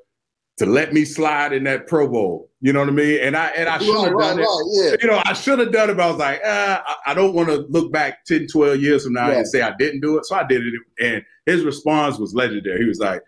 to 0.59 0.67
let 0.67 0.93
me 0.93 1.05
slide 1.05 1.53
in 1.53 1.65
that 1.65 1.87
Pro 1.87 2.09
Bowl. 2.09 2.51
You 2.61 2.73
know 2.73 2.81
what 2.81 2.89
I 2.89 2.93
mean? 2.93 3.21
And 3.21 3.37
I 3.37 3.49
and 3.49 3.69
I 3.69 3.79
should 3.79 3.95
have 3.95 4.13
right, 4.13 4.37
done 4.37 4.39
right, 4.39 4.45
it. 4.45 4.47
Right, 4.47 4.91
yeah. 4.91 4.97
You 5.01 5.09
know, 5.09 5.23
I 5.25 5.33
should 5.33 5.61
have 5.61 5.73
done 5.73 5.91
it, 5.91 5.97
but 5.97 6.03
I 6.03 6.11
was 6.11 6.19
like, 6.19 6.41
uh, 6.45 6.81
I, 6.85 6.97
I, 7.07 7.15
don't 7.15 7.33
want 7.33 7.49
to 7.49 7.59
look 7.69 7.93
back 7.93 8.25
10, 8.25 8.49
12 8.53 8.81
years 8.81 9.05
from 9.05 9.13
now 9.13 9.29
yeah. 9.29 9.39
and 9.39 9.47
say 9.47 9.63
I 9.63 9.73
didn't 9.79 10.01
do 10.01 10.19
it. 10.19 10.27
So 10.27 10.35
I 10.35 10.45
did 10.45 10.63
it. 10.63 10.75
And 11.01 11.25
his 11.47 11.65
response 11.65 12.19
was 12.19 12.35
legendary. 12.35 12.81
He 12.81 12.89
was 12.89 12.99
like, 12.99 13.23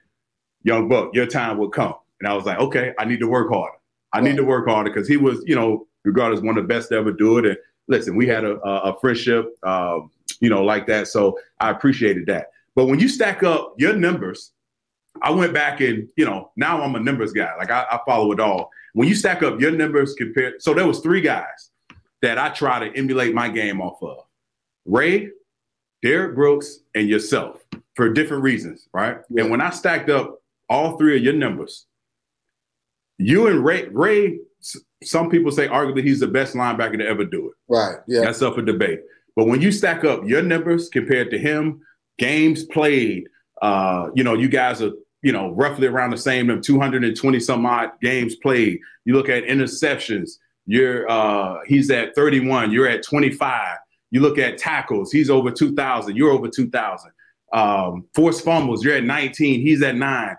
Young 0.64 0.88
Buck, 0.88 1.10
your 1.14 1.26
time 1.26 1.56
will 1.58 1.70
come. 1.70 1.94
And 2.20 2.28
I 2.28 2.34
was 2.34 2.44
like, 2.44 2.58
okay, 2.58 2.92
I 2.98 3.04
need 3.04 3.20
to 3.20 3.28
work 3.28 3.50
harder. 3.52 3.76
I 4.12 4.20
need 4.20 4.36
to 4.36 4.44
work 4.44 4.68
harder 4.68 4.90
because 4.90 5.08
he 5.08 5.16
was, 5.16 5.42
you 5.46 5.54
know, 5.54 5.86
regardless 6.04 6.40
one 6.40 6.58
of 6.58 6.64
the 6.64 6.68
best 6.68 6.88
to 6.88 6.96
ever 6.96 7.12
do 7.12 7.38
it. 7.38 7.46
And 7.46 7.56
listen, 7.88 8.16
we 8.16 8.26
had 8.26 8.44
a, 8.44 8.56
a, 8.60 8.98
friendship, 9.00 9.46
uh, 9.62 10.00
you 10.40 10.50
know, 10.50 10.64
like 10.64 10.86
that. 10.88 11.08
So 11.08 11.38
I 11.60 11.70
appreciated 11.70 12.26
that. 12.26 12.48
But 12.76 12.86
when 12.86 13.00
you 13.00 13.08
stack 13.08 13.42
up 13.42 13.74
your 13.78 13.94
numbers, 13.94 14.52
I 15.22 15.30
went 15.30 15.52
back 15.52 15.80
and, 15.80 16.08
you 16.16 16.24
know, 16.24 16.52
now 16.56 16.82
I'm 16.82 16.94
a 16.94 17.00
numbers 17.00 17.32
guy. 17.32 17.54
Like 17.56 17.70
I, 17.70 17.84
I 17.90 18.00
follow 18.06 18.32
it 18.32 18.40
all. 18.40 18.70
When 18.94 19.08
you 19.08 19.14
stack 19.14 19.42
up 19.42 19.60
your 19.60 19.72
numbers 19.72 20.14
compared, 20.14 20.62
so 20.62 20.74
there 20.74 20.86
was 20.86 21.00
three 21.00 21.20
guys 21.20 21.70
that 22.22 22.38
I 22.38 22.50
try 22.50 22.78
to 22.88 22.96
emulate 22.96 23.34
my 23.34 23.48
game 23.48 23.80
off 23.80 24.02
of. 24.02 24.24
Ray, 24.84 25.30
Derrick 26.02 26.34
Brooks, 26.34 26.80
and 26.94 27.08
yourself 27.08 27.64
for 27.94 28.12
different 28.12 28.42
reasons, 28.42 28.88
right? 28.92 29.18
Yeah. 29.28 29.42
And 29.42 29.50
when 29.50 29.60
I 29.60 29.70
stacked 29.70 30.10
up 30.10 30.40
all 30.68 30.96
three 30.96 31.16
of 31.16 31.22
your 31.22 31.34
numbers, 31.34 31.86
you 33.18 33.48
and 33.48 33.64
Ray, 33.64 33.88
Ray, 33.88 34.38
some 35.02 35.30
people 35.30 35.50
say 35.50 35.68
arguably 35.68 36.02
he's 36.02 36.20
the 36.20 36.26
best 36.26 36.54
linebacker 36.54 36.98
to 36.98 37.06
ever 37.06 37.24
do 37.24 37.48
it. 37.48 37.54
Right. 37.68 37.96
Yeah. 38.06 38.22
That's 38.22 38.42
up 38.42 38.54
for 38.54 38.62
debate. 38.62 39.00
But 39.36 39.46
when 39.46 39.60
you 39.60 39.72
stack 39.72 40.04
up 40.04 40.24
your 40.24 40.42
numbers 40.42 40.88
compared 40.88 41.30
to 41.30 41.38
him, 41.38 41.80
games 42.20 42.64
played, 42.64 43.26
uh, 43.62 44.10
you 44.14 44.22
know, 44.22 44.34
you 44.34 44.48
guys 44.48 44.82
are, 44.82 44.92
you 45.22 45.32
know, 45.32 45.50
roughly 45.52 45.86
around 45.86 46.10
the 46.10 46.18
same, 46.18 46.60
220 46.60 47.40
some 47.40 47.66
odd 47.66 47.90
games 48.02 48.36
played. 48.36 48.78
You 49.06 49.14
look 49.14 49.30
at 49.30 49.44
interceptions, 49.44 50.32
you're 50.66 51.10
uh, 51.10 51.58
he's 51.66 51.90
at 51.90 52.14
31, 52.14 52.72
you're 52.72 52.86
at 52.86 53.02
25. 53.02 53.78
You 54.10 54.20
look 54.20 54.38
at 54.38 54.58
tackles, 54.58 55.10
he's 55.10 55.30
over 55.30 55.50
2,000, 55.50 56.14
you're 56.14 56.30
over 56.30 56.48
2,000. 56.48 57.10
Um, 57.52 58.06
forced 58.14 58.44
fumbles, 58.44 58.84
you're 58.84 58.96
at 58.96 59.04
19, 59.04 59.60
he's 59.60 59.82
at 59.82 59.96
nine. 59.96 60.36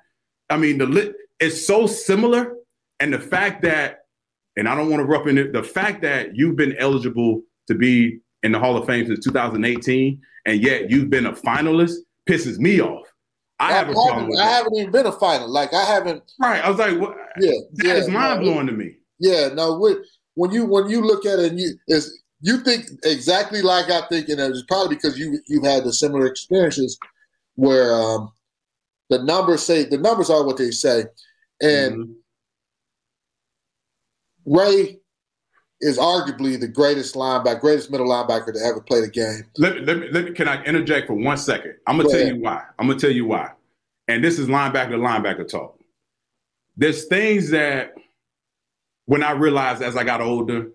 I 0.50 0.58
mean, 0.58 0.78
the 0.78 0.86
lit, 0.86 1.16
it's 1.40 1.66
so 1.66 1.88
similar. 1.88 2.56
And 3.00 3.12
the 3.12 3.20
fact 3.20 3.64
that, 3.64 4.02
and 4.56 4.70
I 4.70 4.76
don't 4.76 4.90
want 4.90 5.02
to 5.02 5.06
rough 5.06 5.26
in 5.26 5.38
it, 5.38 5.52
the 5.52 5.64
fact 5.64 6.04
that 6.04 6.36
you've 6.36 6.56
been 6.56 6.78
eligible 6.78 7.42
to 7.68 7.74
be 7.74 8.20
in 8.44 8.52
the 8.52 8.60
Hall 8.60 8.78
of 8.78 8.86
Fame 8.86 9.06
since 9.06 9.24
2018, 9.24 10.22
and 10.46 10.62
yet 10.62 10.90
you've 10.90 11.10
been 11.10 11.28
a 11.28 11.34
finalist 11.34 11.96
pisses 12.28 12.58
me 12.58 12.82
off. 12.82 13.06
I, 13.60 13.70
I 13.70 13.74
have 13.74 13.90
a 13.90 13.94
problem. 13.94 14.32
I 14.40 14.48
haven't 14.48 14.76
even 14.76 14.92
been 14.92 15.06
a 15.06 15.12
final. 15.12 15.48
Like 15.48 15.74
I 15.74 15.84
haven't. 15.84 16.24
Right. 16.40 16.64
I 16.64 16.70
was 16.70 16.80
like, 16.80 17.00
what? 17.00 17.16
yeah, 17.40 17.52
that 17.74 17.88
yeah, 17.88 17.94
is 17.94 18.08
mind 18.08 18.42
blowing 18.42 18.66
no, 18.66 18.72
to 18.72 18.78
me. 18.78 18.96
Yeah. 19.20 19.50
No. 19.54 19.78
When 20.34 20.52
you 20.52 20.66
when 20.66 20.90
you 20.90 21.02
look 21.02 21.26
at 21.26 21.40
it, 21.40 21.52
and 21.52 21.60
you 21.60 21.74
is 21.88 22.22
you 22.42 22.58
think 22.58 22.86
exactly 23.04 23.62
like 23.62 23.92
I 23.92 24.02
think, 24.08 24.30
and 24.30 24.40
it's 24.40 24.64
probably 24.64 24.96
because 24.96 25.18
you 25.20 25.40
you've 25.48 25.66
had 25.66 25.84
the 25.84 25.94
similar 25.94 26.26
experiences 26.26 26.98
where 27.56 27.94
um, 27.94 28.32
the 29.10 29.22
numbers 29.24 29.62
say 29.62 29.84
the 29.84 29.98
numbers 29.98 30.32
are 30.32 30.44
what 30.44 30.58
they 30.58 30.72
say, 30.72 31.06
and 31.62 31.96
mm-hmm. 31.96 32.12
Ray 34.58 35.01
is 35.82 35.98
arguably 35.98 36.60
the 36.60 36.68
greatest 36.68 37.16
linebacker, 37.16 37.60
greatest 37.60 37.92
middle 37.92 38.08
linebacker 38.08 38.54
to 38.54 38.60
ever 38.60 38.80
play 38.80 39.02
the 39.02 39.10
game. 39.10 39.44
Let 39.58 39.76
me, 39.76 39.82
let 39.82 40.00
me, 40.00 40.10
let 40.12 40.26
me 40.26 40.32
can 40.32 40.48
I 40.48 40.64
interject 40.64 41.08
for 41.08 41.16
one 41.16 41.38
second? 41.38 41.76
I'm 41.88 41.98
gonna 41.98 42.08
Go 42.08 42.12
tell 42.14 42.22
ahead. 42.22 42.36
you 42.36 42.42
why. 42.42 42.64
I'm 42.80 42.88
gonna 42.88 43.00
tell 43.00 43.12
you 43.12 43.26
why. 43.26 43.52
And 44.08 44.24
this 44.24 44.40
is 44.40 44.48
linebacker 44.48 44.92
to 44.92 44.98
linebacker 44.98 45.48
talk. 45.48 45.80
There's 46.78 47.06
things 47.06 47.50
that 47.50 47.96
when 49.06 49.24
I 49.24 49.32
realized 49.32 49.82
as 49.82 49.98
I 49.98 50.04
got 50.04 50.22
older, 50.22 50.70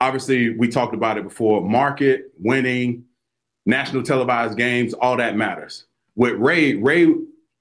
obviously 0.00 0.50
we 0.50 0.68
talked 0.68 0.94
about 0.94 1.18
it 1.18 1.24
before, 1.24 1.62
market, 1.62 2.32
winning, 2.38 3.04
national 3.64 4.02
televised 4.02 4.58
games, 4.58 4.92
all 4.94 5.16
that 5.16 5.36
matters. 5.36 5.86
With 6.16 6.34
Ray, 6.34 6.74
Ray 6.74 7.14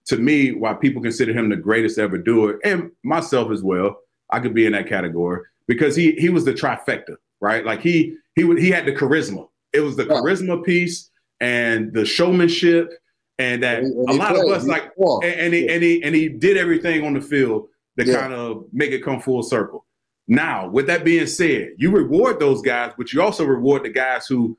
to 0.08 0.18
me, 0.18 0.54
why 0.54 0.74
people 0.74 1.02
consider 1.02 1.34
him 1.34 1.50
the 1.50 1.56
greatest 1.56 2.00
ever 2.00 2.18
do 2.18 2.48
it, 2.48 2.60
and 2.64 2.92
myself 3.04 3.52
as 3.52 3.62
well, 3.62 4.00
I 4.32 4.40
could 4.40 4.54
be 4.54 4.66
in 4.66 4.72
that 4.72 4.88
category 4.88 5.44
because 5.68 5.96
he 5.96 6.12
he 6.14 6.30
was 6.30 6.46
the 6.46 6.54
trifecta, 6.54 7.16
right? 7.42 7.66
Like 7.66 7.82
he 7.82 8.16
he 8.36 8.44
would 8.44 8.58
he 8.58 8.70
had 8.70 8.86
the 8.86 8.94
charisma. 8.94 9.48
It 9.74 9.82
was 9.82 9.96
the 9.96 10.06
charisma 10.06 10.64
piece 10.64 11.10
and 11.40 11.94
the 11.94 12.06
showmanship, 12.06 12.92
and 13.38 13.62
that 13.64 13.84
and 13.84 14.10
a 14.10 14.14
lot 14.14 14.36
played. 14.36 14.46
of 14.46 14.52
us 14.52 14.66
like 14.66 14.92
and, 14.98 15.24
and, 15.24 15.54
he 15.54 15.70
and 15.70 15.84
he 15.84 16.04
and 16.04 16.16
he 16.16 16.30
did 16.30 16.58
everything 16.58 17.06
on 17.06 17.14
the 17.14 17.22
field 17.22 17.68
to 18.00 18.06
yeah. 18.06 18.22
kind 18.22 18.34
of 18.34 18.66
make 18.72 18.92
it 18.92 19.04
come 19.04 19.20
full 19.20 19.44
circle. 19.44 19.86
Now, 20.28 20.68
with 20.68 20.88
that 20.88 21.06
being 21.06 21.28
said, 21.28 21.70
you 21.78 21.90
reward 21.92 22.40
those 22.40 22.62
guys, 22.62 22.92
but 22.98 23.14
you 23.14 23.22
also 23.22 23.46
reward 23.46 23.84
the 23.84 23.90
guys 23.90 24.28
who 24.28 24.58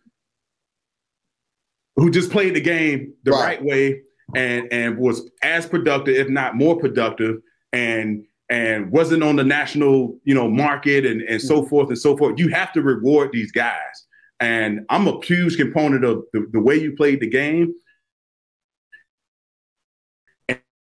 who 1.96 2.10
just 2.10 2.30
played 2.30 2.54
the 2.54 2.60
game 2.60 3.14
the 3.24 3.32
right, 3.32 3.60
right 3.60 3.64
way 3.64 4.02
and 4.34 4.68
and 4.72 4.98
was 4.98 5.30
as 5.42 5.66
productive, 5.66 6.16
if 6.16 6.28
not 6.28 6.54
more 6.54 6.78
productive, 6.78 7.40
and 7.72 8.24
and 8.50 8.90
wasn't 8.90 9.22
on 9.22 9.36
the 9.36 9.44
national, 9.44 10.18
you 10.24 10.34
know, 10.34 10.48
market 10.48 11.04
and, 11.04 11.22
and 11.22 11.40
so 11.40 11.60
mm-hmm. 11.60 11.68
forth 11.68 11.88
and 11.88 11.98
so 11.98 12.16
forth. 12.16 12.38
You 12.38 12.48
have 12.48 12.72
to 12.72 12.82
reward 12.82 13.30
these 13.32 13.52
guys. 13.52 14.06
And 14.40 14.86
I'm 14.88 15.06
a 15.08 15.24
huge 15.24 15.56
component 15.56 16.04
of 16.04 16.24
the, 16.32 16.46
the 16.52 16.60
way 16.60 16.76
you 16.76 16.94
played 16.96 17.20
the 17.20 17.28
game. 17.28 17.74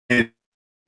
And, 0.10 0.32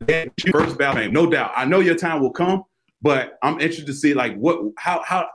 and 0.08 0.32
first 0.52 0.78
battle 0.78 1.02
game, 1.02 1.14
no 1.14 1.30
doubt. 1.30 1.52
I 1.56 1.66
know 1.66 1.80
your 1.80 1.96
time 1.96 2.22
will 2.22 2.32
come, 2.32 2.64
but 3.02 3.38
I'm 3.44 3.56
interested 3.56 3.88
to 3.88 3.94
see 3.94 4.14
like 4.14 4.36
what 4.36 4.60
how 4.78 5.04
how 5.06 5.28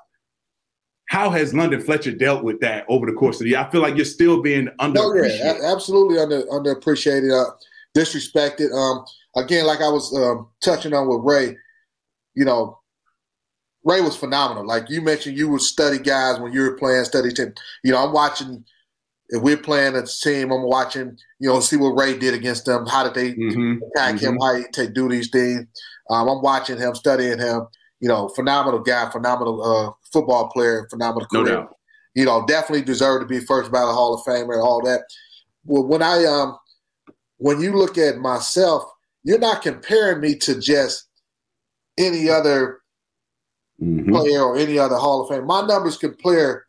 how 1.09 1.31
has 1.31 1.55
London 1.55 1.81
Fletcher 1.81 2.13
dealt 2.13 2.43
with 2.43 2.61
that 2.61 2.85
over 2.89 3.07
the 3.07 3.13
course 3.13 3.37
of 3.37 3.45
the 3.45 3.51
year? 3.51 3.59
I 3.59 3.71
feel 3.71 3.81
like 3.81 3.97
you're 3.97 4.05
still 4.05 4.43
being 4.43 4.69
underappreciated. 4.81 5.59
No, 5.59 5.59
yeah, 5.61 5.73
absolutely 5.73 6.19
under 6.19 6.43
underappreciated, 6.45 7.33
uh, 7.33 7.53
disrespected. 7.97 8.73
Um, 8.73 9.05
again, 9.37 9.67
like 9.67 9.81
I 9.81 9.89
was 9.89 10.15
um, 10.15 10.49
touching 10.61 10.95
on 10.95 11.09
with 11.09 11.21
Ray, 11.23 11.57
you 12.35 12.45
know, 12.45 12.79
Ray 13.85 14.01
was 14.01 14.17
phenomenal. 14.17 14.67
Like 14.67 14.91
you 14.91 15.01
mentioned, 15.01 15.39
you 15.39 15.49
would 15.51 15.61
study 15.61 15.99
guys 15.99 16.41
when 16.41 16.53
you 16.53 16.63
were 16.63 16.77
playing, 16.77 17.05
study 17.05 17.31
team. 17.31 17.53
You 17.85 17.93
know, 17.93 18.05
I'm 18.05 18.13
watching. 18.13 18.65
If 19.29 19.43
we're 19.43 19.57
playing 19.57 19.97
a 19.97 20.07
team, 20.07 20.53
I'm 20.53 20.63
watching. 20.63 21.17
You 21.39 21.51
know, 21.51 21.61
see 21.61 21.77
what 21.77 21.91
Ray 21.91 22.19
did 22.19 22.35
against 22.35 22.65
them. 22.65 22.87
How 22.87 23.05
did 23.05 23.15
they 23.15 23.35
mm-hmm. 23.35 23.83
attack 23.95 24.17
mm-hmm. 24.17 24.27
him? 24.27 24.39
How 24.41 24.57
he 24.57 24.65
take 24.73 24.95
do 24.95 25.09
these 25.09 25.31
things? 25.31 25.67
Um, 26.11 26.29
I'm 26.29 26.43
watching 26.43 26.79
him, 26.79 26.95
studying 26.95 27.39
him. 27.39 27.67
You 28.01 28.09
know, 28.09 28.29
phenomenal 28.29 28.81
guy, 28.81 29.09
phenomenal 29.11 29.63
uh, 29.63 29.93
football 30.13 30.49
player, 30.51 30.87
phenomenal 30.91 31.29
career. 31.29 31.45
No 31.45 31.77
you 32.17 32.25
know, 32.25 32.45
definitely 32.47 32.83
deserve 32.83 33.21
to 33.21 33.27
be 33.27 33.41
first 33.41 33.71
ballot 33.71 33.95
Hall 33.95 34.15
of 34.15 34.25
Famer, 34.25 34.55
and 34.55 34.63
all 34.63 34.83
that. 34.85 35.03
Well, 35.65 35.87
when 35.87 36.03
I 36.03 36.25
um, 36.25 36.59
when 37.37 37.61
you 37.61 37.77
look 37.77 37.99
at 37.99 38.17
myself, 38.17 38.85
you're 39.27 39.41
not 39.41 39.61
comparing 39.61 40.21
me 40.21 40.37
to 40.37 40.59
just 40.61 41.09
any 41.99 42.31
other 42.31 42.79
mm-hmm. 43.83 44.13
player 44.13 44.41
or 44.41 44.57
any 44.57 44.79
other 44.79 44.95
Hall 44.95 45.23
of 45.23 45.29
Fame. 45.29 45.47
My 45.47 45.67
numbers 45.67 45.97
compare 45.99 46.65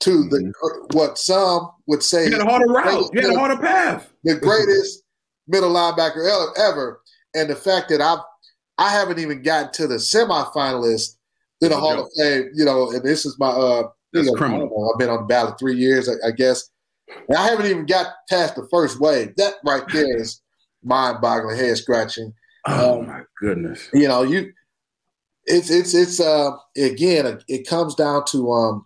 to 0.00 0.10
mm-hmm. 0.10 0.28
the 0.30 0.86
what 0.94 1.18
some 1.18 1.70
would 1.86 2.02
say. 2.02 2.24
You 2.24 2.32
had 2.32 2.40
a 2.40 2.44
harder 2.46 2.72
route. 2.72 3.10
You 3.12 3.20
had 3.20 3.36
a 3.36 3.38
harder 3.38 3.60
path. 3.60 4.10
The 4.24 4.36
greatest 4.36 5.02
middle 5.46 5.72
linebacker 5.72 6.26
ever, 6.58 7.02
and 7.34 7.50
the 7.50 7.56
fact 7.56 7.90
that 7.90 8.00
I've 8.00 8.20
I 8.78 8.90
haven't 8.90 9.18
even 9.18 9.42
gotten 9.42 9.70
to 9.72 9.86
the 9.86 9.96
semifinalist 9.96 11.16
in 11.60 11.68
the 11.68 11.76
Hall 11.76 12.00
of 12.00 12.08
Fame. 12.16 12.50
You 12.54 12.64
know, 12.64 12.90
and 12.90 13.04
this 13.04 13.26
is 13.26 13.38
my 13.38 13.48
uh. 13.48 13.88
That's 14.12 14.26
you 14.26 14.32
know, 14.32 14.38
criminal. 14.38 14.92
I've 14.92 14.98
been 14.98 15.08
on 15.08 15.18
the 15.18 15.26
ballot 15.26 15.56
three 15.56 15.76
years, 15.76 16.08
I, 16.08 16.14
I 16.26 16.30
guess. 16.32 16.68
And 17.28 17.38
I 17.38 17.46
haven't 17.46 17.66
even 17.66 17.86
got 17.86 18.08
past 18.28 18.56
the 18.56 18.66
first 18.68 18.98
wave. 18.98 19.36
That 19.36 19.54
right 19.64 19.84
there 19.92 20.16
is 20.18 20.42
mind-boggling, 20.82 21.56
head 21.56 21.76
scratching. 21.76 22.32
Oh 22.66 23.00
um, 23.00 23.06
my 23.06 23.22
goodness! 23.40 23.88
You 23.92 24.08
know, 24.08 24.22
you 24.22 24.52
it's 25.44 25.70
it's 25.70 25.94
it's 25.94 26.20
uh 26.20 26.50
again 26.76 27.40
it 27.48 27.66
comes 27.66 27.94
down 27.94 28.24
to 28.26 28.52
um 28.52 28.84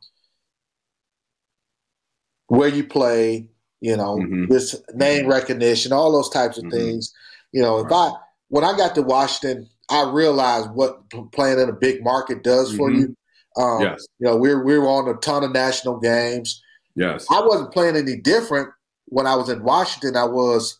where 2.47 2.69
you 2.69 2.85
play, 2.85 3.49
you 3.81 3.97
know, 3.97 4.17
mm-hmm. 4.17 4.47
this 4.53 4.81
name 4.95 5.27
recognition, 5.27 5.93
all 5.93 6.13
those 6.13 6.31
types 6.31 6.59
of 6.59 6.65
mm-hmm. 6.65 6.77
things. 6.77 7.13
You 7.53 7.63
know, 7.63 7.79
if 7.79 7.91
right. 7.91 8.11
I 8.11 8.13
when 8.49 8.65
I 8.65 8.77
got 8.77 8.95
to 8.95 9.03
Washington, 9.03 9.69
I 9.91 10.11
realized 10.11 10.71
what 10.71 11.01
playing 11.33 11.59
in 11.59 11.69
a 11.69 11.73
big 11.73 12.03
market 12.05 12.43
does 12.43 12.69
mm-hmm. 12.69 12.77
for 12.77 12.91
you. 12.91 13.17
Um, 13.57 13.83
yes. 13.83 14.07
You 14.19 14.29
know, 14.29 14.37
we're 14.37 14.65
we're 14.65 14.87
on 14.87 15.09
a 15.09 15.19
ton 15.19 15.45
of 15.45 15.53
national 15.53 15.99
games. 16.01 16.63
Yes. 16.97 17.27
I 17.31 17.41
wasn't 17.41 17.73
playing 17.73 17.97
any 17.97 18.17
different 18.17 18.69
when 19.07 19.27
I 19.27 19.35
was 19.35 19.49
in 19.49 19.63
Washington. 19.63 20.17
I 20.17 20.25
was 20.25 20.79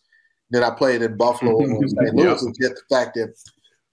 then 0.51 0.63
I 0.63 0.71
played 0.71 1.01
in 1.01 1.17
Buffalo 1.17 1.59
and 1.63 1.89
St. 1.89 2.15
Louis. 2.15 2.43
Get 2.59 2.75
the 2.75 2.95
fact 2.95 3.15
that 3.15 3.33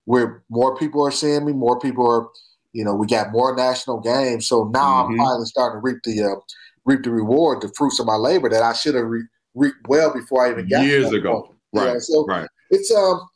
where 0.05 0.43
more 0.51 0.77
people 0.77 1.07
are 1.07 1.11
seeing 1.11 1.45
me, 1.47 1.53
more 1.53 1.79
people 1.79 2.11
are, 2.11 2.29
you 2.73 2.85
know, 2.85 2.95
we 2.95 3.07
got 3.07 3.33
more 3.33 3.55
national 3.55 4.01
games. 4.01 4.47
So 4.47 4.65
now 4.73 5.05
mm-hmm. 5.05 5.13
I'm 5.13 5.19
finally 5.19 5.47
starting 5.47 5.81
to 5.81 5.85
reap 5.85 6.03
the 6.05 6.25
uh, 6.25 6.41
reap 6.85 7.05
the 7.05 7.11
reward, 7.11 7.63
the 7.63 7.73
fruits 7.77 8.01
of 8.01 8.07
my 8.07 8.17
labor 8.17 8.49
that 8.49 8.63
I 8.63 8.73
should 8.73 8.95
have 8.95 9.07
re- 9.07 9.27
reaped 9.55 9.87
well 9.89 10.13
before 10.13 10.47
I 10.47 10.51
even 10.51 10.69
got 10.69 10.85
years 10.85 11.13
ago. 11.13 11.55
Right. 11.73 12.01
So 12.01 12.25
right. 12.27 12.49
It's 12.71 12.93
um 12.93 13.29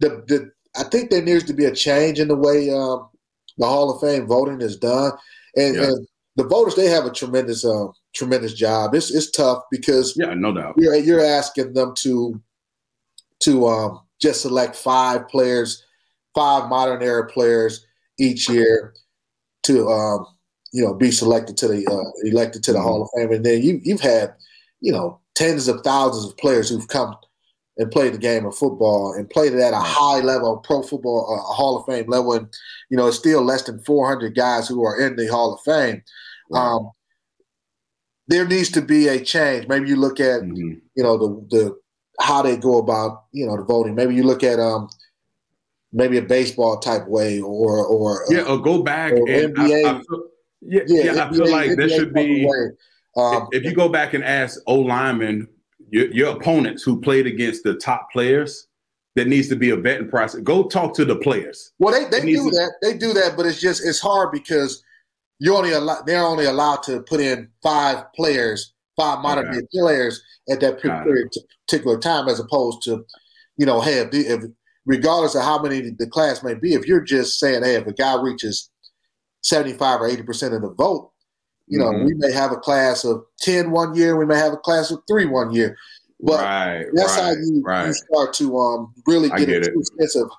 the 0.00 0.24
the 0.26 0.50
I 0.76 0.84
think 0.84 1.10
there 1.10 1.22
needs 1.22 1.44
to 1.44 1.52
be 1.52 1.64
a 1.64 1.74
change 1.74 2.20
in 2.20 2.28
the 2.28 2.36
way 2.36 2.70
um, 2.70 3.08
the 3.58 3.66
Hall 3.66 3.90
of 3.90 4.00
Fame 4.00 4.26
voting 4.26 4.60
is 4.60 4.76
done, 4.76 5.12
and, 5.56 5.74
yeah. 5.74 5.82
and 5.82 6.06
the 6.36 6.44
voters 6.44 6.76
they 6.76 6.86
have 6.86 7.06
a 7.06 7.10
tremendous 7.10 7.64
uh, 7.64 7.86
tremendous 8.20 8.54
job. 8.54 8.94
It's 8.94 9.10
it's 9.10 9.30
tough 9.30 9.64
because 9.70 10.14
yeah, 10.16 10.34
no 10.34 10.52
doubt 10.52 10.74
you're 10.76 10.94
you're 10.94 11.24
asking 11.24 11.72
them 11.72 11.94
to 11.96 12.40
to 13.40 13.66
um, 13.66 14.00
just 14.20 14.42
select 14.42 14.76
five 14.76 15.26
players, 15.28 15.84
five 16.34 16.68
modern 16.68 17.02
era 17.02 17.26
players 17.26 17.86
each 18.18 18.48
year 18.48 18.94
to 19.62 19.88
um, 19.88 20.26
you 20.72 20.84
know 20.84 20.94
be 20.94 21.10
selected 21.10 21.56
to 21.56 21.68
the 21.68 21.86
uh, 21.86 22.28
elected 22.28 22.62
to 22.64 22.72
the 22.72 22.78
mm-hmm. 22.78 22.86
Hall 22.86 23.02
of 23.02 23.10
Fame, 23.16 23.32
and 23.32 23.44
then 23.44 23.62
you 23.62 23.80
you've 23.82 24.02
had 24.02 24.34
you 24.80 24.92
know 24.92 25.18
tens 25.34 25.66
of 25.66 25.80
thousands 25.80 26.30
of 26.30 26.36
players 26.36 26.68
who've 26.68 26.88
come 26.88 27.16
and 27.78 27.90
played 27.90 28.12
the 28.12 28.18
game 28.18 28.44
of 28.44 28.54
football 28.54 29.14
and 29.14 29.30
played 29.30 29.54
it 29.54 29.60
at 29.60 29.72
a 29.72 29.78
high 29.78 30.20
level, 30.20 30.58
pro 30.58 30.82
football, 30.82 31.32
uh, 31.32 31.54
Hall 31.54 31.78
of 31.78 31.86
Fame 31.86 32.04
level, 32.08 32.34
and 32.34 32.46
you 32.90 32.98
know 32.98 33.06
it's 33.06 33.16
still 33.16 33.42
less 33.42 33.62
than 33.62 33.80
400 33.80 34.36
guys 34.36 34.68
who 34.68 34.84
are 34.84 35.00
in 35.00 35.16
the 35.16 35.26
Hall 35.28 35.54
of 35.54 35.60
Fame. 35.62 36.02
Um, 36.52 36.90
there 38.30 38.46
needs 38.46 38.70
to 38.70 38.80
be 38.80 39.08
a 39.08 39.20
change. 39.22 39.66
Maybe 39.66 39.88
you 39.88 39.96
look 39.96 40.20
at 40.20 40.42
mm-hmm. 40.42 40.74
you 40.94 41.02
know 41.02 41.18
the 41.18 41.46
the 41.50 41.80
how 42.20 42.42
they 42.42 42.56
go 42.56 42.78
about 42.78 43.24
you 43.32 43.44
know 43.44 43.56
the 43.56 43.64
voting. 43.64 43.94
Maybe 43.94 44.14
you 44.14 44.22
look 44.22 44.42
at 44.42 44.58
um 44.58 44.88
maybe 45.92 46.16
a 46.16 46.22
baseball 46.22 46.78
type 46.78 47.06
way 47.08 47.40
or 47.40 47.84
or 47.84 48.24
yeah, 48.30 48.42
or 48.42 48.58
go 48.58 48.82
back 48.82 49.12
or 49.12 49.28
and 49.28 49.54
NBA. 49.54 49.84
I, 49.84 49.90
I 49.90 50.02
feel, 50.02 50.24
yeah, 50.62 50.82
yeah, 50.86 51.04
yeah 51.04 51.12
NBA, 51.12 51.18
I 51.18 51.32
feel 51.32 51.50
like 51.50 51.70
NBA 51.70 51.76
there 51.76 51.88
should 51.88 52.14
be. 52.14 52.48
Um, 53.16 53.48
if, 53.50 53.62
if, 53.62 53.64
you 53.64 53.74
go 53.74 53.88
back 53.88 54.14
and 54.14 54.22
ask 54.22 54.60
O 54.68 54.76
linemen, 54.76 55.48
your, 55.90 56.06
your 56.12 56.36
opponents 56.36 56.84
who 56.84 57.00
played 57.00 57.26
against 57.26 57.64
the 57.64 57.74
top 57.74 58.08
players, 58.12 58.68
there 59.16 59.24
needs 59.24 59.48
to 59.48 59.56
be 59.56 59.70
a 59.70 59.76
vetting 59.76 60.08
process. 60.08 60.40
Go 60.42 60.68
talk 60.68 60.94
to 60.94 61.04
the 61.04 61.16
players. 61.16 61.72
Well, 61.80 61.92
they, 61.92 62.08
they 62.08 62.24
do 62.24 62.44
to, 62.44 62.50
that. 62.50 62.74
They 62.80 62.96
do 62.96 63.12
that, 63.14 63.36
but 63.36 63.46
it's 63.46 63.60
just 63.60 63.84
it's 63.84 63.98
hard 63.98 64.30
because 64.30 64.84
you 65.40 65.56
only 65.56 65.72
allow, 65.72 66.02
they're 66.02 66.22
only 66.22 66.44
allowed 66.44 66.82
to 66.84 67.00
put 67.00 67.18
in 67.18 67.48
five 67.62 68.12
players, 68.14 68.74
five 68.96 69.20
modern 69.20 69.48
okay. 69.48 69.66
players 69.72 70.22
at 70.50 70.60
that 70.60 70.80
particular 71.66 71.98
time, 71.98 72.28
as 72.28 72.38
opposed 72.38 72.82
to, 72.82 73.04
you 73.56 73.64
know, 73.66 73.80
hey, 73.80 74.00
if, 74.00 74.08
if 74.12 74.44
regardless 74.84 75.34
of 75.34 75.42
how 75.42 75.60
many 75.60 75.90
the 75.98 76.06
class 76.06 76.44
may 76.44 76.54
be, 76.54 76.74
if 76.74 76.86
you're 76.86 77.00
just 77.00 77.40
saying, 77.40 77.64
hey, 77.64 77.76
if 77.76 77.86
a 77.86 77.92
guy 77.92 78.20
reaches 78.20 78.70
75 79.42 80.02
or 80.02 80.08
80 80.08 80.22
percent 80.24 80.54
of 80.54 80.60
the 80.60 80.70
vote, 80.74 81.10
you 81.66 81.78
know, 81.78 81.86
mm-hmm. 81.86 82.04
we 82.04 82.14
may 82.14 82.32
have 82.32 82.52
a 82.52 82.56
class 82.56 83.04
of 83.04 83.24
10 83.40 83.70
one 83.70 83.94
year, 83.94 84.16
we 84.16 84.26
may 84.26 84.36
have 84.36 84.52
a 84.52 84.58
class 84.58 84.90
of 84.90 85.00
three 85.08 85.24
one 85.24 85.52
year. 85.52 85.76
But 86.22 86.40
right, 86.40 86.84
that's 86.92 87.16
right, 87.16 87.22
how 87.22 87.30
you, 87.30 87.62
right. 87.64 87.86
you, 87.86 87.92
start 87.94 88.34
to 88.34 88.58
um, 88.58 88.92
really 89.06 89.30
get, 89.30 89.46
get 89.46 89.62
a 89.62 89.84
sense 89.98 90.16
of 90.16 90.30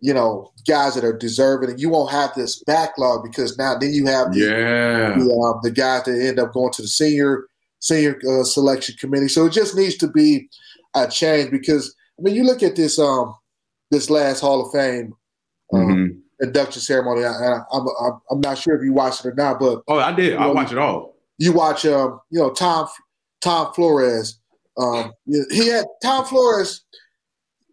you 0.00 0.14
know, 0.14 0.50
guys 0.66 0.94
that 0.94 1.04
are 1.04 1.16
deserving, 1.16 1.70
and 1.70 1.80
you 1.80 1.90
won't 1.90 2.10
have 2.10 2.34
this 2.34 2.62
backlog 2.64 3.22
because 3.22 3.56
now 3.58 3.76
then 3.78 3.92
you 3.92 4.06
have 4.06 4.32
the, 4.32 4.40
yeah 4.40 5.14
the, 5.18 5.32
um, 5.32 5.60
the 5.62 5.70
guys 5.70 6.04
that 6.04 6.20
end 6.20 6.38
up 6.38 6.52
going 6.52 6.72
to 6.72 6.82
the 6.82 6.88
senior 6.88 7.46
senior 7.80 8.18
uh, 8.28 8.44
selection 8.44 8.94
committee. 8.98 9.28
So 9.28 9.46
it 9.46 9.52
just 9.52 9.74
needs 9.74 9.96
to 9.96 10.08
be 10.08 10.48
a 10.94 11.08
change 11.08 11.50
because 11.50 11.94
I 12.18 12.22
mean, 12.22 12.34
you 12.34 12.44
look 12.44 12.62
at 12.62 12.76
this 12.76 12.98
um 12.98 13.34
this 13.90 14.10
last 14.10 14.40
Hall 14.40 14.66
of 14.66 14.72
Fame 14.72 15.14
um, 15.72 15.80
mm-hmm. 15.80 16.44
induction 16.44 16.80
ceremony. 16.82 17.24
I, 17.24 17.56
am 17.72 17.86
I'm, 18.00 18.20
I'm 18.30 18.40
not 18.40 18.58
sure 18.58 18.76
if 18.76 18.84
you 18.84 18.92
watched 18.92 19.24
it 19.24 19.28
or 19.28 19.34
not, 19.34 19.58
but 19.58 19.82
oh, 19.88 19.98
I 19.98 20.12
did. 20.12 20.36
I 20.36 20.46
know, 20.46 20.52
watched 20.52 20.72
it 20.72 20.78
all. 20.78 21.16
You 21.38 21.52
watch 21.52 21.84
um 21.86 22.20
you 22.30 22.40
know 22.40 22.50
Tom 22.50 22.88
Tom 23.40 23.72
Flores. 23.74 24.38
Um, 24.78 25.12
he 25.26 25.66
had 25.66 25.84
Tom 26.02 26.24
Flores 26.24 26.84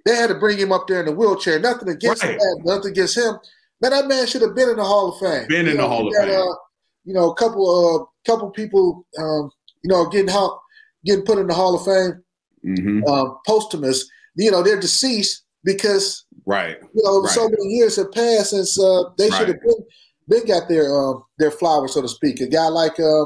they 0.08 0.16
had 0.16 0.28
to 0.28 0.36
bring 0.36 0.58
him 0.58 0.72
up 0.72 0.88
there 0.88 1.02
in 1.02 1.08
a 1.08 1.12
wheelchair. 1.12 1.60
Nothing 1.60 1.90
against 1.90 2.24
right. 2.24 2.34
him, 2.34 2.40
nothing 2.64 2.92
against 2.92 3.18
him. 3.18 3.36
Man, 3.82 3.92
that 3.92 4.08
man 4.08 4.26
should 4.26 4.42
have 4.42 4.56
been 4.56 4.70
in 4.70 4.78
the 4.78 4.84
Hall 4.84 5.10
of 5.10 5.20
Fame. 5.20 5.48
Been 5.48 5.66
you 5.66 5.72
in 5.72 5.78
know, 5.78 5.84
the 5.84 5.90
Hall 5.90 6.08
of 6.08 6.14
Fame. 6.16 6.30
Uh, 6.30 6.56
you 7.04 7.14
know, 7.14 7.32
a 7.32 7.36
couple 7.36 7.68
uh 7.68 8.32
couple 8.32 8.50
people 8.52 9.06
um, 9.20 9.52
you 9.84 9.90
know, 9.90 10.08
getting 10.10 10.28
help, 10.28 10.62
getting 11.06 11.26
put 11.26 11.38
in 11.38 11.48
the 11.48 11.54
Hall 11.54 11.76
of 11.76 11.86
Fame. 11.86 12.24
Mm-hmm. 12.66 13.04
Um, 13.06 13.38
posthumous, 13.46 14.10
you 14.36 14.52
know, 14.52 14.62
they're 14.64 14.80
deceased 14.80 15.44
because 15.64 16.26
right, 16.46 16.78
you 16.82 17.04
know, 17.04 17.22
right. 17.22 17.32
so 17.32 17.48
many 17.48 17.66
years 17.66 17.96
have 17.96 18.12
passed 18.12 18.50
since 18.50 18.80
uh, 18.80 19.04
they 19.18 19.30
right. 19.30 19.38
should 19.38 19.48
have 19.48 19.62
been 19.62 19.86
they 20.28 20.42
got 20.42 20.68
their 20.68 20.94
uh, 20.94 21.14
their 21.38 21.52
flowers, 21.52 21.94
so 21.94 22.02
to 22.02 22.08
speak. 22.08 22.42
A 22.42 22.48
guy 22.48 22.68
like 22.68 23.00
uh, 23.00 23.26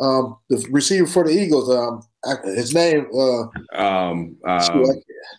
um, 0.00 0.36
the 0.50 0.66
receiver 0.70 1.06
for 1.06 1.24
the 1.24 1.30
Eagles, 1.30 1.70
um, 1.70 2.02
his 2.44 2.74
name, 2.74 3.06
uh, 3.14 3.42
um, 3.42 3.50
um 3.74 4.36
I, 4.46 4.88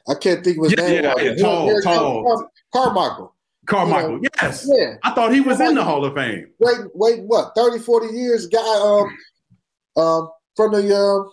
I, 0.10 0.16
can't 0.16 0.43
think 0.43 0.58
of 0.58 0.66
his 0.66 0.76
yeah, 0.78 0.88
name. 0.88 1.03
Yeah, 1.03 1.14
yeah, 1.20 1.36
tall, 1.36 1.82
tall. 1.82 2.51
Carmichael. 2.74 3.36
Carmichael, 3.66 4.12
you 4.12 4.22
know, 4.22 4.30
yes. 4.41 4.70
Yeah. 4.72 4.95
I 5.03 5.12
thought 5.12 5.34
he 5.34 5.41
was 5.41 5.60
in 5.60 5.76
the 5.76 5.84
Hall 5.84 6.06
of 6.06 6.14
Fame. 6.14 6.47
Wait, 6.60 6.78
wait, 6.93 7.22
what, 7.24 7.53
30, 7.56 7.80
40 7.80 8.16
years? 8.16 8.47
Guy 8.47 8.60
um, 8.60 10.01
um, 10.01 10.30
from 10.56 10.72
the 10.74 10.95
uh, 10.95 11.30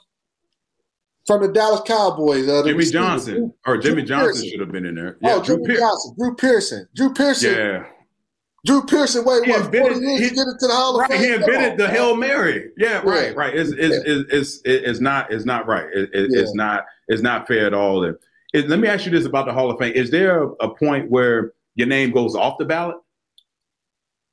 from 1.27 1.43
the 1.43 1.49
Dallas 1.53 1.83
Cowboys. 1.87 2.49
Uh, 2.49 2.63
Jimmy 2.65 2.85
Johnson. 2.85 3.35
Drew, 3.35 3.55
or 3.67 3.79
Jimmy 3.79 3.97
Drew 3.97 4.05
Johnson 4.07 4.33
Pearson. 4.33 4.51
should 4.51 4.61
have 4.61 4.73
been 4.73 4.87
in 4.87 4.95
there. 4.95 5.19
Yeah, 5.21 5.35
oh, 5.35 5.43
Drew 5.43 5.57
Jimmy 5.63 5.77
Johnson. 5.79 6.15
Drew 6.19 6.35
Pearson. 6.35 6.89
Drew 6.95 7.15
Pearson. 7.15 7.55
Yeah. 7.55 7.87
Drew 8.65 8.83
Pearson, 8.87 9.25
wait, 9.25 9.49
what, 9.49 9.67
invented, 9.67 9.95
40 9.95 10.01
years 10.01 10.21
he, 10.21 10.29
to 10.29 10.35
get 10.37 10.47
into 10.47 10.67
the 10.69 10.73
Hall 10.73 11.01
of 11.01 11.07
Fame? 11.09 11.21
He 11.21 11.33
invented 11.33 11.79
the 11.79 11.89
Hail 11.89 12.15
Mary. 12.15 12.71
Yeah, 12.77 13.03
right, 13.05 13.31
yeah. 13.31 13.33
right. 13.35 13.55
It's, 13.55 13.73
it's, 13.73 14.07
yeah. 14.07 14.15
it's, 14.15 14.31
it's, 14.31 14.61
it's, 14.65 15.01
not 15.01 15.33
it's 15.33 15.45
not 15.45 15.67
right. 15.67 15.87
It, 15.93 16.11
it, 16.13 16.31
yeah. 16.31 16.41
It's 16.41 16.55
not 16.55 16.85
it's 17.09 17.23
not 17.23 17.49
fair 17.49 17.67
at 17.67 17.75
all. 17.75 18.05
It, 18.05 18.69
let 18.69 18.79
me 18.79 18.87
ask 18.87 19.05
you 19.05 19.11
this 19.11 19.27
about 19.27 19.47
the 19.47 19.53
Hall 19.53 19.71
of 19.71 19.79
Fame. 19.79 19.95
Is 19.95 20.11
there 20.11 20.45
a, 20.45 20.49
a 20.61 20.75
point 20.75 21.11
where 21.11 21.53
your 21.75 21.89
name 21.89 22.13
goes 22.13 22.37
off 22.37 22.57
the 22.59 22.65
ballot? 22.65 22.97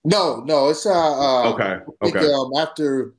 No, 0.03 0.43
no. 0.45 0.69
It's 0.69 0.85
uh, 0.85 0.91
uh 0.91 1.53
okay. 1.53 1.79
Okay. 2.03 2.19
Think, 2.19 2.31
um, 2.31 2.51
after 2.55 3.15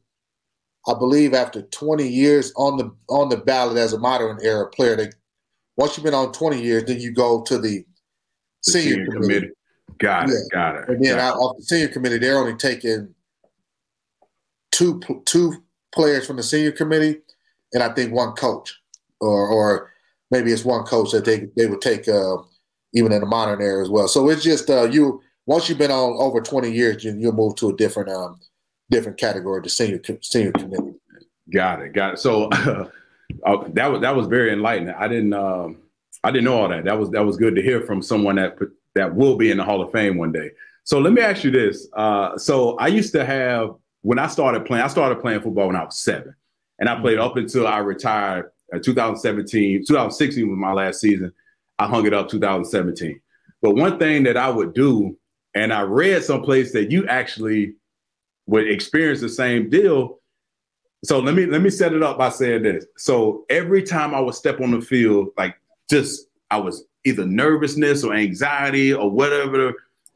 I 0.87 0.95
believe 0.95 1.35
after 1.35 1.63
20 1.63 2.07
years 2.07 2.53
on 2.57 2.77
the 2.77 2.95
on 3.09 3.31
the 3.31 3.37
ballot 3.37 3.79
as 3.79 3.93
a 3.95 3.99
modern 3.99 4.39
era 4.43 4.69
player, 4.69 4.95
they 4.95 5.11
once 5.77 5.97
you've 5.97 6.05
been 6.05 6.15
on 6.15 6.33
20 6.33 6.63
years, 6.63 6.85
then 6.85 7.01
you 7.01 7.13
go 7.13 7.43
to 7.43 7.59
the, 7.59 7.79
the 7.79 7.85
senior, 8.63 8.91
senior 8.91 9.07
committee. 9.07 9.35
committee. 9.35 9.55
Got 10.01 10.29
yeah. 10.29 10.35
it. 10.35 10.51
Got 10.51 10.77
it. 10.77 10.89
And 10.89 11.05
then 11.05 11.19
off 11.19 11.57
the 11.57 11.63
senior 11.63 11.89
committee, 11.89 12.19
they're 12.19 12.39
only 12.39 12.57
taking 12.57 13.15
two 14.73 15.01
two 15.27 15.63
players 15.93 16.27
from 16.27 16.37
the 16.37 16.43
senior 16.43 16.73
committee, 16.73 17.21
and 17.73 17.83
I 17.83 17.93
think 17.93 18.13
one 18.13 18.33
coach, 18.33 18.75
or 19.21 19.49
or 19.49 19.91
maybe 20.31 20.53
it's 20.53 20.65
one 20.65 20.85
coach 20.85 21.13
that 21.13 21.25
they 21.25 21.49
they 21.57 21.67
would 21.67 21.83
take 21.83 22.09
uh, 22.09 22.39
even 22.95 23.13
in 23.13 23.21
the 23.21 23.27
modern 23.27 23.61
era 23.61 23.83
as 23.83 23.91
well. 23.91 24.09
So 24.09 24.29
it's 24.31 24.43
just 24.43 24.71
uh, 24.71 24.85
you 24.85 25.23
once 25.47 25.69
you've 25.69 25.79
been 25.79 25.91
on 25.91 26.17
over 26.19 26.41
twenty 26.41 26.73
years, 26.73 27.05
you, 27.05 27.15
you'll 27.19 27.33
move 27.33 27.57
to 27.57 27.69
a 27.69 27.77
different 27.77 28.09
um 28.09 28.41
different 28.91 29.19
category, 29.19 29.61
the 29.63 29.69
senior 29.69 30.01
senior 30.23 30.53
committee. 30.53 30.95
Got 31.53 31.83
it. 31.83 31.93
Got 31.93 32.15
it. 32.15 32.19
So 32.19 32.45
uh, 32.49 32.89
that 33.75 33.87
was 33.87 34.01
that 34.01 34.17
was 34.17 34.27
very 34.29 34.53
enlightening. 34.53 34.95
I 34.95 35.09
didn't. 35.09 35.35
Um, 35.35 35.83
I 36.23 36.31
didn't 36.31 36.45
know 36.45 36.59
all 36.61 36.69
that. 36.69 36.85
That 36.85 36.99
was 36.99 37.11
that 37.11 37.25
was 37.25 37.37
good 37.37 37.55
to 37.57 37.63
hear 37.63 37.83
from 37.83 38.03
someone 38.03 38.37
that 38.37 38.57
that 38.95 39.14
will 39.14 39.36
be 39.36 39.51
in 39.51 39.59
the 39.59 39.64
Hall 39.64 39.82
of 39.82 39.93
Fame 39.93 40.16
one 40.16 40.32
day. 40.32 40.51
So 40.84 40.99
let 40.99 41.12
me 41.12 41.22
ask 41.22 41.45
you 41.45 41.51
this. 41.51 41.88
Uh, 41.93 42.36
so 42.36 42.76
I 42.78 42.88
used 42.88 43.12
to 43.12 43.24
have 43.24 43.74
when 44.03 44.18
I 44.18 44.26
started 44.26 44.64
playing. 44.64 44.84
I 44.84 44.88
started 44.88 45.20
playing 45.20 45.41
football 45.41 45.68
when 45.68 45.76
I 45.76 45.84
was 45.84 45.99
seven, 45.99 46.34
and 46.78 46.88
I 46.88 47.01
played 47.01 47.18
up 47.18 47.36
until 47.36 47.66
I 47.66 47.78
retired. 47.78 48.51
Uh, 48.72 48.78
2017, 48.78 49.84
2016 49.86 50.49
was 50.49 50.57
my 50.57 50.72
last 50.72 51.01
season. 51.01 51.32
I 51.78 51.86
hung 51.86 52.07
it 52.07 52.14
up 52.14 52.28
2017. 52.28 53.20
But 53.62 53.74
one 53.74 53.99
thing 53.99 54.22
that 54.24 54.36
I 54.36 54.49
would 54.49 54.74
do, 54.74 55.16
and 55.55 55.72
I 55.72 55.82
read 55.82 56.22
someplace 56.22 56.72
that 56.72 56.91
you 56.91 57.07
actually 57.07 57.74
would 58.47 58.68
experience 58.70 59.20
the 59.20 59.28
same 59.28 59.70
deal. 59.70 60.18
So 61.05 61.18
let 61.18 61.34
me 61.34 61.47
let 61.47 61.62
me 61.62 61.70
set 61.70 61.93
it 61.93 62.03
up 62.03 62.18
by 62.18 62.28
saying 62.28 62.62
this. 62.62 62.84
So 62.97 63.45
every 63.49 63.82
time 63.82 64.14
I 64.14 64.20
would 64.20 64.34
step 64.34 64.61
on 64.61 64.72
the 64.72 64.80
field, 64.80 65.28
like 65.36 65.57
just 65.88 66.26
I 66.51 66.59
was 66.59 66.84
either 67.05 67.27
nervousness 67.27 68.05
or 68.05 68.15
anxiety 68.15 68.93
or 68.93 69.11
whatever. 69.11 69.75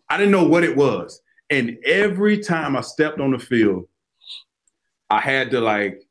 I 0.09 0.17
didn't 0.17 0.33
know 0.33 0.47
what 0.47 0.65
it 0.65 0.77
was. 0.77 1.21
And 1.51 1.79
every 1.85 2.39
time 2.39 2.77
I 2.77 2.81
stepped 2.81 3.21
on 3.21 3.33
the 3.33 3.39
field, 3.39 3.87
I 5.11 5.21
had 5.21 5.51
to 5.53 5.61
like, 5.61 6.03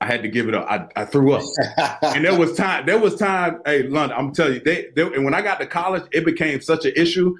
I 0.00 0.06
had 0.06 0.22
to 0.22 0.28
give 0.28 0.48
it 0.48 0.54
up. 0.54 0.66
I, 0.68 1.02
I 1.02 1.04
threw 1.04 1.32
up. 1.32 1.42
and 2.02 2.24
there 2.24 2.38
was 2.38 2.56
time, 2.56 2.86
there 2.86 2.98
was 2.98 3.16
time, 3.16 3.60
hey, 3.64 3.84
London, 3.84 4.16
I'm 4.18 4.32
telling 4.32 4.54
you, 4.54 4.60
they, 4.60 4.88
they, 4.94 5.02
and 5.02 5.24
when 5.24 5.34
I 5.34 5.42
got 5.42 5.58
to 5.60 5.66
college, 5.66 6.04
it 6.12 6.24
became 6.24 6.60
such 6.60 6.84
an 6.84 6.92
issue. 6.96 7.34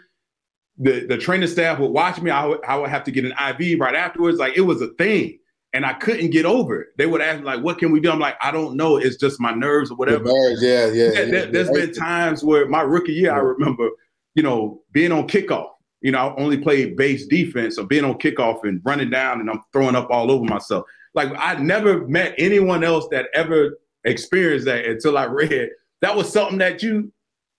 The, 0.79 1.07
the 1.07 1.17
training 1.17 1.49
staff 1.49 1.79
would 1.79 1.91
watch 1.91 2.21
me. 2.21 2.31
I 2.31 2.45
would, 2.45 2.65
I 2.65 2.77
would 2.77 2.91
have 2.91 3.05
to 3.05 3.11
get 3.11 3.25
an 3.25 3.33
IV 3.33 3.81
right 3.81 3.95
afterwards. 3.95 4.39
Like 4.39 4.57
it 4.57 4.63
was 4.63 4.83
a 4.83 4.89
thing 4.89 5.39
and 5.77 5.85
I 5.85 5.93
couldn't 5.93 6.31
get 6.31 6.47
over 6.47 6.81
it. 6.81 6.89
They 6.97 7.05
would 7.05 7.21
ask 7.21 7.41
me 7.41 7.45
like, 7.45 7.63
"What 7.63 7.79
can 7.79 7.93
we 7.93 8.01
do?" 8.01 8.11
I'm 8.11 8.19
like, 8.19 8.37
"I 8.41 8.51
don't 8.51 8.77
know. 8.77 8.97
It's 8.97 9.17
just 9.17 9.39
my 9.39 9.53
nerves 9.53 9.91
or 9.91 9.97
whatever." 9.97 10.25
Nerves, 10.25 10.63
yeah, 10.63 10.87
yeah. 10.87 11.11
yeah, 11.13 11.21
yeah 11.21 11.45
there, 11.51 11.65
has 11.65 11.71
been 11.71 11.93
times 11.93 12.43
where 12.43 12.67
my 12.67 12.81
rookie 12.81 13.13
year, 13.13 13.33
I 13.33 13.39
remember, 13.39 13.91
you 14.35 14.43
know, 14.43 14.81
being 14.93 15.13
on 15.13 15.29
kickoff. 15.29 15.69
You 16.01 16.13
know, 16.13 16.19
I 16.19 16.37
only 16.41 16.57
played 16.57 16.97
base 16.97 17.27
defense, 17.27 17.79
or 17.79 17.85
being 17.85 18.05
on 18.05 18.15
kickoff 18.15 18.65
and 18.65 18.81
running 18.85 19.11
down, 19.11 19.41
and 19.41 19.51
I'm 19.51 19.61
throwing 19.71 19.97
up 19.97 20.09
all 20.11 20.31
over 20.31 20.45
myself. 20.45 20.87
Like 21.15 21.31
I 21.37 21.57
never 21.57 22.09
met 22.09 22.35
anyone 22.39 22.83
else 22.83 23.07
that 23.11 23.27
ever 23.35 23.79
experienced 24.05 24.65
that 24.65 24.87
until 24.87 25.19
I 25.19 25.25
read 25.25 25.69
that 26.01 26.17
was 26.17 26.33
something 26.33 26.59
that 26.59 26.83
you 26.83 27.13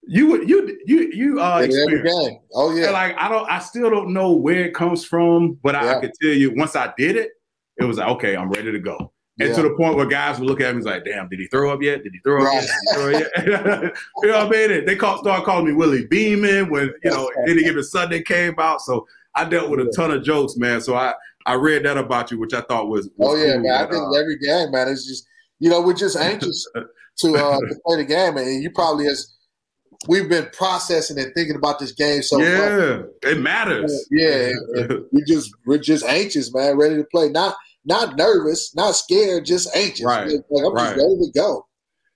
you 0.08 0.28
would 0.28 0.50
you 0.50 0.80
you 0.86 1.12
you 1.12 1.42
uh 1.42 1.60
experience. 1.60 2.40
Oh 2.54 2.74
yeah. 2.74 2.86
And 2.86 2.94
like 2.94 3.16
I 3.18 3.30
don't 3.30 3.50
I 3.50 3.60
still 3.60 3.90
don't 3.90 4.14
know 4.14 4.32
where 4.32 4.64
it 4.64 4.74
comes 4.74 5.04
from, 5.04 5.60
but 5.62 5.76
I, 5.76 5.98
I 5.98 6.02
could 6.02 6.14
tell 6.22 6.32
you 6.32 6.56
once 6.56 6.76
I 6.76 6.94
did 6.98 7.18
it, 7.18 7.32
it 7.80 7.86
was 7.86 7.98
like, 7.98 8.08
okay, 8.10 8.36
I'm 8.36 8.50
ready 8.50 8.72
to 8.72 8.80
go. 8.80 9.12
And 9.40 9.50
yeah. 9.50 9.56
to 9.56 9.62
the 9.62 9.76
point 9.76 9.96
where 9.96 10.06
guys 10.08 10.40
would 10.40 10.50
look 10.50 10.62
at 10.62 10.74
me 10.74 10.78
and 10.78 10.86
like, 10.86 11.06
damn, 11.06 11.30
did 11.30 11.40
he 11.40 11.46
throw 11.48 11.72
up 11.72 11.82
yet? 11.82 12.04
Did 12.04 12.14
he 12.14 12.20
throw 12.20 12.42
up 12.42 12.48
right. 12.48 12.64
yet? 12.64 12.96
Throw 12.96 13.10
yet? 13.10 13.32
you 14.24 14.30
know 14.30 14.46
what 14.46 14.56
I 14.56 14.68
mean? 14.68 14.86
They 14.86 14.96
call, 14.96 15.20
started 15.20 15.46
calling 15.46 15.66
me 15.66 15.74
Willie 15.74 16.08
Beamen 16.08 16.72
when, 16.72 16.92
you 17.04 17.12
know, 17.12 17.30
any 17.48 17.64
given 17.64 17.84
Sunday 17.84 18.24
came 18.24 18.56
out. 18.58 18.82
So 18.82 19.08
I 19.36 19.46
dealt 19.46 19.70
with 19.70 19.80
a 19.80 19.94
ton 19.96 20.10
of 20.10 20.24
jokes, 20.24 20.58
man. 20.58 20.82
So 20.82 20.96
I, 20.96 21.14
I 21.48 21.54
read 21.54 21.86
that 21.86 21.98
about 21.98 22.30
you, 22.30 22.40
which 22.40 22.54
I 22.54 22.62
thought 22.62 22.90
was, 22.90 23.10
was 23.16 23.30
oh 23.30 23.36
yeah, 23.36 23.54
cool, 23.54 23.64
man. 23.64 23.72
I 23.74 23.90
think 23.90 24.04
uh, 24.04 24.20
every 24.20 24.38
game, 24.38 24.72
man, 24.72 24.90
it's 24.90 25.08
just 25.08 25.26
you 25.60 25.70
know 25.70 25.82
we're 25.82 25.94
just 25.94 26.18
anxious 26.18 26.68
to 27.20 27.36
uh, 27.36 27.60
to 27.60 27.76
play 27.86 27.98
the 27.98 28.04
game, 28.04 28.36
and 28.36 28.62
you 28.62 28.70
probably 28.70 29.08
as 29.08 29.34
we've 30.10 30.28
been 30.28 30.50
processing 30.52 31.18
and 31.18 31.34
thinking 31.34 31.56
about 31.56 31.80
this 31.80 31.94
game 31.94 32.22
so 32.22 32.38
yeah, 32.40 32.98
much. 32.98 33.06
it 33.24 33.40
matters. 33.40 34.08
Yeah, 34.12 34.52
we 35.14 35.24
just 35.24 35.54
we're 35.66 35.78
just 35.78 36.06
anxious, 36.06 36.54
man, 36.54 36.78
ready 36.78 36.98
to 36.98 37.06
play. 37.06 37.30
Not 37.30 37.56
not 37.88 38.18
nervous, 38.18 38.76
not 38.76 38.96
scared, 38.96 39.46
just 39.46 39.76
anxious. 39.76 40.06
Right. 40.06 40.28
Like, 40.28 40.66
I'm 40.66 40.74
right. 40.74 40.96
just 40.96 40.98
ready 40.98 41.18
to 41.20 41.32
go. 41.34 41.66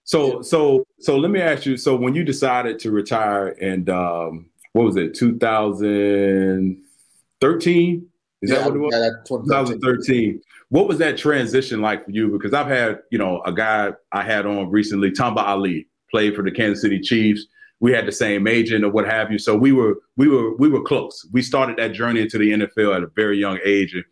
So 0.03 0.35
yeah. 0.35 0.41
so 0.41 0.85
so 0.99 1.17
let 1.17 1.31
me 1.31 1.41
ask 1.41 1.65
you. 1.65 1.77
So 1.77 1.95
when 1.95 2.13
you 2.13 2.23
decided 2.23 2.77
to 2.79 2.91
retire 2.91 3.55
and 3.61 3.89
um, 3.89 4.51
what 4.73 4.85
was 4.85 4.97
it, 4.97 5.15
2013? 5.15 8.07
Is 8.41 8.49
yeah, 8.49 8.57
that 8.57 8.65
what 8.65 8.75
it 8.75 8.79
was? 8.79 8.93
2013. 9.27 10.41
What 10.69 10.87
was 10.87 10.97
that 10.97 11.17
transition 11.17 11.81
like 11.81 12.05
for 12.05 12.11
you? 12.11 12.29
Because 12.29 12.53
I've 12.53 12.67
had, 12.67 12.99
you 13.11 13.17
know, 13.17 13.41
a 13.45 13.51
guy 13.51 13.91
I 14.11 14.23
had 14.23 14.45
on 14.45 14.69
recently, 14.69 15.11
Tamba 15.11 15.43
Hali, 15.43 15.87
played 16.09 16.35
for 16.35 16.43
the 16.43 16.51
Kansas 16.51 16.81
City 16.81 16.99
Chiefs. 16.99 17.45
We 17.79 17.91
had 17.91 18.05
the 18.05 18.11
same 18.11 18.47
agent 18.47 18.83
or 18.83 18.89
what 18.89 19.05
have 19.05 19.31
you. 19.31 19.39
So 19.39 19.55
we 19.55 19.71
were 19.71 19.95
we 20.15 20.27
were 20.27 20.55
we 20.57 20.69
were 20.69 20.81
close. 20.81 21.27
We 21.31 21.41
started 21.41 21.77
that 21.77 21.93
journey 21.93 22.21
into 22.21 22.37
the 22.37 22.51
NFL 22.51 22.95
at 22.95 23.03
a 23.03 23.07
very 23.15 23.37
young 23.37 23.59
age. 23.65 23.93
And 23.93 24.03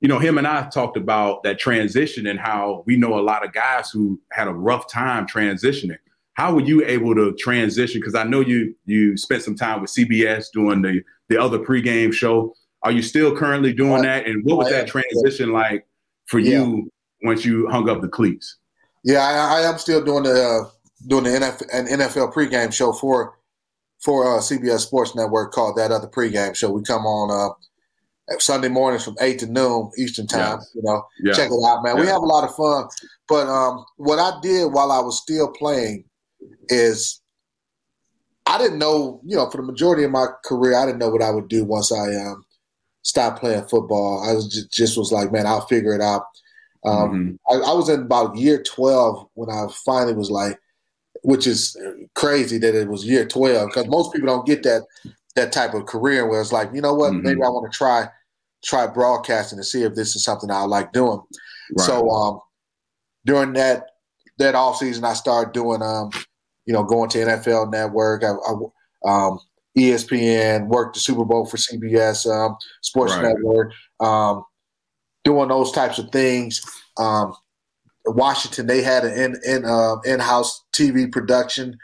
you 0.00 0.08
know, 0.08 0.18
him 0.18 0.38
and 0.38 0.46
I 0.46 0.68
talked 0.68 0.96
about 0.96 1.42
that 1.42 1.58
transition 1.58 2.26
and 2.26 2.38
how 2.38 2.84
we 2.86 2.96
know 2.96 3.18
a 3.18 3.20
lot 3.20 3.44
of 3.44 3.52
guys 3.52 3.90
who 3.90 4.18
had 4.32 4.48
a 4.48 4.52
rough 4.52 4.90
time 4.90 5.26
transitioning. 5.26 5.98
How 6.34 6.54
were 6.54 6.62
you 6.62 6.84
able 6.86 7.14
to 7.14 7.34
transition? 7.34 8.00
Because 8.00 8.14
I 8.14 8.24
know 8.24 8.40
you 8.40 8.74
you 8.86 9.16
spent 9.16 9.42
some 9.42 9.56
time 9.56 9.82
with 9.82 9.90
CBS 9.90 10.46
doing 10.52 10.80
the 10.80 11.02
the 11.28 11.40
other 11.40 11.58
pregame 11.58 12.12
show. 12.12 12.54
Are 12.82 12.92
you 12.92 13.02
still 13.02 13.36
currently 13.36 13.74
doing 13.74 14.02
that? 14.02 14.26
And 14.26 14.42
what 14.44 14.56
was 14.56 14.70
that 14.70 14.88
transition 14.88 15.52
like 15.52 15.86
for 16.26 16.38
yeah. 16.38 16.60
you 16.60 16.90
once 17.22 17.44
you 17.44 17.68
hung 17.68 17.90
up 17.90 18.00
the 18.00 18.08
cleats? 18.08 18.56
Yeah, 19.04 19.18
I, 19.18 19.60
I 19.60 19.68
am 19.68 19.76
still 19.76 20.02
doing 20.02 20.22
the 20.22 20.42
uh, 20.42 20.70
doing 21.08 21.24
the 21.24 21.30
NFL, 21.30 21.66
an 21.74 21.86
NFL 21.86 22.32
pregame 22.32 22.72
show 22.72 22.92
for 22.92 23.36
for 23.98 24.36
uh, 24.36 24.40
CBS 24.40 24.80
Sports 24.80 25.14
Network 25.14 25.52
called 25.52 25.76
that 25.76 25.90
other 25.90 26.08
pregame 26.08 26.56
show. 26.56 26.70
We 26.70 26.82
come 26.82 27.04
on 27.04 27.30
uh, 27.30 27.54
Sunday 28.38 28.68
mornings 28.68 29.04
from 29.04 29.16
eight 29.20 29.38
to 29.40 29.46
noon 29.46 29.90
Eastern 29.98 30.26
time. 30.26 30.58
Yes. 30.58 30.70
You 30.74 30.82
know, 30.82 31.02
yes. 31.22 31.36
check 31.36 31.50
it 31.50 31.66
out, 31.66 31.82
man. 31.82 31.98
We 31.98 32.06
have 32.06 32.22
a 32.22 32.26
lot 32.26 32.44
of 32.44 32.54
fun. 32.54 32.86
But 33.28 33.48
um, 33.48 33.84
what 33.96 34.18
I 34.18 34.38
did 34.40 34.72
while 34.72 34.92
I 34.92 35.00
was 35.00 35.20
still 35.20 35.48
playing 35.48 36.04
is 36.68 37.20
I 38.46 38.58
didn't 38.58 38.78
know, 38.78 39.20
you 39.24 39.36
know, 39.36 39.50
for 39.50 39.58
the 39.58 39.62
majority 39.64 40.04
of 40.04 40.10
my 40.10 40.26
career, 40.44 40.76
I 40.76 40.86
didn't 40.86 40.98
know 40.98 41.10
what 41.10 41.22
I 41.22 41.30
would 41.30 41.48
do 41.48 41.64
once 41.64 41.92
I 41.92 42.14
um, 42.16 42.44
stopped 43.02 43.40
playing 43.40 43.64
football. 43.64 44.28
I 44.28 44.32
was 44.32 44.52
just, 44.52 44.72
just, 44.72 44.98
was 44.98 45.12
like, 45.12 45.32
man, 45.32 45.46
I'll 45.46 45.66
figure 45.66 45.94
it 45.94 46.00
out. 46.00 46.24
Um, 46.84 47.38
mm-hmm. 47.48 47.62
I, 47.62 47.70
I, 47.70 47.74
was 47.74 47.88
in 47.88 48.00
about 48.00 48.36
year 48.36 48.62
12 48.62 49.28
when 49.34 49.50
I 49.50 49.66
finally 49.84 50.14
was 50.14 50.30
like, 50.30 50.58
which 51.22 51.46
is 51.46 51.76
crazy 52.14 52.56
that 52.58 52.74
it 52.74 52.88
was 52.88 53.04
year 53.04 53.26
12 53.26 53.68
because 53.68 53.86
most 53.88 54.12
people 54.12 54.28
don't 54.28 54.46
get 54.46 54.62
that 54.62 54.86
that 55.36 55.52
type 55.52 55.74
of 55.74 55.84
career 55.86 56.26
where 56.26 56.40
it's 56.40 56.52
like, 56.52 56.70
you 56.72 56.80
know 56.80 56.94
what, 56.94 57.12
mm-hmm. 57.12 57.22
maybe 57.22 57.42
I 57.42 57.48
want 57.48 57.70
to 57.70 57.76
try 57.76 58.08
try 58.62 58.86
broadcasting 58.86 59.58
to 59.58 59.64
see 59.64 59.82
if 59.82 59.94
this 59.94 60.16
is 60.16 60.24
something 60.24 60.50
I 60.50 60.62
like 60.62 60.92
doing. 60.92 61.20
Right. 61.76 61.86
So 61.86 62.08
um, 62.10 62.40
during 63.24 63.52
that 63.54 63.86
that 64.38 64.54
off 64.54 64.78
season, 64.78 65.04
I 65.04 65.14
started 65.14 65.52
doing 65.52 65.82
um, 65.82 66.10
you 66.66 66.74
know, 66.74 66.84
going 66.84 67.10
to 67.10 67.18
NFL 67.18 67.72
Network. 67.72 68.22
I, 68.24 68.30
I 68.30 68.52
um, 69.04 69.40
ESPN, 69.76 70.68
worked 70.68 70.94
the 70.94 71.00
Super 71.00 71.24
Bowl 71.24 71.46
for 71.46 71.56
CBS 71.56 72.30
um, 72.30 72.56
Sports 72.82 73.14
right. 73.14 73.22
Network, 73.24 73.72
um, 74.00 74.44
doing 75.24 75.48
those 75.48 75.72
types 75.72 75.98
of 75.98 76.10
things. 76.10 76.60
Um, 76.96 77.34
Washington, 78.06 78.66
they 78.66 78.82
had 78.82 79.04
an 79.04 79.12
in 79.12 79.36
in 79.44 79.64
uh, 79.64 79.96
in 80.04 80.20
house 80.20 80.64
TV 80.72 81.10
production 81.10 81.78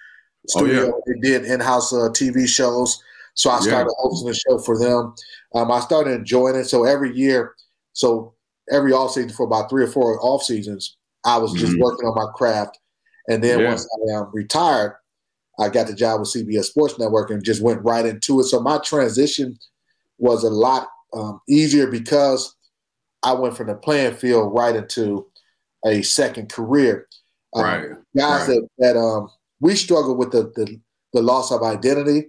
studio. 0.49 0.93
Oh, 0.95 1.03
yeah. 1.07 1.15
They 1.15 1.29
did 1.29 1.45
in 1.45 1.61
house 1.61 1.93
uh, 1.93 2.09
TV 2.11 2.47
shows. 2.47 3.03
So 3.35 3.51
I 3.51 3.61
started 3.61 3.91
yeah. 3.91 4.03
hosting 4.03 4.31
a 4.31 4.35
show 4.35 4.59
for 4.59 4.79
them. 4.79 5.15
Um, 5.55 5.71
I 5.71 5.81
started 5.81 6.13
enjoying 6.13 6.57
it. 6.57 6.65
So 6.65 6.85
every 6.85 7.17
year, 7.17 7.55
so 7.93 8.35
every 8.71 8.93
off 8.93 9.13
season 9.13 9.31
for 9.31 9.47
about 9.47 9.71
three 9.71 9.85
or 9.85 9.89
four 9.89 10.21
off 10.21 10.43
seasons, 10.43 10.97
I 11.25 11.39
was 11.39 11.53
just 11.53 11.73
mm-hmm. 11.73 11.83
working 11.83 12.07
on 12.07 12.15
my 12.15 12.31
craft. 12.35 12.79
And 13.29 13.43
then 13.43 13.61
yeah. 13.61 13.69
once 13.69 13.89
I 14.09 14.15
um, 14.15 14.31
retired, 14.33 14.97
I 15.59 15.69
got 15.69 15.87
the 15.87 15.95
job 15.95 16.21
with 16.21 16.29
CBS 16.29 16.65
Sports 16.65 16.99
Network 16.99 17.31
and 17.31 17.43
just 17.43 17.63
went 17.63 17.83
right 17.83 18.05
into 18.05 18.41
it. 18.41 18.45
So 18.45 18.61
my 18.61 18.79
transition 18.79 19.59
was 20.19 20.45
a 20.45 20.51
lot 20.51 20.89
um, 21.13 21.41
easier 21.49 21.87
because 21.87 22.55
I 23.23 23.33
went 23.33 23.57
from 23.57 23.69
the 23.69 23.75
playing 23.75 24.15
field 24.15 24.55
right 24.55 24.77
into 24.77 25.27
a 25.85 26.03
second 26.03 26.51
career. 26.51 27.09
Um, 27.55 27.65
right. 27.65 27.89
Guys 28.17 28.49
right. 28.49 28.49
that, 28.49 28.69
that 28.79 28.97
um, 28.99 29.31
we 29.61 29.75
struggle 29.75 30.17
with 30.17 30.31
the, 30.31 30.53
the, 30.55 30.79
the 31.13 31.23
loss 31.23 31.51
of 31.51 31.63
identity 31.63 32.27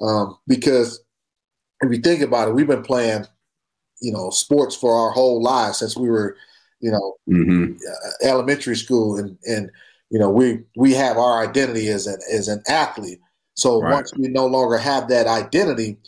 um, 0.00 0.38
because 0.46 1.02
if 1.82 1.92
you 1.92 1.98
think 2.00 2.22
about 2.22 2.48
it, 2.48 2.54
we've 2.54 2.66
been 2.66 2.82
playing, 2.82 3.26
you 4.00 4.12
know, 4.12 4.30
sports 4.30 4.76
for 4.76 4.94
our 4.94 5.10
whole 5.10 5.42
lives 5.42 5.78
since 5.78 5.96
we 5.96 6.08
were, 6.08 6.36
you 6.80 6.90
know, 6.90 7.16
mm-hmm. 7.28 7.74
uh, 7.74 8.28
elementary 8.28 8.76
school, 8.76 9.16
and 9.16 9.36
and 9.46 9.70
you 10.10 10.18
know 10.18 10.30
we 10.30 10.60
we 10.76 10.92
have 10.94 11.16
our 11.16 11.46
identity 11.46 11.88
as 11.88 12.06
an 12.06 12.18
as 12.32 12.48
an 12.48 12.62
athlete. 12.68 13.20
So 13.54 13.82
right. 13.82 13.92
once 13.92 14.12
we 14.16 14.28
no 14.28 14.46
longer 14.46 14.78
have 14.78 15.08
that 15.08 15.26
identity, 15.26 15.98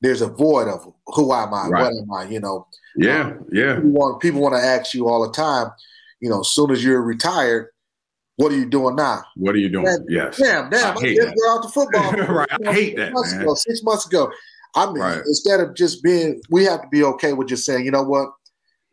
there's 0.00 0.22
a 0.22 0.28
void 0.28 0.68
of 0.68 0.92
who 1.06 1.32
am 1.32 1.54
I? 1.54 1.68
Right. 1.68 1.82
What 1.84 1.92
am 1.92 2.12
I? 2.12 2.30
You 2.30 2.40
know. 2.40 2.66
Yeah, 2.98 3.34
yeah. 3.52 3.74
People 3.74 3.90
want, 3.90 4.22
people 4.22 4.40
want 4.40 4.54
to 4.54 4.60
ask 4.60 4.94
you 4.94 5.06
all 5.06 5.26
the 5.26 5.32
time 5.32 5.70
you 6.20 6.30
know, 6.30 6.40
as 6.40 6.48
soon 6.48 6.70
as 6.70 6.84
you're 6.84 7.02
retired, 7.02 7.68
what 8.36 8.52
are 8.52 8.56
you 8.56 8.66
doing 8.66 8.96
now? 8.96 9.22
What 9.36 9.54
are 9.54 9.58
you 9.58 9.68
doing? 9.68 9.84
Man, 9.84 10.04
yes. 10.08 10.36
Damn, 10.36 10.70
damn. 10.70 10.96
I, 10.96 11.00
I 11.00 11.02
hate 11.02 11.20
that. 11.20 11.48
out 11.48 11.62
the 11.62 11.68
football. 11.68 12.12
right. 12.34 12.48
I 12.66 12.72
hate 12.72 12.96
that. 12.96 13.12
Months 13.12 13.32
man. 13.32 13.42
Ago, 13.42 13.54
six 13.54 13.82
months 13.82 14.06
ago. 14.06 14.30
I 14.76 14.86
mean, 14.86 14.98
right. 14.98 15.18
instead 15.18 15.60
of 15.60 15.74
just 15.74 16.02
being, 16.02 16.40
we 16.50 16.64
have 16.64 16.82
to 16.82 16.88
be 16.88 17.02
okay 17.02 17.32
with 17.32 17.48
just 17.48 17.64
saying, 17.64 17.84
you 17.84 17.90
know 17.90 18.02
what? 18.02 18.28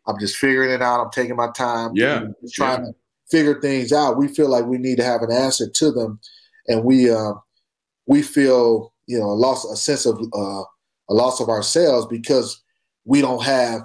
I'm 0.06 0.18
just 0.18 0.36
figuring 0.36 0.70
it 0.70 0.82
out. 0.82 1.00
I'm 1.00 1.10
taking 1.10 1.36
my 1.36 1.50
time. 1.52 1.92
Yeah. 1.94 2.26
Trying 2.52 2.80
yeah. 2.80 2.90
to 2.90 2.94
figure 3.30 3.60
things 3.60 3.92
out. 3.92 4.18
We 4.18 4.28
feel 4.28 4.48
like 4.48 4.66
we 4.66 4.78
need 4.78 4.96
to 4.96 5.04
have 5.04 5.22
an 5.22 5.30
answer 5.30 5.68
to 5.68 5.92
them. 5.92 6.18
And 6.66 6.84
we, 6.84 7.10
uh, 7.10 7.34
we 8.06 8.22
feel, 8.22 8.92
you 9.06 9.18
know, 9.18 9.26
a 9.26 9.38
loss, 9.38 9.64
a 9.64 9.76
sense 9.76 10.06
of, 10.06 10.18
uh, 10.34 10.62
a 11.10 11.14
loss 11.14 11.40
of 11.40 11.48
ourselves 11.48 12.06
because 12.06 12.60
we 13.04 13.20
don't 13.20 13.44
have 13.44 13.82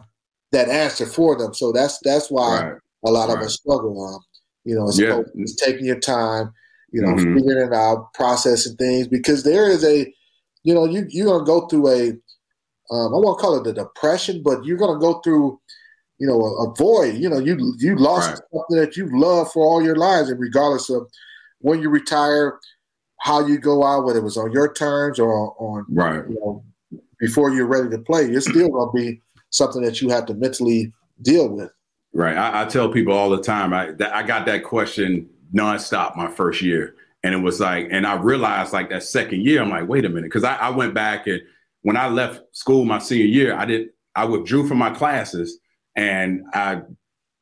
that 0.51 0.69
answer 0.69 1.05
for 1.05 1.37
them. 1.37 1.53
So 1.53 1.71
that's, 1.71 1.99
that's 2.03 2.31
why 2.31 2.63
right 2.63 2.79
a 3.05 3.11
lot 3.11 3.29
right. 3.29 3.37
of 3.37 3.43
us 3.43 3.55
struggle 3.55 4.01
on. 4.01 4.21
You 4.65 4.75
know, 4.75 4.87
it's, 4.87 4.99
yeah. 4.99 5.21
it's 5.35 5.55
taking 5.55 5.85
your 5.85 5.99
time, 5.99 6.51
you 6.91 7.01
know, 7.01 7.13
mm-hmm. 7.13 7.35
figuring 7.35 7.67
it 7.67 7.73
out, 7.73 8.13
processing 8.13 8.75
things 8.75 9.07
because 9.07 9.43
there 9.43 9.69
is 9.69 9.83
a, 9.83 10.13
you 10.63 10.73
know, 10.73 10.85
you 10.85 11.05
you're 11.09 11.27
gonna 11.27 11.45
go 11.45 11.67
through 11.67 11.89
a, 11.89 12.09
um, 12.91 13.13
I 13.13 13.17
won't 13.17 13.39
call 13.39 13.57
it 13.57 13.63
the 13.63 13.73
depression, 13.73 14.41
but 14.43 14.63
you're 14.65 14.77
gonna 14.77 14.99
go 14.99 15.19
through, 15.21 15.59
you 16.17 16.27
know, 16.27 16.39
a, 16.41 16.69
a 16.69 16.75
void. 16.75 17.15
You 17.15 17.29
know, 17.29 17.39
you 17.39 17.75
you 17.77 17.95
lost 17.95 18.29
right. 18.29 18.39
something 18.53 18.77
that 18.77 18.97
you've 18.97 19.13
loved 19.13 19.51
for 19.51 19.63
all 19.63 19.83
your 19.83 19.95
lives, 19.95 20.29
and 20.29 20.39
regardless 20.39 20.89
of 20.89 21.07
when 21.59 21.81
you 21.81 21.89
retire, 21.89 22.59
how 23.19 23.45
you 23.45 23.57
go 23.57 23.83
out, 23.83 24.05
whether 24.05 24.19
it 24.19 24.23
was 24.23 24.37
on 24.37 24.51
your 24.51 24.73
terms 24.73 25.19
or 25.19 25.55
on, 25.59 25.85
right, 25.89 26.27
you 26.29 26.35
know, 26.35 26.63
before 27.19 27.51
you're 27.51 27.67
ready 27.67 27.89
to 27.89 27.99
play, 27.99 28.29
you're 28.29 28.41
still 28.41 28.69
gonna 28.69 28.91
be 28.91 29.21
something 29.49 29.81
that 29.81 30.01
you 30.01 30.09
have 30.09 30.25
to 30.27 30.33
mentally 30.33 30.91
deal 31.21 31.49
with. 31.49 31.71
Right. 32.13 32.35
I, 32.35 32.63
I, 32.63 32.65
tell 32.65 32.89
people 32.91 33.13
all 33.13 33.29
the 33.29 33.41
time. 33.41 33.73
I 33.73 33.91
that, 33.93 34.15
I 34.15 34.23
got 34.23 34.45
that 34.47 34.63
question 34.63 35.29
nonstop 35.53 36.15
my 36.15 36.27
first 36.27 36.61
year, 36.61 36.95
and 37.23 37.33
it 37.33 37.39
was 37.39 37.59
like, 37.59 37.87
and 37.91 38.07
I 38.07 38.15
realized 38.15 38.73
like 38.73 38.89
that 38.89 39.03
second 39.03 39.45
year, 39.45 39.61
I'm 39.61 39.69
like, 39.69 39.87
wait 39.87 40.05
a 40.05 40.09
minute, 40.09 40.25
because 40.25 40.43
I, 40.43 40.55
I 40.55 40.69
went 40.69 40.93
back 40.93 41.27
and 41.27 41.41
when 41.81 41.97
I 41.97 42.07
left 42.07 42.41
school 42.55 42.85
my 42.85 42.99
senior 42.99 43.25
year, 43.25 43.55
I 43.55 43.65
did 43.65 43.89
I 44.15 44.25
withdrew 44.25 44.67
from 44.67 44.77
my 44.77 44.89
classes 44.89 45.59
and 45.95 46.43
I 46.53 46.81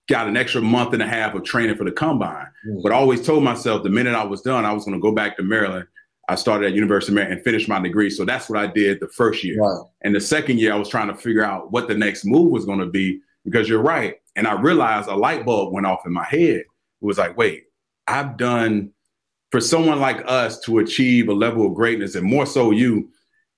got 0.10 0.28
an 0.28 0.38
extra 0.38 0.62
month 0.62 0.94
and 0.94 1.02
a 1.02 1.08
half 1.08 1.34
of 1.34 1.44
training 1.44 1.76
for 1.76 1.84
the 1.84 1.92
combine. 1.92 2.46
Mm. 2.68 2.84
But 2.84 2.92
I 2.92 2.96
always 2.96 3.26
told 3.26 3.44
myself 3.44 3.84
the 3.84 3.90
minute 3.90 4.16
I 4.16 4.24
was 4.24 4.42
done, 4.42 4.66
I 4.66 4.74
was 4.74 4.86
going 4.86 4.96
to 4.96 5.02
go 5.02 5.12
back 5.12 5.38
to 5.38 5.44
Maryland. 5.44 5.88
I 6.30 6.36
started 6.36 6.68
at 6.68 6.74
University 6.74 7.12
of 7.12 7.16
Maryland 7.16 7.38
and 7.38 7.44
finished 7.44 7.70
my 7.70 7.80
degree. 7.80 8.10
So 8.10 8.26
that's 8.26 8.50
what 8.50 8.60
I 8.60 8.68
did 8.68 9.00
the 9.00 9.08
first 9.08 9.44
year. 9.44 9.62
Wow. 9.62 9.90
And 10.02 10.14
the 10.14 10.22
second 10.22 10.60
year, 10.60 10.74
I 10.74 10.78
was 10.78 10.90
trying 10.90 11.08
to 11.08 11.16
figure 11.16 11.44
out 11.44 11.72
what 11.72 11.88
the 11.88 11.96
next 11.96 12.26
move 12.26 12.52
was 12.52 12.66
going 12.66 12.80
to 12.80 12.86
be 12.86 13.22
because 13.46 13.70
you're 13.70 13.82
right. 13.82 14.16
And 14.36 14.48
I 14.48 14.60
realized 14.60 15.08
a 15.08 15.16
light 15.16 15.46
bulb 15.46 15.74
went 15.74 15.88
off 15.88 16.06
in 16.06 16.14
my 16.14 16.26
head. 16.26 16.60
It 16.60 16.66
was 17.02 17.18
like, 17.18 17.38
wait, 17.38 17.66
I've 18.08 18.38
done 18.38 18.92
for 19.52 19.62
someone 19.62 20.00
like 20.00 20.24
us 20.28 20.60
to 20.62 20.80
achieve 20.80 21.30
a 21.30 21.34
level 21.34 21.66
of 21.66 21.74
greatness, 21.74 22.16
and 22.16 22.26
more 22.26 22.46
so 22.46 22.72
you, 22.72 23.10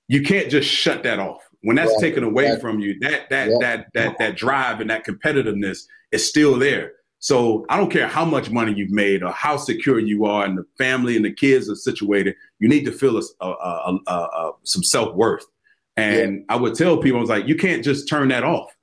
you 0.07 0.21
can't 0.21 0.49
just 0.49 0.69
shut 0.69 1.03
that 1.03 1.19
off. 1.19 1.41
When 1.61 1.75
that's 1.75 1.91
yeah, 1.93 2.07
taken 2.07 2.23
away 2.23 2.45
yeah. 2.45 2.57
from 2.59 2.79
you, 2.79 2.97
that 2.99 3.29
that 3.29 3.49
yeah. 3.49 3.57
that 3.59 3.87
that 3.93 4.17
that 4.19 4.37
drive 4.37 4.79
and 4.79 4.89
that 4.89 5.05
competitiveness 5.05 5.79
is 6.11 6.27
still 6.27 6.57
there. 6.57 6.93
So 7.21 7.65
I 7.67 7.75
don't 7.75 7.91
care 7.91 8.07
how 8.07 8.23
much 8.23 8.49
money 8.49 8.73
you've 8.73 8.91
made 8.91 9.23
or 9.23 9.31
how 9.31 9.57
secure 9.57 9.99
you 9.99 10.25
are, 10.25 10.45
and 10.45 10.57
the 10.57 10.65
family 10.77 11.17
and 11.17 11.25
the 11.25 11.33
kids 11.33 11.69
are 11.69 11.75
situated. 11.75 12.35
You 12.59 12.69
need 12.69 12.85
to 12.85 12.93
feel 12.93 13.17
a, 13.17 13.45
a, 13.45 13.99
a, 14.07 14.51
some 14.63 14.83
self 14.83 15.15
worth. 15.15 15.45
And 15.97 16.45
I 16.47 16.55
would 16.55 16.75
tell 16.75 16.97
people, 16.97 17.17
I 17.17 17.21
was 17.21 17.29
like, 17.29 17.45
you 17.45 17.57
can't 17.57 17.83
just 17.83 18.07
turn 18.07 18.29
that 18.29 18.45
off 18.45 18.73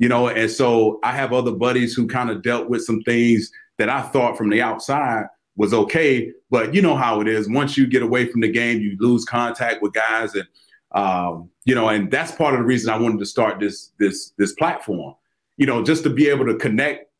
you 0.00 0.08
know, 0.08 0.28
and 0.28 0.50
so 0.50 0.98
I 1.04 1.12
have 1.12 1.34
other 1.34 1.52
buddies 1.52 1.92
who 1.92 2.08
kind 2.08 2.30
of 2.30 2.42
dealt 2.42 2.70
with 2.70 2.82
some 2.82 3.02
things 3.02 3.52
that 3.76 3.90
I 3.90 4.00
thought 4.00 4.36
from 4.36 4.48
the 4.48 4.62
outside 4.62 5.26
was 5.60 5.74
okay, 5.74 6.32
but 6.48 6.74
you 6.74 6.80
know 6.80 6.96
how 6.96 7.20
it 7.20 7.28
is. 7.28 7.46
Once 7.46 7.76
you 7.76 7.86
get 7.86 8.02
away 8.02 8.24
from 8.24 8.40
the 8.40 8.48
game, 8.48 8.80
you 8.80 8.96
lose 8.98 9.26
contact 9.26 9.82
with 9.82 9.92
guys, 9.92 10.34
and 10.34 10.48
um, 10.92 11.50
you 11.66 11.74
know, 11.74 11.90
and 11.90 12.10
that's 12.10 12.32
part 12.32 12.54
of 12.54 12.60
the 12.60 12.66
reason 12.66 12.88
I 12.88 12.96
wanted 12.96 13.18
to 13.18 13.26
start 13.26 13.60
this 13.60 13.92
this 13.98 14.32
this 14.38 14.54
platform. 14.54 15.14
you 15.58 15.66
know, 15.66 15.84
just 15.84 16.02
to 16.04 16.10
be 16.10 16.30
able 16.30 16.46
to 16.46 16.56
connect 16.56 17.10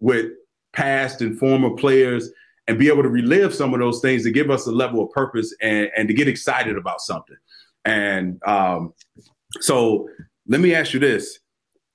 with 0.00 0.32
past 0.72 1.22
and 1.22 1.38
former 1.38 1.70
players 1.70 2.28
and 2.66 2.76
be 2.76 2.88
able 2.88 3.04
to 3.04 3.08
relive 3.08 3.54
some 3.54 3.72
of 3.72 3.78
those 3.78 4.00
things 4.00 4.24
to 4.24 4.32
give 4.32 4.50
us 4.50 4.66
a 4.66 4.72
level 4.72 5.00
of 5.04 5.10
purpose 5.12 5.54
and, 5.62 5.88
and 5.96 6.08
to 6.08 6.14
get 6.14 6.26
excited 6.26 6.76
about 6.76 7.00
something. 7.00 7.36
And 7.84 8.42
um, 8.44 8.92
so 9.60 10.08
let 10.48 10.60
me 10.60 10.74
ask 10.74 10.92
you 10.92 10.98
this. 10.98 11.38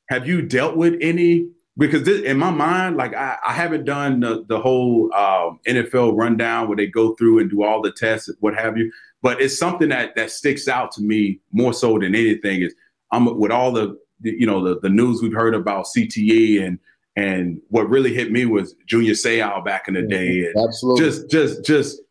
Have 0.07 0.25
you 0.25 0.41
dealt 0.41 0.77
with 0.77 0.95
any 1.01 1.49
because 1.79 2.03
this, 2.03 2.21
in 2.23 2.37
my 2.37 2.51
mind, 2.51 2.97
like 2.97 3.15
I, 3.15 3.37
I 3.43 3.53
haven't 3.53 3.85
done 3.85 4.19
the, 4.19 4.43
the 4.47 4.59
whole 4.59 5.11
um, 5.13 5.59
NFL 5.65 6.15
rundown 6.15 6.67
where 6.67 6.75
they 6.75 6.87
go 6.87 7.15
through 7.15 7.39
and 7.39 7.49
do 7.49 7.63
all 7.63 7.81
the 7.81 7.91
tests, 7.91 8.29
what 8.41 8.53
have 8.53 8.77
you. 8.77 8.91
But 9.21 9.41
it's 9.41 9.57
something 9.57 9.89
that 9.89 10.15
that 10.15 10.29
sticks 10.29 10.67
out 10.67 10.91
to 10.93 11.01
me 11.01 11.39
more 11.53 11.73
so 11.73 11.97
than 11.97 12.15
anything. 12.15 12.61
Is 12.61 12.75
I'm 13.11 13.39
with 13.39 13.51
all 13.51 13.71
the 13.71 13.97
you 14.21 14.45
know 14.45 14.63
the, 14.63 14.79
the 14.81 14.89
news 14.89 15.21
we've 15.21 15.33
heard 15.33 15.55
about 15.55 15.87
CTE 15.95 16.61
and 16.61 16.79
and 17.15 17.61
what 17.69 17.89
really 17.89 18.13
hit 18.13 18.31
me 18.31 18.45
was 18.45 18.75
Junior 18.85 19.13
Seau 19.13 19.63
back 19.63 19.87
in 19.87 19.93
the 19.93 20.03
day. 20.03 20.45
And 20.45 20.67
Absolutely. 20.67 21.05
Just 21.05 21.29
just 21.29 21.65
just 21.65 22.01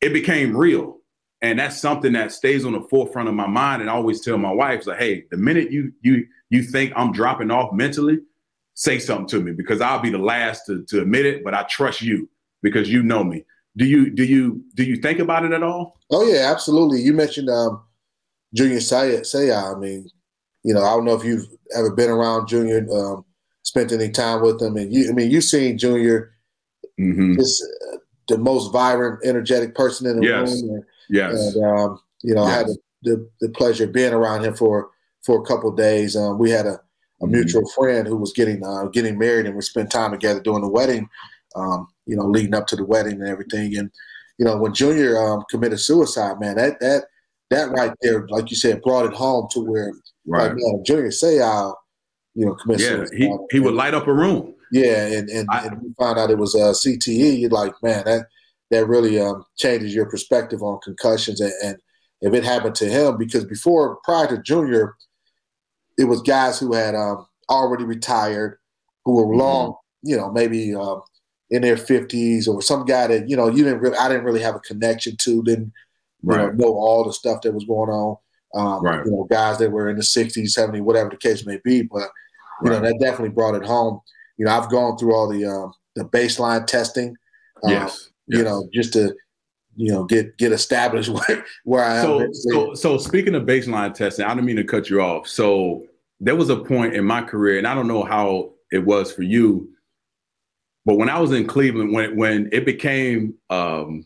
it 0.00 0.12
became 0.14 0.56
real. 0.56 0.96
And 1.40 1.58
that's 1.58 1.80
something 1.80 2.14
that 2.14 2.32
stays 2.32 2.64
on 2.64 2.72
the 2.72 2.80
forefront 2.90 3.28
of 3.28 3.34
my 3.34 3.46
mind. 3.46 3.82
And 3.82 3.90
I 3.90 3.94
always 3.94 4.20
tell 4.22 4.38
my 4.38 4.50
wife, 4.50 4.86
like, 4.86 4.98
hey, 4.98 5.24
the 5.30 5.36
minute 5.36 5.70
you 5.70 5.92
you 6.00 6.26
you 6.48 6.62
think 6.62 6.92
I'm 6.96 7.12
dropping 7.12 7.50
off 7.50 7.72
mentally, 7.74 8.18
say 8.78 9.00
something 9.00 9.26
to 9.26 9.40
me 9.40 9.50
because 9.50 9.80
I'll 9.80 9.98
be 9.98 10.10
the 10.10 10.18
last 10.18 10.66
to, 10.66 10.84
to 10.84 11.02
admit 11.02 11.26
it, 11.26 11.42
but 11.42 11.52
I 11.52 11.64
trust 11.64 12.00
you 12.00 12.28
because 12.62 12.88
you 12.88 13.02
know 13.02 13.24
me. 13.24 13.44
Do 13.76 13.84
you 13.84 14.08
do 14.10 14.24
you 14.24 14.64
do 14.74 14.84
you 14.84 14.96
think 14.96 15.18
about 15.18 15.44
it 15.44 15.52
at 15.52 15.64
all? 15.64 15.98
Oh 16.10 16.26
yeah, 16.26 16.50
absolutely. 16.50 17.00
You 17.00 17.12
mentioned 17.12 17.50
um, 17.50 17.82
Junior 18.54 18.78
Seau. 18.78 19.76
I 19.76 19.78
mean, 19.78 20.08
you 20.62 20.74
know, 20.74 20.82
I 20.82 20.90
don't 20.90 21.04
know 21.04 21.14
if 21.14 21.24
you've 21.24 21.46
ever 21.76 21.90
been 21.90 22.08
around 22.08 22.46
Junior, 22.46 22.86
um, 22.92 23.24
spent 23.62 23.92
any 23.92 24.10
time 24.10 24.42
with 24.42 24.62
him, 24.62 24.76
and 24.76 24.92
you. 24.92 25.10
I 25.10 25.12
mean, 25.12 25.30
you've 25.30 25.44
seen 25.44 25.76
Junior. 25.76 26.32
Mm-hmm. 27.00 27.34
Just 27.36 27.64
uh, 27.92 27.98
the 28.28 28.38
most 28.38 28.72
vibrant, 28.72 29.20
energetic 29.24 29.74
person 29.74 30.06
in 30.06 30.20
the 30.20 30.26
yes. 30.26 30.50
room. 30.50 30.70
And, 30.70 30.84
yes. 31.10 31.54
And 31.54 31.64
um, 31.64 32.00
you 32.22 32.34
know, 32.34 32.44
yes. 32.44 32.52
I 32.52 32.56
had 32.56 32.66
the, 32.66 32.78
the, 33.02 33.30
the, 33.40 33.48
pleasure 33.50 33.84
of 33.84 33.92
being 33.92 34.12
around 34.12 34.44
him 34.44 34.54
for 34.54 34.90
for 35.22 35.40
a 35.40 35.44
couple 35.44 35.70
days. 35.72 36.16
Um, 36.16 36.38
we 36.38 36.50
had 36.50 36.66
a 36.66 36.80
a 37.20 37.24
mm-hmm. 37.24 37.34
mutual 37.34 37.68
friend 37.70 38.06
who 38.06 38.16
was 38.16 38.32
getting 38.32 38.64
uh, 38.64 38.86
getting 38.86 39.18
married, 39.18 39.46
and 39.46 39.54
we 39.54 39.62
spent 39.62 39.90
time 39.90 40.12
together 40.12 40.40
during 40.40 40.62
the 40.62 40.68
wedding. 40.68 41.08
Um, 41.56 41.88
you 42.06 42.16
know, 42.16 42.24
leading 42.24 42.54
up 42.54 42.66
to 42.68 42.76
the 42.76 42.84
wedding 42.84 43.14
and 43.14 43.28
everything. 43.28 43.76
And 43.76 43.90
you 44.38 44.44
know, 44.44 44.56
when 44.56 44.74
Junior 44.74 45.18
um, 45.18 45.44
committed 45.50 45.80
suicide, 45.80 46.38
man, 46.40 46.56
that 46.56 46.78
that 46.80 47.04
that 47.50 47.70
right 47.70 47.92
there, 48.02 48.26
like 48.28 48.50
you 48.50 48.56
said, 48.56 48.82
brought 48.82 49.06
it 49.06 49.14
home 49.14 49.48
to 49.52 49.60
where, 49.60 49.92
right. 50.26 50.48
like, 50.48 50.52
man, 50.56 50.84
Junior 50.84 51.08
Seau, 51.08 51.74
you 52.34 52.46
know, 52.46 52.54
committed 52.54 52.82
yeah, 52.82 52.96
suicide. 52.96 53.16
he 53.18 53.36
he 53.52 53.60
would 53.60 53.74
light 53.74 53.94
up 53.94 54.06
a 54.06 54.12
room. 54.12 54.54
Yeah, 54.70 55.06
and 55.06 55.28
and, 55.30 55.48
I, 55.50 55.66
and 55.66 55.82
we 55.82 55.94
found 55.98 56.18
out 56.18 56.30
it 56.30 56.38
was 56.38 56.54
uh, 56.54 56.72
CTE. 56.72 57.40
You're 57.40 57.50
like, 57.50 57.72
man, 57.82 58.04
that 58.04 58.26
that 58.70 58.86
really 58.86 59.18
um, 59.18 59.44
changes 59.56 59.94
your 59.94 60.06
perspective 60.06 60.62
on 60.62 60.78
concussions 60.84 61.40
and, 61.40 61.52
and 61.64 61.78
if 62.20 62.34
it 62.34 62.44
happened 62.44 62.74
to 62.76 62.86
him 62.86 63.16
because 63.16 63.44
before 63.44 63.98
prior 64.04 64.26
to 64.28 64.42
Junior 64.42 64.94
it 65.98 66.04
was 66.04 66.22
guys 66.22 66.58
who 66.58 66.72
had 66.72 66.94
um, 66.94 67.26
already 67.50 67.84
retired, 67.84 68.58
who 69.04 69.16
were 69.16 69.26
mm-hmm. 69.26 69.40
long, 69.40 69.76
you 70.02 70.16
know, 70.16 70.30
maybe 70.30 70.74
um, 70.74 71.02
in 71.50 71.62
their 71.62 71.76
fifties, 71.76 72.46
or 72.46 72.62
some 72.62 72.84
guy 72.84 73.08
that 73.08 73.28
you 73.28 73.36
know 73.36 73.48
you 73.48 73.64
didn't 73.64 73.80
really, 73.80 73.96
I 73.96 74.08
didn't 74.08 74.24
really 74.24 74.42
have 74.42 74.54
a 74.54 74.60
connection 74.60 75.16
to, 75.16 75.42
didn't 75.42 75.72
you 76.22 76.30
right. 76.30 76.54
know, 76.54 76.66
know 76.66 76.74
all 76.74 77.04
the 77.04 77.12
stuff 77.12 77.42
that 77.42 77.52
was 77.52 77.64
going 77.64 77.90
on. 77.90 78.16
Um, 78.54 78.82
right. 78.82 79.04
You 79.04 79.10
know, 79.10 79.26
guys 79.28 79.58
that 79.58 79.70
were 79.70 79.90
in 79.90 79.96
the 79.96 80.02
'60s, 80.02 80.56
'70s, 80.56 80.80
whatever 80.80 81.10
the 81.10 81.16
case 81.16 81.44
may 81.44 81.58
be, 81.64 81.82
but 81.82 82.08
you 82.62 82.70
right. 82.70 82.80
know 82.80 82.88
that 82.88 82.98
definitely 83.00 83.30
brought 83.30 83.54
it 83.54 83.66
home. 83.66 84.00
You 84.36 84.46
know, 84.46 84.52
I've 84.52 84.70
gone 84.70 84.96
through 84.96 85.14
all 85.14 85.28
the 85.28 85.44
um, 85.44 85.74
the 85.96 86.04
baseline 86.04 86.66
testing. 86.66 87.16
Um, 87.64 87.72
yes. 87.72 88.10
You 88.26 88.44
know, 88.44 88.68
just 88.72 88.92
to 88.92 89.14
you 89.78 89.92
know 89.92 90.04
get 90.04 90.36
get 90.38 90.50
established 90.52 91.08
where, 91.28 91.44
where 91.64 91.84
I 91.84 92.02
so, 92.02 92.20
am. 92.20 92.34
So 92.34 92.74
so 92.74 92.98
speaking 92.98 93.34
of 93.34 93.44
baseline 93.44 93.94
testing, 93.94 94.26
I 94.26 94.34
don't 94.34 94.44
mean 94.44 94.56
to 94.56 94.64
cut 94.64 94.90
you 94.90 95.00
off. 95.00 95.28
So 95.28 95.86
there 96.20 96.36
was 96.36 96.50
a 96.50 96.56
point 96.56 96.94
in 96.94 97.04
my 97.04 97.22
career, 97.22 97.58
and 97.58 97.66
I 97.66 97.74
don't 97.74 97.86
know 97.86 98.02
how 98.02 98.50
it 98.72 98.84
was 98.84 99.12
for 99.12 99.22
you, 99.22 99.70
but 100.84 100.96
when 100.96 101.08
I 101.08 101.20
was 101.20 101.32
in 101.32 101.46
Cleveland, 101.46 101.92
when 101.92 102.16
when 102.16 102.48
it 102.50 102.66
became 102.66 103.34
um, 103.50 104.04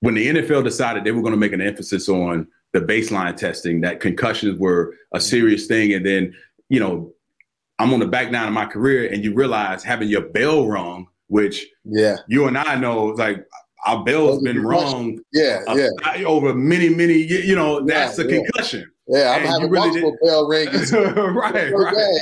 when 0.00 0.14
the 0.14 0.26
NFL 0.26 0.64
decided 0.64 1.04
they 1.04 1.12
were 1.12 1.22
going 1.22 1.32
to 1.32 1.38
make 1.38 1.52
an 1.52 1.60
emphasis 1.60 2.08
on 2.08 2.48
the 2.72 2.80
baseline 2.80 3.36
testing, 3.36 3.80
that 3.82 4.00
concussions 4.00 4.58
were 4.58 4.96
a 5.12 5.20
serious 5.20 5.66
thing, 5.68 5.92
and 5.92 6.04
then 6.04 6.34
you 6.68 6.80
know 6.80 7.12
I'm 7.78 7.94
on 7.94 8.00
the 8.00 8.06
back 8.06 8.32
nine 8.32 8.48
of 8.48 8.52
my 8.52 8.66
career, 8.66 9.12
and 9.12 9.22
you 9.22 9.32
realize 9.32 9.84
having 9.84 10.08
your 10.08 10.22
bell 10.22 10.66
rung, 10.66 11.06
which 11.28 11.68
yeah, 11.84 12.16
you 12.26 12.48
and 12.48 12.58
I 12.58 12.74
know, 12.74 13.04
like 13.04 13.46
our 13.86 14.04
bell's 14.04 14.42
been 14.42 14.62
rung, 14.62 15.18
yeah, 15.32 15.62
yeah, 15.74 16.24
over 16.24 16.54
many, 16.54 16.88
many, 16.88 17.14
you 17.14 17.54
know, 17.54 17.84
that's 17.84 18.18
yeah, 18.18 18.24
a 18.24 18.28
concussion. 18.28 18.90
Yeah, 19.08 19.30
I'm 19.30 19.42
having 19.42 19.70
really 19.70 19.88
multiple 19.88 20.10
did... 20.10 20.20
bell 20.26 20.46
rings. 20.46 20.92
right, 20.92 21.72
right, 21.72 22.20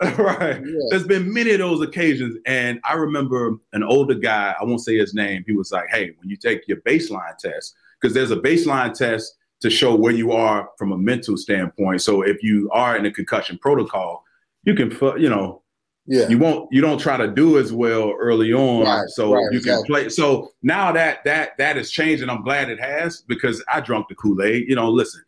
right. 0.18 0.60
Yeah. 0.64 0.86
There's 0.90 1.06
been 1.06 1.32
many 1.32 1.50
of 1.50 1.58
those 1.58 1.80
occasions, 1.82 2.36
and 2.46 2.78
I 2.84 2.94
remember 2.94 3.56
an 3.72 3.82
older 3.82 4.14
guy. 4.14 4.54
I 4.58 4.64
won't 4.64 4.80
say 4.80 4.96
his 4.96 5.14
name. 5.14 5.42
He 5.46 5.52
was 5.52 5.72
like, 5.72 5.88
"Hey, 5.90 6.14
when 6.18 6.30
you 6.30 6.36
take 6.36 6.68
your 6.68 6.78
baseline 6.82 7.36
test, 7.38 7.74
because 8.00 8.14
there's 8.14 8.30
a 8.30 8.36
baseline 8.36 8.94
test 8.94 9.36
to 9.60 9.70
show 9.70 9.94
where 9.94 10.12
you 10.12 10.32
are 10.32 10.70
from 10.78 10.92
a 10.92 10.98
mental 10.98 11.36
standpoint. 11.36 12.02
So 12.02 12.22
if 12.22 12.42
you 12.42 12.70
are 12.72 12.96
in 12.96 13.06
a 13.06 13.10
concussion 13.10 13.58
protocol, 13.58 14.24
you 14.62 14.74
can, 14.74 14.90
you 15.20 15.28
know, 15.28 15.62
yeah. 16.08 16.28
you 16.28 16.38
won't, 16.38 16.68
you 16.72 16.80
don't 16.80 16.98
try 16.98 17.16
to 17.16 17.28
do 17.28 17.58
as 17.58 17.72
well 17.72 18.12
early 18.18 18.52
on, 18.52 18.84
right, 18.84 19.08
so 19.10 19.34
right, 19.34 19.52
you 19.52 19.60
can 19.60 19.82
play. 19.84 20.08
So 20.08 20.50
now 20.62 20.90
that 20.92 21.22
that 21.24 21.56
that 21.58 21.76
is 21.76 21.90
changing. 21.90 22.28
I'm 22.28 22.42
glad 22.42 22.70
it 22.70 22.80
has 22.80 23.22
because 23.22 23.62
I 23.72 23.80
drunk 23.80 24.08
the 24.08 24.16
Kool 24.16 24.42
Aid. 24.42 24.68
You 24.68 24.74
know, 24.74 24.90
listen 24.90 25.22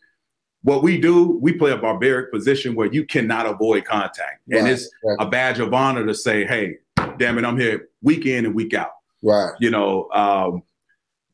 what 0.62 0.82
we 0.82 1.00
do, 1.00 1.38
we 1.40 1.52
play 1.52 1.70
a 1.70 1.76
barbaric 1.76 2.30
position 2.30 2.74
where 2.74 2.92
you 2.92 3.04
cannot 3.04 3.46
avoid 3.46 3.84
contact. 3.84 4.42
Right, 4.46 4.60
and 4.60 4.68
it's 4.68 4.90
a 5.18 5.26
badge 5.26 5.58
of 5.58 5.72
honor 5.72 6.04
to 6.06 6.14
say, 6.14 6.44
hey, 6.44 6.78
damn 7.16 7.38
it, 7.38 7.44
I'm 7.44 7.58
here 7.58 7.88
week 8.02 8.26
in 8.26 8.44
and 8.44 8.54
week 8.54 8.74
out. 8.74 8.92
Right. 9.22 9.52
You 9.58 9.70
know, 9.70 10.10
um, 10.12 10.62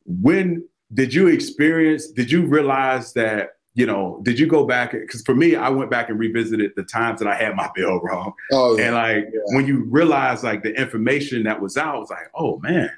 when 0.05 0.68
did 0.94 1.12
you 1.12 1.26
experience, 1.26 2.09
did 2.09 2.30
you 2.30 2.47
realize 2.47 3.12
that, 3.14 3.51
you 3.77 3.85
know, 3.85 4.20
did 4.22 4.39
you 4.39 4.47
go 4.47 4.64
back? 4.64 4.93
Because 4.93 5.20
for 5.20 5.35
me, 5.35 5.55
I 5.55 5.68
went 5.68 5.91
back 5.91 6.09
and 6.09 6.18
revisited 6.18 6.72
the 6.77 6.83
times 6.83 7.20
that 7.20 7.29
I 7.29 7.35
had 7.35 7.55
my 7.55 7.70
bill 7.74 8.01
wrong. 8.01 8.33
Oh, 8.51 8.77
yeah. 8.77 8.87
And 8.87 8.95
like 8.95 9.24
yeah. 9.33 9.41
when 9.55 9.66
you 9.66 9.85
realize 9.85 10.43
like 10.43 10.62
the 10.62 10.74
information 10.74 11.43
that 11.45 11.61
was 11.61 11.77
out, 11.77 12.01
was 12.01 12.11
like, 12.11 12.31
oh 12.35 12.59
man, 12.61 12.91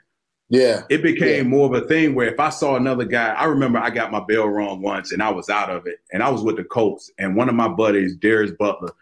yeah. 0.50 0.82
It 0.88 1.02
became 1.02 1.44
yeah. 1.44 1.50
more 1.50 1.66
of 1.66 1.82
a 1.82 1.86
thing 1.86 2.14
where 2.14 2.28
if 2.28 2.40
I 2.40 2.48
saw 2.48 2.76
another 2.76 3.04
guy, 3.04 3.34
I 3.34 3.44
remember 3.44 3.78
I 3.78 3.90
got 3.90 4.12
my 4.12 4.20
bell 4.20 4.48
wrong 4.48 4.80
once 4.80 5.12
and 5.12 5.22
I 5.22 5.30
was 5.30 5.50
out 5.50 5.68
of 5.68 5.86
it. 5.86 5.98
And 6.12 6.22
I 6.22 6.30
was 6.30 6.42
with 6.42 6.56
the 6.56 6.64
Colts. 6.64 7.10
And 7.18 7.36
one 7.36 7.48
of 7.48 7.54
my 7.54 7.68
buddies, 7.68 8.16
Darius 8.16 8.52
Butler, 8.52 8.92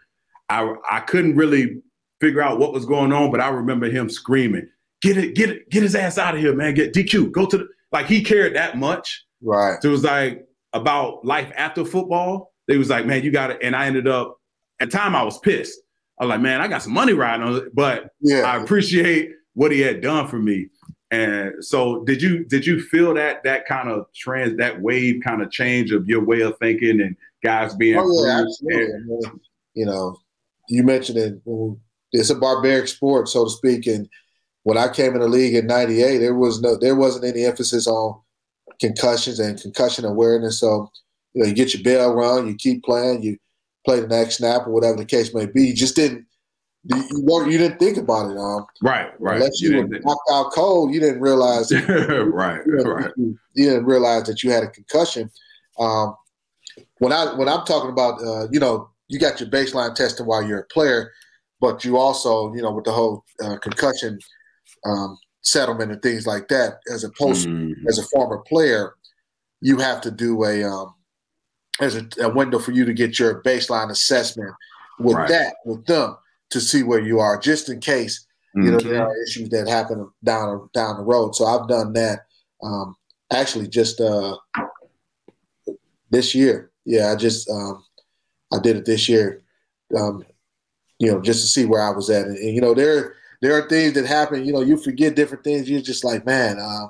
I 0.49 0.73
I 0.89 0.99
couldn't 1.01 1.35
really 1.35 1.81
figure 2.19 2.41
out 2.41 2.59
what 2.59 2.73
was 2.73 2.85
going 2.85 3.13
on, 3.13 3.31
but 3.31 3.39
I 3.39 3.49
remember 3.49 3.89
him 3.89 4.09
screaming, 4.09 4.67
get 5.01 5.17
it, 5.17 5.35
get 5.35 5.51
it, 5.51 5.69
get 5.69 5.83
his 5.83 5.95
ass 5.95 6.17
out 6.17 6.33
of 6.33 6.41
here, 6.41 6.55
man. 6.55 6.73
Get 6.73 6.93
DQ, 6.93 7.31
go 7.31 7.45
to 7.45 7.59
the 7.59 7.69
like 7.91 8.07
he 8.07 8.23
cared 8.23 8.55
that 8.55 8.77
much. 8.77 9.23
Right. 9.41 9.81
So 9.81 9.89
it 9.89 9.91
was 9.91 10.03
like 10.03 10.46
about 10.73 11.25
life 11.25 11.51
after 11.55 11.85
football. 11.85 12.53
They 12.67 12.77
was 12.77 12.89
like, 12.89 13.05
man, 13.05 13.23
you 13.23 13.31
got 13.31 13.51
it. 13.51 13.59
And 13.61 13.75
I 13.75 13.87
ended 13.87 14.07
up 14.07 14.37
at 14.79 14.91
time 14.91 15.15
I 15.15 15.23
was 15.23 15.39
pissed. 15.39 15.79
I 16.19 16.25
was 16.25 16.29
like, 16.29 16.41
man, 16.41 16.61
I 16.61 16.67
got 16.67 16.81
some 16.83 16.93
money 16.93 17.13
riding 17.13 17.45
on 17.45 17.55
it, 17.55 17.75
but 17.75 18.09
yeah. 18.21 18.41
I 18.41 18.61
appreciate 18.61 19.31
what 19.53 19.71
he 19.71 19.79
had 19.81 20.01
done 20.01 20.27
for 20.27 20.39
me. 20.39 20.69
And 21.09 21.63
so, 21.63 22.03
did 22.03 22.21
you 22.21 22.43
did 22.43 22.65
you 22.65 22.81
feel 22.81 23.13
that 23.13 23.43
that 23.45 23.65
kind 23.65 23.89
of 23.89 24.07
trans 24.13 24.57
that 24.57 24.81
wave 24.81 25.21
kind 25.23 25.41
of 25.41 25.51
change 25.51 25.91
of 25.91 26.05
your 26.07 26.23
way 26.23 26.41
of 26.41 26.57
thinking 26.59 26.99
and 26.99 27.15
guys 27.41 27.73
being? 27.75 27.97
Oh 27.97 28.25
yeah, 28.25 28.41
absolutely. 28.41 28.91
And, 28.93 29.39
you 29.73 29.85
know, 29.85 30.17
you 30.67 30.83
mentioned 30.83 31.17
it. 31.17 31.41
It's 32.11 32.29
a 32.29 32.35
barbaric 32.35 32.89
sport, 32.89 33.29
so 33.29 33.45
to 33.45 33.49
speak. 33.49 33.87
And 33.87 34.09
when 34.63 34.77
I 34.77 34.89
came 34.89 35.13
in 35.13 35.21
the 35.21 35.29
league 35.29 35.55
in 35.55 35.67
'98, 35.67 36.17
there 36.17 36.35
was 36.35 36.59
no 36.59 36.75
there 36.75 36.95
wasn't 36.95 37.23
any 37.23 37.45
emphasis 37.45 37.87
on 37.87 38.19
concussions 38.79 39.39
and 39.39 39.59
concussion 39.59 40.05
awareness. 40.05 40.59
So 40.59 40.91
you 41.33 41.43
know, 41.43 41.49
you 41.49 41.55
get 41.55 41.73
your 41.73 41.83
bell 41.83 42.13
rung, 42.13 42.47
you 42.47 42.55
keep 42.55 42.83
playing, 42.83 43.23
you 43.23 43.37
play 43.85 43.99
the 43.99 44.07
next 44.07 44.37
snap 44.37 44.67
or 44.67 44.71
whatever 44.71 44.97
the 44.97 45.05
case 45.05 45.33
may 45.33 45.45
be. 45.45 45.67
You 45.67 45.73
just 45.73 45.95
didn't 45.95 46.27
you 46.83 47.21
weren't 47.21 47.51
you 47.51 47.57
didn't 47.57 47.79
think 47.79 47.97
about 47.97 48.31
it, 48.31 48.37
um. 48.37 48.65
Right, 48.81 49.11
right. 49.19 49.37
Unless 49.37 49.61
you, 49.61 49.71
you 49.71 49.77
were 49.77 49.87
knocked 49.87 50.29
out 50.31 50.51
cold, 50.53 50.93
you 50.93 50.99
didn't 50.99 51.21
realize. 51.21 51.71
right, 51.89 52.65
you 52.65 52.77
didn't, 52.77 52.87
right. 52.87 53.11
You, 53.17 53.37
you, 53.55 53.69
didn't 53.69 53.85
realize 53.85 54.23
that 54.23 54.43
you 54.43 54.51
had 54.51 54.63
a 54.63 54.67
concussion. 54.67 55.29
Um, 55.79 56.15
when 56.99 57.11
I 57.11 57.33
when 57.35 57.49
I'm 57.49 57.65
talking 57.65 57.89
about, 57.89 58.21
uh, 58.23 58.47
you 58.51 58.59
know, 58.59 58.89
you 59.09 59.19
got 59.19 59.39
your 59.39 59.49
baseline 59.49 59.95
testing 59.95 60.25
while 60.25 60.43
you're 60.43 60.59
a 60.59 60.65
player, 60.65 61.11
but 61.59 61.83
you 61.83 61.97
also, 61.97 62.53
you 62.53 62.61
know, 62.61 62.71
with 62.71 62.85
the 62.85 62.91
whole 62.91 63.25
uh, 63.43 63.57
concussion 63.57 64.19
um, 64.85 65.17
settlement 65.47 65.91
and 65.91 66.01
things 66.01 66.27
like 66.27 66.49
that, 66.49 66.79
as 66.93 67.03
a 67.03 67.09
post 67.09 67.47
mm. 67.47 67.73
as 67.87 67.97
a 67.97 68.03
former 68.03 68.39
player, 68.39 68.95
you 69.61 69.77
have 69.77 70.01
to 70.01 70.11
do 70.11 70.43
a 70.43 70.63
um, 70.63 70.93
as 71.79 71.95
a, 71.95 72.07
a 72.21 72.29
window 72.29 72.59
for 72.59 72.71
you 72.71 72.85
to 72.85 72.93
get 72.93 73.17
your 73.17 73.41
baseline 73.43 73.89
assessment 73.89 74.53
with 74.99 75.15
right. 75.15 75.29
that 75.29 75.55
with 75.65 75.85
them 75.85 76.17
to 76.49 76.59
see 76.59 76.83
where 76.83 76.99
you 76.99 77.19
are, 77.19 77.39
just 77.39 77.69
in 77.69 77.79
case 77.79 78.25
mm-hmm. 78.55 78.65
you 78.65 78.71
know 78.71 78.79
there 78.79 79.01
are 79.01 79.23
issues 79.23 79.49
that 79.49 79.67
happen 79.67 80.09
down 80.23 80.69
down 80.73 80.97
the 80.97 81.03
road. 81.03 81.35
So 81.35 81.45
I've 81.45 81.67
done 81.67 81.93
that. 81.93 82.25
Um, 82.61 82.95
actually, 83.31 83.67
just 83.67 84.01
uh, 84.01 84.35
this 86.09 86.35
year. 86.35 86.71
Yeah, 86.85 87.11
I 87.11 87.15
just 87.15 87.49
um, 87.49 87.83
I 88.53 88.59
did 88.59 88.75
it 88.75 88.85
this 88.85 89.07
year. 89.07 89.43
Um, 89.95 90.25
you 90.99 91.11
know, 91.11 91.21
just 91.21 91.41
to 91.41 91.47
see 91.47 91.65
where 91.65 91.81
I 91.81 91.91
was 91.91 92.09
at, 92.09 92.25
and, 92.25 92.37
and, 92.37 92.55
you 92.55 92.59
know, 92.59 92.73
there 92.73 93.16
there 93.41 93.53
are 93.53 93.67
things 93.69 93.93
that 93.93 94.05
happen. 94.05 94.45
You 94.45 94.53
know, 94.53 94.61
you 94.61 94.77
forget 94.77 95.15
different 95.15 95.43
things. 95.43 95.69
You're 95.69 95.81
just 95.81 96.03
like, 96.03 96.25
man, 96.25 96.57
uh, 96.59 96.87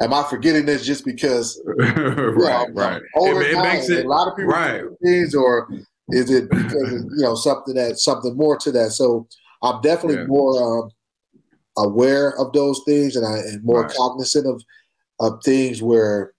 am 0.00 0.12
I 0.12 0.22
forgetting 0.24 0.66
this 0.66 0.84
just 0.84 1.04
because? 1.04 1.60
right, 1.66 2.68
know, 2.68 2.74
right. 2.74 3.02
It, 3.14 3.56
it 3.56 3.62
makes 3.62 3.90
it 3.90 4.06
a 4.06 4.08
lot 4.08 4.28
of 4.28 4.36
people 4.36 4.52
right. 4.52 4.82
things, 5.02 5.34
or 5.34 5.68
is 6.08 6.30
it 6.30 6.50
because 6.50 6.92
of, 6.92 7.00
you 7.16 7.22
know 7.22 7.34
something 7.34 7.74
that 7.74 7.98
something 7.98 8.36
more 8.36 8.56
to 8.58 8.72
that? 8.72 8.90
So 8.92 9.28
I'm 9.62 9.80
definitely 9.80 10.22
yeah. 10.22 10.26
more 10.26 10.82
um, 10.84 10.90
aware 11.76 12.38
of 12.38 12.52
those 12.52 12.80
things, 12.86 13.16
and 13.16 13.26
I 13.26 13.38
and 13.38 13.62
more 13.64 13.82
right. 13.82 13.94
cognizant 13.94 14.46
of 14.46 14.62
of 15.20 15.42
things 15.44 15.82
where 15.82 16.32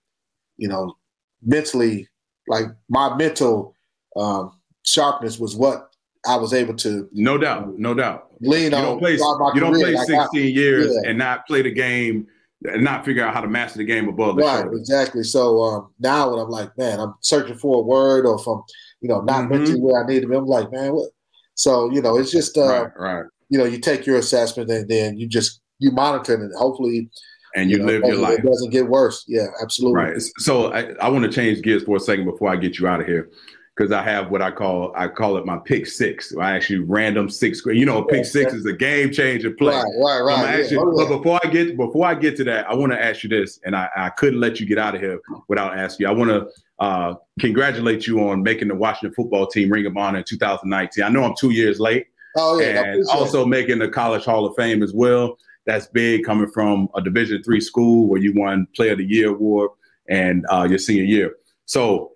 you 0.56 0.68
know 0.68 0.94
mentally, 1.42 2.08
like 2.48 2.66
my 2.88 3.14
mental 3.16 3.74
um, 4.16 4.52
sharpness 4.84 5.38
was 5.38 5.56
what 5.56 5.93
I 6.26 6.36
was 6.36 6.52
able 6.52 6.74
to. 6.76 7.08
No 7.12 7.38
doubt, 7.38 7.78
no 7.78 7.94
doubt. 7.94 8.28
Lean 8.40 8.72
you 8.72 8.76
on. 8.76 8.82
Don't 8.82 8.98
play, 8.98 9.12
you 9.12 9.60
don't 9.60 9.74
play 9.74 9.94
16 9.94 10.54
years 10.54 10.92
yeah. 10.92 11.10
and 11.10 11.18
not 11.18 11.46
play 11.46 11.62
the 11.62 11.70
game 11.70 12.26
and 12.64 12.82
not 12.82 13.04
figure 13.04 13.24
out 13.24 13.34
how 13.34 13.40
to 13.40 13.48
master 13.48 13.78
the 13.78 13.84
game 13.84 14.08
above 14.08 14.36
the 14.36 14.42
right, 14.42 14.62
shoulder. 14.62 14.76
Exactly. 14.76 15.22
So 15.22 15.62
um, 15.62 15.94
now 15.98 16.30
when 16.30 16.40
I'm 16.40 16.48
like, 16.48 16.76
man, 16.78 17.00
I'm 17.00 17.14
searching 17.20 17.56
for 17.56 17.78
a 17.78 17.82
word 17.82 18.26
or 18.26 18.38
from 18.38 18.62
you 19.00 19.08
know 19.08 19.20
not 19.20 19.42
mm-hmm. 19.42 19.58
mentally 19.58 19.80
where 19.80 20.02
I 20.02 20.06
need 20.06 20.20
to 20.20 20.28
be, 20.28 20.36
I'm 20.36 20.46
like, 20.46 20.72
man, 20.72 20.94
what? 20.94 21.10
So 21.54 21.90
you 21.90 22.00
know, 22.00 22.16
it's 22.16 22.30
just 22.30 22.56
uh, 22.56 22.66
right, 22.66 22.92
right. 22.98 23.24
You 23.50 23.58
know, 23.58 23.64
you 23.64 23.78
take 23.78 24.06
your 24.06 24.16
assessment 24.16 24.70
and 24.70 24.88
then 24.88 25.18
you 25.18 25.28
just 25.28 25.60
you 25.78 25.90
monitor 25.90 26.34
it. 26.34 26.40
And 26.40 26.52
hopefully, 26.56 27.10
and 27.54 27.70
you, 27.70 27.76
you 27.76 27.82
know, 27.82 27.92
live 27.92 28.02
your 28.04 28.16
life. 28.16 28.38
It 28.38 28.46
doesn't 28.46 28.70
get 28.70 28.88
worse. 28.88 29.24
Yeah, 29.28 29.46
absolutely. 29.62 30.02
Right. 30.02 30.22
So 30.38 30.72
I, 30.72 30.92
I 31.00 31.08
want 31.08 31.24
to 31.24 31.30
change 31.30 31.62
gears 31.62 31.84
for 31.84 31.96
a 31.96 32.00
second 32.00 32.24
before 32.24 32.50
I 32.50 32.56
get 32.56 32.78
you 32.78 32.88
out 32.88 33.00
of 33.00 33.06
here 33.06 33.30
because 33.76 33.90
I 33.90 34.02
have 34.02 34.30
what 34.30 34.40
I 34.40 34.50
call 34.50 34.92
I 34.94 35.08
call 35.08 35.36
it 35.36 35.44
my 35.44 35.58
pick 35.58 35.86
six. 35.86 36.34
I 36.36 36.52
actually 36.52 36.80
random 36.80 37.28
six. 37.28 37.62
You 37.66 37.84
know, 37.84 38.02
pick 38.04 38.24
six 38.24 38.52
is 38.52 38.64
a 38.66 38.72
game 38.72 39.10
changer 39.12 39.50
play. 39.50 39.74
Right, 39.74 39.84
right, 39.98 40.20
right. 40.20 40.38
So 40.38 40.46
actually, 40.46 40.76
yeah. 40.76 41.04
But 41.08 41.16
before 41.16 41.40
I 41.42 41.48
get 41.48 41.76
before 41.76 42.06
I 42.06 42.14
get 42.14 42.36
to 42.36 42.44
that, 42.44 42.68
I 42.68 42.74
want 42.74 42.92
to 42.92 43.02
ask 43.02 43.22
you 43.24 43.28
this, 43.28 43.58
and 43.64 43.74
I, 43.74 43.88
I 43.96 44.10
couldn't 44.10 44.40
let 44.40 44.60
you 44.60 44.66
get 44.66 44.78
out 44.78 44.94
of 44.94 45.00
here 45.00 45.20
without 45.48 45.76
asking 45.76 46.06
you. 46.06 46.12
I 46.12 46.14
want 46.14 46.30
to 46.30 46.48
uh, 46.78 47.14
congratulate 47.40 48.06
you 48.06 48.28
on 48.28 48.42
making 48.42 48.68
the 48.68 48.74
Washington 48.74 49.14
football 49.14 49.46
team 49.46 49.70
Ring 49.70 49.86
of 49.86 49.96
Honor 49.96 50.18
in 50.18 50.24
2019. 50.24 51.02
I 51.02 51.08
know 51.08 51.24
I'm 51.24 51.34
two 51.36 51.50
years 51.50 51.80
late. 51.80 52.06
Oh 52.36 52.60
yeah, 52.60 52.84
and 52.84 53.06
also 53.08 53.44
making 53.44 53.80
the 53.80 53.88
College 53.88 54.24
Hall 54.24 54.46
of 54.46 54.54
Fame 54.56 54.82
as 54.82 54.92
well. 54.92 55.36
That's 55.66 55.86
big 55.86 56.24
coming 56.24 56.50
from 56.50 56.88
a 56.94 57.00
Division 57.00 57.42
three 57.42 57.60
school 57.60 58.06
where 58.06 58.20
you 58.20 58.34
won 58.36 58.68
Player 58.76 58.92
of 58.92 58.98
the 58.98 59.04
Year 59.04 59.30
award 59.30 59.70
and 60.08 60.44
uh, 60.50 60.66
your 60.68 60.78
senior 60.78 61.04
year. 61.04 61.36
So 61.64 62.12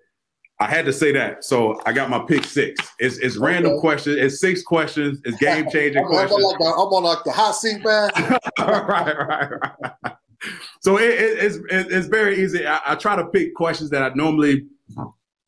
I 0.61 0.67
had 0.67 0.85
to 0.85 0.93
say 0.93 1.13
that. 1.13 1.45
So 1.45 1.81
I 1.85 1.93
got 1.93 2.09
my 2.09 2.19
pick 2.19 2.43
six. 2.43 2.85
It's, 2.99 3.17
it's 3.17 3.37
okay. 3.37 3.45
random 3.45 3.79
questions. 3.79 4.17
It's 4.17 4.41
six 4.41 4.61
questions. 4.61 5.21
It's 5.23 5.37
game 5.37 5.69
changing 5.71 6.05
questions. 6.07 6.33
I'm, 6.37 6.43
like 6.43 6.59
the, 6.59 6.65
I'm 6.65 6.93
on 6.93 7.03
like 7.03 7.23
the 7.23 7.31
hot 7.31 7.53
seat, 7.53 7.83
man. 7.83 8.09
right, 8.59 9.17
right, 9.17 9.51
right. 9.51 10.13
So 10.81 10.97
it, 10.97 11.09
it, 11.09 11.43
it's 11.43 11.55
it, 11.55 11.91
it's 11.91 12.07
very 12.07 12.41
easy. 12.41 12.65
I, 12.65 12.79
I, 12.87 12.95
try 12.95 13.15
to 13.15 13.25
pick 13.27 13.55
questions 13.55 13.89
that 13.89 14.03
I 14.03 14.13
normally 14.15 14.65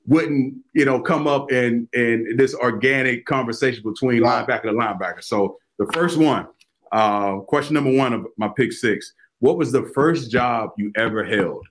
wouldn't, 0.06 0.56
you 0.74 0.84
know, 0.84 1.02
come 1.02 1.28
up 1.28 1.52
in 1.52 1.88
in 1.94 2.36
this 2.36 2.54
organic 2.56 3.26
conversation 3.26 3.84
between 3.84 4.22
right. 4.22 4.46
linebacker 4.46 4.70
and 4.70 4.80
linebacker. 4.80 5.24
So 5.24 5.58
the 5.80 5.88
first 5.94 6.18
one, 6.18 6.48
uh, 6.92 7.38
question 7.40 7.74
number 7.74 7.96
one 7.96 8.12
of 8.12 8.26
my 8.38 8.50
pick 8.50 8.74
six: 8.74 9.14
What 9.40 9.58
was 9.58 9.72
the 9.72 9.90
first 9.96 10.30
job 10.30 10.72
you 10.78 10.92
ever 10.98 11.24
held? 11.24 11.66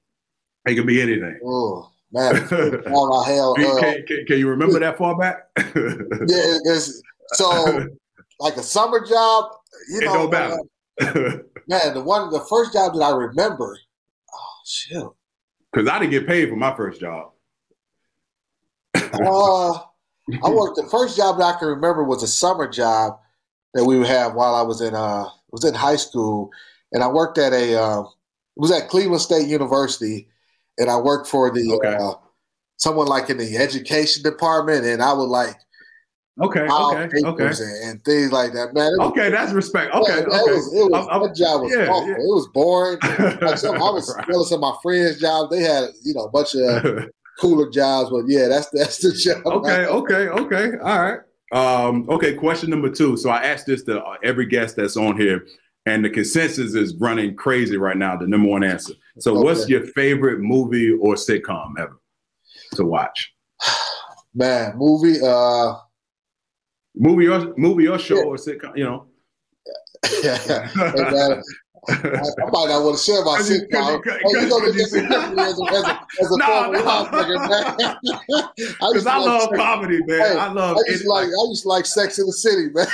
It 0.66 0.76
could 0.76 0.86
be 0.86 1.02
anything. 1.02 1.38
Oh 1.44 1.89
man, 2.12 2.36
on 2.86 3.24
hell. 3.26 3.54
Can, 3.54 3.66
uh, 3.66 3.80
can, 3.80 4.06
can, 4.06 4.26
can, 4.26 4.38
you 4.38 4.48
remember 4.48 4.78
that 4.80 4.98
far 4.98 5.16
back? 5.16 5.48
yeah, 5.56 6.58
it's 6.64 7.02
so 7.34 7.86
like 8.38 8.56
a 8.56 8.62
summer 8.62 9.06
job. 9.06 9.52
You 9.90 10.00
know, 10.00 10.28
man, 10.28 10.58
man, 11.68 11.94
the 11.94 12.02
one, 12.02 12.30
the 12.30 12.44
first 12.48 12.72
job 12.72 12.94
that 12.94 13.02
I 13.02 13.10
remember. 13.10 13.78
Oh 14.32 14.60
shit! 14.64 15.04
Because 15.72 15.88
I 15.88 15.98
didn't 15.98 16.10
get 16.10 16.26
paid 16.26 16.48
for 16.48 16.56
my 16.56 16.74
first 16.76 17.00
job. 17.00 17.32
uh, 18.94 19.72
I 19.72 19.80
worked. 20.50 20.76
The 20.76 20.88
first 20.90 21.16
job 21.16 21.38
that 21.38 21.54
I 21.56 21.58
can 21.58 21.68
remember 21.68 22.04
was 22.04 22.22
a 22.22 22.28
summer 22.28 22.68
job 22.68 23.18
that 23.74 23.84
we 23.84 23.98
would 23.98 24.08
have 24.08 24.34
while 24.34 24.54
I 24.54 24.62
was 24.62 24.80
in 24.80 24.94
uh 24.94 25.26
was 25.50 25.64
in 25.64 25.74
high 25.74 25.96
school, 25.96 26.50
and 26.92 27.02
I 27.02 27.08
worked 27.08 27.38
at 27.38 27.52
a 27.52 27.80
uh, 27.80 28.00
it 28.00 28.06
was 28.56 28.72
at 28.72 28.88
Cleveland 28.88 29.22
State 29.22 29.48
University 29.48 30.28
and 30.80 30.90
I 30.90 30.96
worked 30.96 31.28
for 31.28 31.50
the 31.52 31.72
okay. 31.74 31.94
uh, 31.94 32.14
someone 32.76 33.06
like 33.06 33.30
in 33.30 33.38
the 33.38 33.56
education 33.56 34.22
department, 34.22 34.84
and 34.84 35.02
I 35.02 35.12
would 35.12 35.24
like 35.28 35.54
okay, 36.40 36.62
okay, 36.62 37.20
okay, 37.24 37.52
and, 37.84 38.02
things 38.04 38.32
like 38.32 38.52
that. 38.52 38.72
Man, 38.74 38.92
was, 38.98 39.10
okay, 39.10 39.30
that's 39.30 39.52
respect. 39.52 39.94
Okay, 39.94 40.18
yeah, 40.18 40.24
okay. 40.24 40.36
It 40.36 40.54
was, 40.54 40.74
it 40.74 40.90
was 40.90 41.08
I'm, 41.10 41.34
job 41.34 41.62
was 41.62 41.72
yeah, 41.76 41.88
awful. 41.88 42.08
Yeah. 42.08 42.14
It 42.14 42.18
was 42.18 42.48
boring. 42.52 42.98
like 43.42 43.58
some, 43.58 43.76
I 43.76 43.90
was 43.90 44.12
right. 44.16 44.26
jealous 44.26 44.50
of 44.50 44.60
my 44.60 44.74
friends' 44.82 45.20
jobs. 45.20 45.50
They 45.50 45.62
had 45.62 45.90
you 46.02 46.14
know 46.14 46.24
a 46.24 46.30
bunch 46.30 46.54
of 46.54 47.08
cooler 47.38 47.70
jobs, 47.70 48.10
but 48.10 48.24
yeah, 48.26 48.48
that's 48.48 48.68
that's 48.70 48.98
the 48.98 49.12
job. 49.12 49.46
Okay, 49.46 49.86
okay, 49.86 50.28
okay. 50.28 50.78
All 50.82 51.02
right. 51.02 51.20
Um, 51.52 52.08
okay, 52.08 52.34
question 52.34 52.70
number 52.70 52.90
two. 52.90 53.16
So 53.16 53.28
I 53.28 53.44
asked 53.44 53.66
this 53.66 53.82
to 53.84 54.02
every 54.22 54.46
guest 54.46 54.76
that's 54.76 54.96
on 54.96 55.16
here 55.16 55.44
and 55.86 56.04
the 56.04 56.10
consensus 56.10 56.74
is 56.74 56.94
running 56.96 57.34
crazy 57.34 57.76
right 57.76 57.96
now. 57.96 58.16
The 58.16 58.26
number 58.26 58.48
one 58.48 58.64
answer. 58.64 58.94
So, 59.20 59.36
okay. 59.36 59.44
what's 59.44 59.68
your 59.68 59.86
favorite 59.88 60.40
movie 60.40 60.90
or 60.92 61.14
sitcom 61.14 61.78
ever 61.78 62.00
to 62.74 62.84
watch? 62.84 63.32
Man, 64.34 64.76
movie, 64.76 65.20
uh, 65.22 65.74
movie 66.94 67.28
or 67.28 67.54
movie 67.56 67.88
or 67.88 67.98
show 67.98 68.16
yeah. 68.16 68.24
or 68.24 68.36
sitcom, 68.36 68.76
you 68.76 68.84
know. 68.84 69.06
yeah, 70.22 70.70
I, 71.88 71.92
I 71.92 72.50
might 72.50 72.68
not 72.68 72.84
want 72.84 72.98
to 72.98 73.02
share 73.02 73.24
my 73.24 73.38
sitcom. 73.40 74.02
Hey, 74.04 74.18
you 74.24 74.48
some 74.48 74.64
as 75.38 75.58
a, 75.58 75.64
as 75.64 75.84
a, 75.84 76.06
as 76.20 76.30
a 76.30 76.38
no, 76.38 76.70
no. 76.70 77.08
man. 77.10 77.96
Because 78.66 79.06
I, 79.06 79.14
I 79.14 79.18
love 79.18 79.50
comedy, 79.54 80.00
man. 80.06 80.20
Hey, 80.20 80.38
I 80.38 80.52
love. 80.52 80.76
I 80.76 80.90
used 80.90 81.06
like 81.06 81.26
I 81.26 81.28
to 81.28 81.68
like 81.68 81.86
Sex 81.86 82.18
in 82.18 82.26
the 82.26 82.32
City, 82.32 82.68
man. 82.72 82.86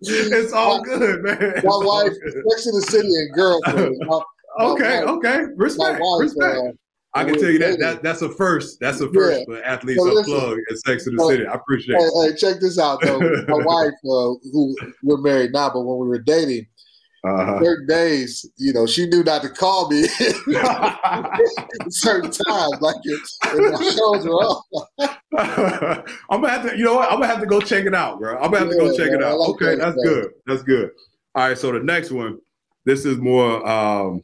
It's 0.00 0.52
all 0.52 0.82
good, 0.82 1.22
man. 1.22 1.60
My 1.64 1.78
wife, 1.84 2.12
Sex 2.12 2.66
in 2.66 2.74
the 2.74 2.86
City, 2.88 3.08
and 3.08 3.32
girlfriend. 3.34 3.96
My, 4.06 4.20
okay, 4.60 5.02
my 5.04 5.12
okay, 5.12 5.40
respect, 5.56 6.00
wife, 6.00 6.20
respect. 6.20 6.56
Uh, 6.56 6.72
I 7.14 7.24
can 7.24 7.40
tell 7.40 7.50
you 7.50 7.58
that, 7.58 7.78
that 7.80 8.02
that's 8.02 8.22
a 8.22 8.28
first. 8.28 8.78
That's 8.80 9.00
a 9.00 9.10
first 9.12 9.40
yeah. 9.40 9.44
for 9.46 9.62
athletes 9.64 10.00
so 10.00 10.22
unplug 10.22 10.58
at 10.70 10.78
Sex 10.78 11.06
in 11.06 11.16
the 11.16 11.24
City. 11.26 11.46
I 11.46 11.54
appreciate 11.54 11.96
hey, 11.96 12.04
it. 12.04 12.30
Hey, 12.30 12.36
check 12.36 12.60
this 12.60 12.78
out 12.78 13.00
though. 13.00 13.18
My 13.18 13.64
wife, 13.64 13.92
uh, 14.04 14.36
who 14.52 14.76
we're 15.02 15.16
married 15.16 15.52
now, 15.52 15.70
but 15.70 15.82
when 15.82 15.98
we 15.98 16.06
were 16.06 16.20
dating, 16.20 16.66
uh-huh. 17.24 17.60
certain 17.62 17.86
days, 17.86 18.46
you 18.56 18.72
know, 18.72 18.86
she 18.86 19.06
knew 19.06 19.22
not 19.24 19.42
to 19.42 19.48
call 19.48 19.90
me 19.90 20.02
certain 21.88 22.30
times, 22.30 22.80
like 22.80 22.96
if 23.02 23.20
my 23.42 23.82
shows 23.82 24.24
were 24.24 24.34
off. 24.34 24.64
I'm 26.30 26.40
gonna 26.40 26.48
have 26.50 26.70
to, 26.70 26.78
you 26.78 26.84
know 26.84 26.94
what? 26.94 27.10
I'm 27.10 27.20
gonna 27.20 27.26
have 27.26 27.40
to 27.40 27.46
go 27.46 27.60
check 27.60 27.86
it 27.86 27.94
out, 27.94 28.20
bro. 28.20 28.36
I'm 28.36 28.50
gonna 28.50 28.58
have 28.58 28.68
yeah, 28.68 28.74
to 28.74 28.78
go 28.78 28.96
check 28.96 29.10
it 29.10 29.22
out. 29.22 29.38
Like 29.38 29.48
okay, 29.50 29.64
that, 29.64 29.78
that's 29.78 29.96
man. 29.96 30.04
good. 30.04 30.30
That's 30.46 30.62
good. 30.62 30.90
All 31.34 31.48
right, 31.48 31.58
so 31.58 31.72
the 31.72 31.80
next 31.80 32.10
one, 32.10 32.38
this 32.84 33.04
is 33.04 33.18
more 33.18 33.66
um 33.68 34.22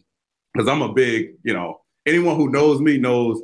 because 0.53 0.69
I'm 0.69 0.83
a 0.83 0.93
big, 0.93 1.35
you 1.43 1.53
know, 1.53 1.81
anyone 2.07 2.37
who 2.37 2.51
knows 2.51 2.81
me 2.81 2.97
knows 2.99 3.43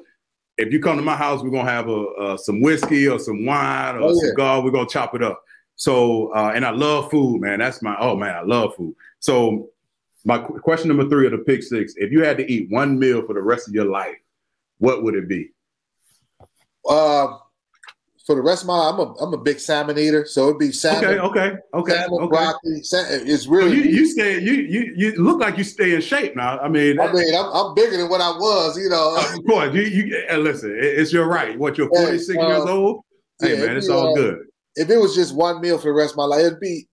if 0.60 0.72
you 0.72 0.80
come 0.80 0.96
to 0.96 1.02
my 1.02 1.16
house, 1.16 1.42
we're 1.42 1.50
gonna 1.50 1.70
have 1.70 1.88
a, 1.88 2.02
uh, 2.04 2.36
some 2.36 2.60
whiskey 2.60 3.08
or 3.08 3.18
some 3.18 3.46
wine 3.46 3.96
or 3.96 4.02
oh, 4.02 4.14
cigar. 4.14 4.58
Yeah. 4.58 4.64
We're 4.64 4.70
gonna 4.70 4.88
chop 4.88 5.14
it 5.14 5.22
up. 5.22 5.42
So, 5.76 6.28
uh, 6.34 6.52
and 6.54 6.64
I 6.64 6.70
love 6.70 7.10
food, 7.10 7.40
man. 7.40 7.58
That's 7.58 7.82
my 7.82 7.96
oh 7.98 8.14
man, 8.14 8.36
I 8.36 8.42
love 8.42 8.74
food. 8.76 8.94
So 9.20 9.70
my 10.24 10.38
question 10.38 10.88
number 10.88 11.08
three 11.08 11.26
of 11.26 11.32
the 11.32 11.38
pick 11.38 11.62
six: 11.62 11.94
If 11.96 12.10
you 12.10 12.24
had 12.24 12.36
to 12.38 12.50
eat 12.50 12.70
one 12.70 12.98
meal 12.98 13.24
for 13.24 13.34
the 13.34 13.42
rest 13.42 13.68
of 13.68 13.74
your 13.74 13.86
life, 13.86 14.16
what 14.78 15.02
would 15.02 15.14
it 15.14 15.28
be? 15.28 15.50
Uh, 16.88 17.36
for 18.26 18.36
the 18.36 18.42
rest 18.42 18.62
of 18.62 18.68
my 18.68 18.76
life, 18.76 18.94
I'm 18.94 19.00
a 19.00 19.14
I'm 19.14 19.34
a 19.34 19.42
big 19.42 19.60
salmon 19.60 19.98
eater, 19.98 20.26
so 20.26 20.48
it'd 20.48 20.58
be 20.58 20.72
salmon. 20.72 21.18
Okay, 21.18 21.18
okay, 21.18 21.56
okay, 21.74 21.92
salmon, 21.92 22.20
okay. 22.20 22.28
broccoli. 22.28 22.80
it's 22.82 23.46
really 23.46 23.76
you, 23.76 23.82
you 23.82 24.06
stay 24.06 24.40
you 24.40 24.52
you 24.52 24.94
you 24.96 25.12
look 25.16 25.40
like 25.40 25.56
you 25.56 25.64
stay 25.64 25.94
in 25.94 26.00
shape 26.00 26.36
now. 26.36 26.58
I 26.58 26.68
mean, 26.68 27.00
I 27.00 27.12
mean, 27.12 27.34
I'm, 27.34 27.46
I'm 27.46 27.74
bigger 27.74 27.96
than 27.96 28.08
what 28.08 28.20
I 28.20 28.30
was. 28.30 28.78
You 28.78 28.90
know, 28.90 29.16
of 29.16 29.44
course. 29.46 29.74
You 29.74 29.82
you 29.82 30.36
listen. 30.38 30.76
It's 30.78 31.12
your 31.12 31.28
right. 31.28 31.58
What 31.58 31.78
you're 31.78 31.88
46 31.88 32.38
uh, 32.38 32.46
years 32.46 32.66
old. 32.66 33.04
Hey 33.40 33.58
yeah, 33.58 33.66
man, 33.66 33.76
it's 33.76 33.88
all 33.88 34.12
uh, 34.12 34.14
good. 34.14 34.46
If 34.76 34.90
it 34.90 34.98
was 34.98 35.14
just 35.14 35.34
one 35.34 35.60
meal 35.60 35.78
for 35.78 35.88
the 35.88 35.94
rest 35.94 36.12
of 36.12 36.18
my 36.18 36.24
life, 36.24 36.44
it'd 36.44 36.60
be 36.60 36.86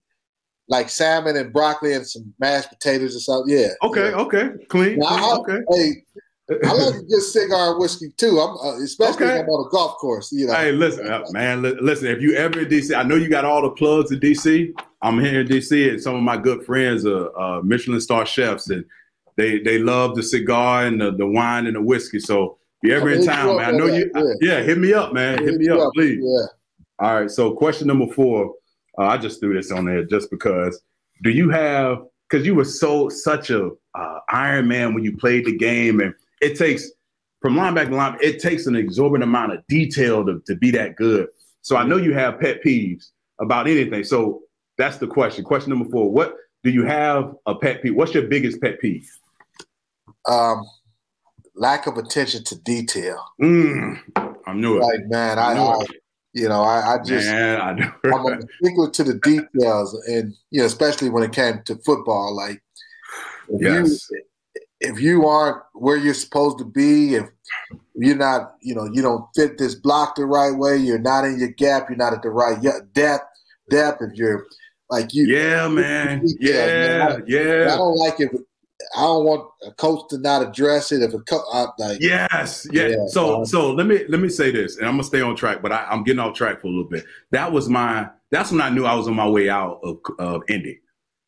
like 0.70 0.90
salmon 0.90 1.38
and 1.38 1.54
broccoli 1.54 1.94
and 1.94 2.06
some 2.06 2.34
mashed 2.40 2.70
potatoes 2.70 3.16
or 3.16 3.20
something. 3.20 3.58
Yeah. 3.58 3.70
Okay. 3.84 4.10
Yeah. 4.10 4.18
Okay. 4.18 4.50
Clean. 4.70 5.00
Now, 5.00 5.38
clean 5.38 5.64
okay. 5.66 5.66
Hey, 5.72 6.20
I 6.64 6.74
like 6.74 6.96
a 6.96 7.04
good 7.04 7.22
cigar 7.22 7.72
and 7.72 7.80
whiskey 7.80 8.10
too. 8.16 8.40
I'm 8.40 8.58
uh, 8.58 8.82
especially 8.82 9.26
okay. 9.26 9.40
if 9.40 9.44
I'm 9.44 9.50
on 9.50 9.68
a 9.68 9.70
golf 9.70 9.98
course. 9.98 10.32
You 10.32 10.48
know. 10.48 10.54
Hey, 10.54 10.72
listen, 10.72 11.12
uh, 11.12 11.24
man. 11.32 11.62
Li- 11.62 11.78
listen, 11.82 12.08
if 12.08 12.22
you 12.22 12.36
ever 12.36 12.62
in 12.62 12.68
DC, 12.68 12.96
I 12.96 13.04
know 13.04 13.16
you 13.16 13.30
got 13.30 13.44
all 13.44 13.62
the 13.62 13.72
plugs 13.72 14.12
in 14.12 14.20
DC. 14.20 14.72
I'm 15.02 15.20
here 15.20 15.42
in 15.42 15.48
DC, 15.48 15.90
and 15.90 16.02
some 16.02 16.16
of 16.16 16.24
my 16.24 16.38
good 16.38 16.66
friends 16.66 17.06
are 17.06 17.38
uh, 17.38 17.62
Michelin 17.64 18.00
star 18.00 18.26
chefs, 18.26 18.70
and 18.70 18.86
they 19.36 19.60
they 19.60 19.78
love 19.80 20.16
the 20.16 20.24
cigar 20.24 20.86
and 20.86 21.02
the, 21.02 21.12
the 21.12 21.28
wine 21.28 21.68
and 21.68 21.76
the 21.76 21.82
whiskey. 21.82 22.20
So 22.20 22.58
if 22.82 22.90
you 22.90 22.96
ever 22.96 23.10
in 23.10 23.26
town, 23.26 23.58
man, 23.58 23.76
I 23.76 23.78
know 23.78 23.88
you. 23.88 24.10
Yeah. 24.16 24.34
yeah. 24.40 24.62
hit 24.62 24.78
me 24.78 24.94
up, 24.94 25.14
man. 25.14 25.40
Hit, 25.40 25.50
hit 25.50 25.60
me 25.60 25.70
up, 25.70 25.80
up, 25.80 25.94
please. 25.94 26.20
Yeah. 26.22 26.46
All 27.00 27.20
right. 27.22 27.32
So 27.32 27.52
question 27.52 27.88
number 27.88 28.08
four. 28.14 28.54
Uh, 28.98 29.06
I 29.06 29.18
just 29.18 29.40
threw 29.40 29.54
this 29.54 29.72
on 29.72 29.86
there 29.86 30.04
just 30.04 30.30
because. 30.32 30.82
Do 31.24 31.30
you 31.30 31.50
have? 31.50 32.00
Because 32.30 32.46
you 32.46 32.56
were 32.56 32.66
so 32.66 33.10
such 33.10 33.50
a 33.50 33.70
uh, 33.96 34.20
Iron 34.30 34.68
Man 34.68 34.94
when 34.94 35.04
you 35.04 35.16
played 35.16 35.46
the 35.46 35.56
game, 35.56 36.00
and 36.00 36.14
it 36.42 36.58
takes 36.58 36.92
from 37.42 37.56
linebacker 37.56 37.86
to 37.86 37.92
linebacker, 37.92 38.22
it 38.22 38.42
takes 38.42 38.66
an 38.66 38.76
exorbitant 38.76 39.24
amount 39.24 39.54
of 39.54 39.66
detail 39.68 40.26
to, 40.26 40.42
to 40.48 40.56
be 40.56 40.72
that 40.72 40.96
good. 40.96 41.28
So 41.62 41.76
I 41.78 41.84
know 41.84 41.98
you 41.98 42.14
have 42.14 42.40
pet 42.40 42.64
peeves 42.64 43.12
about 43.40 43.68
anything. 43.68 44.04
So 44.04 44.42
that's 44.78 44.98
the 44.98 45.08
question. 45.08 45.44
Question 45.44 45.72
number 45.72 45.90
four: 45.90 46.12
What 46.12 46.36
do 46.64 46.72
you 46.72 46.86
have 46.86 47.34
a 47.46 47.56
pet 47.56 47.82
peeve? 47.82 47.96
What's 47.96 48.14
your 48.14 48.24
biggest 48.24 48.62
pet 48.62 48.80
peeve? 48.80 49.10
Um, 50.28 50.64
lack 51.56 51.88
of 51.88 51.98
attention 51.98 52.44
to 52.46 52.56
detail. 52.60 53.24
Mm, 53.42 54.00
I 54.46 54.54
knew 54.54 54.78
it. 54.78 54.82
Like 54.82 55.06
man, 55.08 55.40
I, 55.40 55.54
I, 55.54 55.86
you 56.38 56.48
know, 56.48 56.62
I, 56.62 56.94
I 56.94 56.98
just 57.04 57.28
man, 57.28 57.60
I 57.60 57.74
know. 57.74 57.92
I'm 58.14 58.26
a 58.26 58.42
stickler 58.60 58.92
to 58.92 59.04
the 59.04 59.16
details, 59.16 59.94
and 60.08 60.34
you 60.52 60.62
know, 60.62 60.66
especially 60.66 61.10
when 61.10 61.24
it 61.24 61.34
came 61.34 61.62
to 61.66 61.76
football. 61.78 62.36
Like, 62.36 62.62
if 63.50 63.62
yes. 63.62 64.08
you 64.12 64.22
if 64.80 65.00
you 65.00 65.26
aren't 65.26 65.64
where 65.74 65.98
you're 65.98 66.14
supposed 66.14 66.60
to 66.60 66.66
be, 66.66 67.16
if 67.16 67.26
you're 67.96 68.16
not, 68.16 68.54
you 68.62 68.76
know, 68.76 68.88
you 68.94 69.02
don't 69.02 69.26
fit 69.36 69.58
this 69.58 69.74
block 69.74 70.16
the 70.16 70.26
right 70.26 70.56
way, 70.56 70.78
you're 70.78 71.00
not 71.00 71.26
in 71.26 71.40
your 71.40 71.50
gap, 71.50 71.90
you're 71.90 71.98
not 71.98 72.14
at 72.14 72.22
the 72.22 72.30
right 72.30 72.62
depth, 72.94 73.26
depth. 73.70 74.02
If 74.02 74.14
you're 74.14 74.46
like 74.92 75.14
you, 75.14 75.26
yeah, 75.26 75.68
man, 75.68 76.24
yeah, 76.40 76.66
man. 76.66 77.02
I, 77.02 77.18
yeah. 77.26 77.74
I 77.74 77.78
don't 77.78 77.98
like 77.98 78.20
it. 78.20 78.32
I 78.96 79.02
don't 79.02 79.26
want 79.26 79.50
a 79.66 79.72
coach 79.72 80.08
to 80.10 80.20
not 80.20 80.48
address 80.48 80.92
it. 80.92 81.02
If 81.02 81.14
a 81.14 81.20
coach, 81.20 81.42
like, 81.80 82.00
yes, 82.00 82.68
yeah. 82.72 82.88
yeah 82.88 82.96
so, 83.08 83.44
so 83.44 83.72
let 83.72 83.88
me 83.88 84.06
let 84.08 84.20
me 84.20 84.30
say 84.30 84.52
this, 84.52 84.78
and 84.78 84.86
I'm 84.86 84.94
gonna 84.94 85.04
stay 85.04 85.22
on 85.22 85.36
track, 85.36 85.62
but 85.62 85.72
I, 85.72 85.92
am 85.92 86.04
getting 86.04 86.20
off 86.20 86.36
track 86.36 86.62
for 86.62 86.68
a 86.68 86.70
little 86.70 86.90
bit. 86.90 87.06
That 87.32 87.52
was 87.52 87.70
my. 87.70 88.10
That's 88.30 88.52
when 88.52 88.62
I 88.62 88.70
knew 88.70 88.86
I 88.86 88.94
was 88.94 89.08
on 89.08 89.16
my 89.16 89.28
way 89.28 89.50
out 89.50 89.80
of, 89.84 90.00
of 90.20 90.42
Indy 90.50 90.80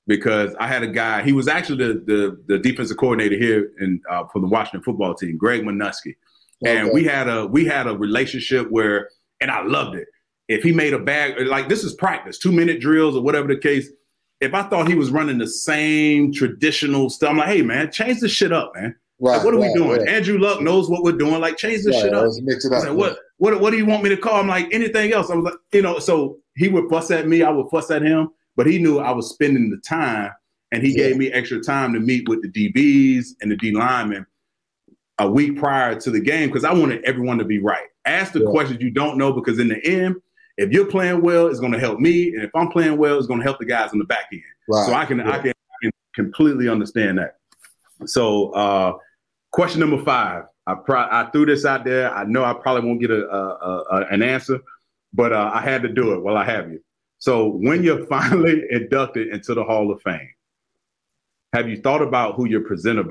because 0.09 0.53
I 0.59 0.67
had 0.67 0.83
a 0.83 0.87
guy. 0.87 1.23
He 1.23 1.31
was 1.31 1.47
actually 1.47 1.85
the 1.85 1.93
the, 2.05 2.43
the 2.47 2.59
defensive 2.59 2.97
coordinator 2.97 3.37
here 3.37 3.71
in 3.79 4.01
uh, 4.09 4.25
for 4.31 4.41
the 4.41 4.47
Washington 4.47 4.83
football 4.83 5.15
team, 5.15 5.37
Greg 5.37 5.63
Manusky, 5.63 6.15
and 6.65 6.89
okay. 6.89 6.93
we 6.93 7.03
had 7.03 7.29
a 7.29 7.47
we 7.47 7.65
had 7.65 7.87
a 7.87 7.97
relationship 7.97 8.69
where, 8.69 9.09
and 9.41 9.49
I 9.49 9.63
loved 9.63 9.95
it. 9.95 10.07
If 10.47 10.63
he 10.63 10.71
made 10.71 10.93
a 10.93 10.99
bag 10.99 11.47
like 11.47 11.69
this 11.69 11.83
is 11.83 11.93
practice, 11.93 12.37
two 12.37 12.51
minute 12.51 12.79
drills 12.79 13.15
or 13.15 13.21
whatever 13.21 13.47
the 13.47 13.57
case. 13.57 13.89
If 14.41 14.53
I 14.53 14.63
thought 14.63 14.87
he 14.87 14.95
was 14.95 15.11
running 15.11 15.37
the 15.37 15.47
same 15.47 16.31
traditional 16.31 17.09
stuff, 17.09 17.31
I'm 17.31 17.37
like, 17.37 17.49
hey 17.49 17.61
man, 17.61 17.91
change 17.91 18.21
this 18.21 18.31
shit 18.31 18.53
up, 18.53 18.73
man. 18.75 18.95
Right, 19.21 19.35
like, 19.35 19.45
what 19.45 19.53
are 19.53 19.59
right, 19.59 19.73
we 19.73 19.73
doing? 19.73 19.99
Right. 19.99 20.07
Andrew 20.07 20.37
Luck 20.37 20.61
knows 20.61 20.89
what 20.89 21.03
we're 21.03 21.11
doing. 21.11 21.41
Like, 21.41 21.57
change 21.57 21.83
this 21.83 21.99
shit 21.99 22.13
up. 22.13 22.31
Mix 22.41 22.63
it 22.63 22.71
up. 22.71 22.85
Like, 22.85 22.93
what, 22.93 23.19
what, 23.35 23.59
what 23.59 23.71
do 23.71 23.77
you 23.77 23.85
want 23.85 24.01
me 24.01 24.07
to 24.09 24.15
call? 24.15 24.35
I'm 24.35 24.47
like, 24.47 24.73
anything 24.73 25.11
else? 25.11 25.29
I 25.29 25.35
was 25.35 25.43
like, 25.43 25.55
you 25.73 25.81
know, 25.81 25.99
so 25.99 26.37
he 26.55 26.69
would 26.69 26.89
fuss 26.89 27.11
at 27.11 27.27
me. 27.27 27.43
I 27.43 27.49
would 27.49 27.69
fuss 27.69 27.91
at 27.91 28.01
him 28.01 28.29
but 28.59 28.67
he 28.67 28.77
knew 28.77 28.99
I 28.99 29.11
was 29.11 29.29
spending 29.29 29.69
the 29.69 29.77
time 29.77 30.33
and 30.73 30.83
he 30.83 30.91
yeah. 30.91 31.07
gave 31.07 31.17
me 31.17 31.31
extra 31.31 31.61
time 31.61 31.93
to 31.93 31.99
meet 32.01 32.27
with 32.27 32.41
the 32.41 32.49
DBs 32.49 33.27
and 33.39 33.49
the 33.49 33.55
D 33.55 33.71
linemen 33.71 34.25
a 35.17 35.31
week 35.31 35.57
prior 35.57 35.97
to 36.01 36.11
the 36.11 36.19
game 36.19 36.49
because 36.49 36.65
I 36.65 36.73
wanted 36.73 37.01
everyone 37.05 37.37
to 37.37 37.45
be 37.45 37.59
right. 37.59 37.87
Ask 38.03 38.33
the 38.33 38.41
yeah. 38.41 38.49
questions 38.51 38.81
you 38.81 38.91
don't 38.91 39.17
know 39.17 39.31
because 39.31 39.59
in 39.59 39.69
the 39.69 39.79
end, 39.85 40.17
if 40.59 40.71
you're 40.71 40.85
playing 40.85 41.21
well, 41.21 41.47
it's 41.47 41.61
going 41.61 41.71
to 41.71 41.79
help 41.79 41.99
me, 41.99 42.33
and 42.35 42.43
if 42.43 42.51
I'm 42.53 42.67
playing 42.67 42.97
well, 42.97 43.17
it's 43.17 43.27
going 43.27 43.39
to 43.39 43.45
help 43.45 43.59
the 43.59 43.65
guys 43.65 43.91
on 43.93 43.99
the 43.99 44.05
back 44.05 44.25
end. 44.33 44.41
Right. 44.67 44.85
So 44.85 44.93
I 44.93 45.05
can, 45.05 45.19
yeah. 45.19 45.31
I 45.31 45.39
can 45.39 45.51
I 45.51 45.77
can 45.85 45.91
completely 46.13 46.67
understand 46.67 47.17
that. 47.17 47.37
So 48.05 48.49
uh, 48.51 48.97
question 49.51 49.79
number 49.79 50.03
five. 50.03 50.43
I 50.67 50.75
pro- 50.75 51.07
I 51.09 51.29
threw 51.31 51.45
this 51.45 51.65
out 51.65 51.85
there. 51.85 52.13
I 52.13 52.25
know 52.25 52.43
I 52.43 52.53
probably 52.53 52.87
won't 52.87 52.99
get 52.99 53.09
a, 53.09 53.25
a, 53.25 53.83
a 53.89 54.07
an 54.11 54.21
answer, 54.21 54.59
but 55.13 55.31
uh, 55.31 55.49
I 55.53 55.61
had 55.61 55.81
to 55.83 55.87
do 55.87 56.13
it 56.13 56.21
while 56.21 56.35
I 56.35 56.43
have 56.43 56.69
you. 56.69 56.83
So 57.19 57.47
when 57.47 57.81
you're 57.81 58.05
finally 58.07 58.63
inducted 58.69 59.29
into 59.29 59.53
the 59.53 59.63
Hall 59.63 59.91
of 59.91 60.01
Fame, 60.01 60.29
have 61.53 61.69
you 61.69 61.77
thought 61.77 62.01
about 62.01 62.35
who 62.35 62.47
your 62.47 62.61
presenter 62.61 63.05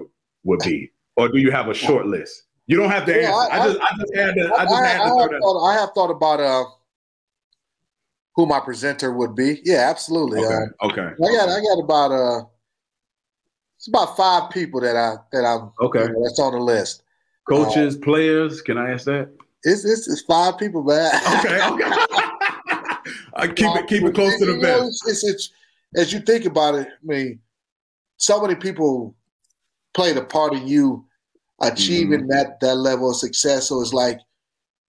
would 0.44 0.60
be, 0.60 0.92
or 1.16 1.28
do 1.28 1.38
you 1.38 1.50
have 1.50 1.68
a 1.68 1.74
short 1.74 2.06
list? 2.06 2.44
You 2.66 2.76
don't 2.76 2.90
have 2.90 3.06
to 3.06 3.12
yeah, 3.12 3.30
answer. 3.30 3.52
I, 3.52 3.58
I, 3.58 3.66
just, 3.66 3.80
I 3.80 3.96
just 3.98 4.14
had 4.14 4.34
to. 4.34 4.54
I 4.54 4.64
just 4.64 4.74
I, 4.74 4.86
had 4.86 4.98
to. 4.98 5.02
I 5.02 5.22
have, 5.22 5.30
thought, 5.40 5.66
I 5.66 5.74
have 5.80 5.90
thought 5.94 6.10
about 6.10 6.40
uh, 6.40 6.64
who 8.38 8.46
my 8.46 8.60
presenter 8.60 9.12
would 9.12 9.34
be. 9.34 9.60
Yeah, 9.64 9.90
absolutely. 9.90 10.38
Okay. 10.38 10.54
Uh, 10.54 10.86
okay. 10.86 11.02
I 11.02 11.32
got. 11.32 11.48
I 11.48 11.60
got 11.60 11.82
about 11.82 12.12
uh, 12.12 12.44
it's 13.76 13.88
about 13.88 14.16
five 14.16 14.50
people 14.50 14.80
that 14.80 14.94
I 14.94 15.16
that 15.32 15.44
I'm. 15.44 15.72
Okay. 15.84 16.04
You 16.04 16.12
know, 16.12 16.22
that's 16.22 16.38
on 16.38 16.52
the 16.52 16.60
list. 16.60 17.02
Coaches, 17.48 17.96
uh, 17.96 18.00
players. 18.00 18.62
Can 18.62 18.78
I 18.78 18.92
ask 18.92 19.06
that? 19.06 19.32
It's, 19.64 19.84
it's 19.84 20.06
it's 20.06 20.22
five 20.22 20.56
people, 20.56 20.84
man. 20.84 21.10
Okay. 21.40 21.60
Okay. 21.72 21.90
I 23.34 23.46
keep 23.48 23.74
it 23.76 23.86
keep 23.88 24.02
it 24.04 24.14
close 24.14 24.38
to 24.38 24.46
the 24.46 24.58
best. 24.60 25.02
It's, 25.06 25.24
it's, 25.24 25.52
as 25.96 26.12
you 26.12 26.20
think 26.20 26.44
about 26.44 26.74
it. 26.76 26.86
I 26.86 26.90
mean, 27.02 27.40
so 28.18 28.40
many 28.40 28.54
people 28.54 29.16
played 29.94 30.16
a 30.16 30.24
part 30.24 30.52
in 30.54 30.66
you 30.66 31.06
achieving 31.60 32.20
mm-hmm. 32.20 32.30
that 32.30 32.60
that 32.60 32.76
level 32.76 33.10
of 33.10 33.16
success. 33.16 33.68
So 33.68 33.80
it's 33.80 33.92
like, 33.92 34.18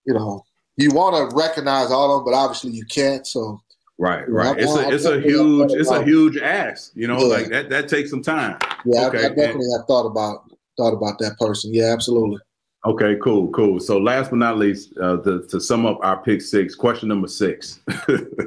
you 0.05 0.13
know, 0.13 0.43
you 0.80 0.91
want 0.91 1.15
to 1.15 1.36
recognize 1.36 1.91
all 1.91 2.15
of 2.15 2.19
them, 2.19 2.32
but 2.32 2.38
obviously 2.38 2.71
you 2.71 2.86
can't. 2.86 3.27
So 3.27 3.61
right, 3.97 4.27
right. 4.30 4.57
it's 4.57 4.75
a 4.75 4.89
it's 4.89 5.05
a 5.05 5.19
huge 5.19 5.73
it's 5.73 5.91
a 5.91 6.03
huge 6.03 6.38
ask. 6.38 6.91
You 6.95 7.07
know, 7.07 7.19
yeah. 7.19 7.25
like 7.25 7.49
that 7.49 7.69
that 7.69 7.89
takes 7.89 8.09
some 8.09 8.23
time. 8.23 8.57
Yeah, 8.86 9.07
okay. 9.07 9.23
I, 9.23 9.25
I 9.25 9.30
definitely 9.30 9.65
and, 9.65 9.80
have 9.80 9.88
thought 9.88 10.05
about 10.05 10.49
thought 10.77 10.93
about 10.93 11.19
that 11.19 11.38
person. 11.38 11.73
Yeah, 11.73 11.91
absolutely. 11.93 12.39
Okay, 12.86 13.17
cool, 13.21 13.49
cool. 13.49 13.82
So 13.82 13.97
last 13.97 14.30
but 14.30 14.38
not 14.38 14.57
least, 14.57 14.97
uh, 14.97 15.17
the, 15.17 15.45
to 15.47 15.59
sum 15.59 15.86
up 15.86 15.99
our 16.01 16.23
pick 16.23 16.41
six, 16.41 16.75
question 16.75 17.09
number 17.09 17.27
six. 17.27 17.82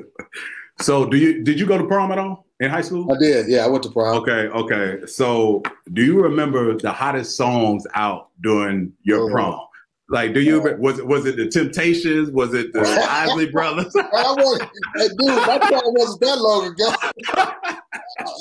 so 0.80 1.04
do 1.04 1.18
you 1.18 1.44
did 1.44 1.60
you 1.60 1.66
go 1.66 1.76
to 1.76 1.86
prom 1.86 2.12
at 2.12 2.18
all 2.18 2.46
in 2.60 2.70
high 2.70 2.80
school? 2.80 3.12
I 3.12 3.18
did. 3.18 3.48
Yeah, 3.48 3.66
I 3.66 3.66
went 3.66 3.82
to 3.82 3.90
prom. 3.90 4.16
Okay, 4.22 4.48
okay. 4.48 5.06
So 5.06 5.62
do 5.92 6.02
you 6.02 6.22
remember 6.22 6.78
the 6.78 6.92
hottest 6.92 7.36
songs 7.36 7.86
out 7.94 8.30
during 8.40 8.94
your 9.02 9.28
oh. 9.28 9.32
prom? 9.32 9.60
Like, 10.08 10.34
do 10.34 10.40
you 10.40 10.60
was 10.78 10.98
it 10.98 11.06
was 11.06 11.24
it 11.26 11.36
the 11.36 11.48
Temptations? 11.48 12.30
Was 12.30 12.52
it 12.54 12.72
the 12.72 12.80
Isley 13.10 13.50
Brothers? 13.50 13.94
I 13.96 14.34
was, 14.36 14.60
hey, 14.96 15.08
dude, 15.08 15.28
my 15.28 15.58
wasn't 15.86 16.20
that 16.20 16.38
long 16.38 16.66
ago. 16.66 16.92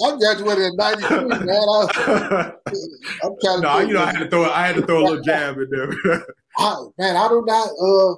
I 0.05 0.17
graduated 0.17 0.65
in 0.65 0.75
'93, 0.75 1.45
man. 1.45 1.49
I, 1.49 2.51
am 3.23 3.35
kind 3.43 3.61
no, 3.61 3.79
you 3.79 3.93
know, 3.93 4.01
I 4.01 4.11
had 4.11 4.19
to 4.19 4.29
throw 4.29 4.49
I 4.49 4.67
had 4.67 4.75
to 4.75 4.85
throw 4.85 5.01
a 5.01 5.03
little 5.03 5.23
jab 5.23 5.57
in 5.57 5.69
there. 5.69 6.25
I, 6.57 6.85
man, 6.97 7.15
I 7.15 7.27
do 7.29 7.43
not. 7.45 7.69
Uh, 7.69 8.13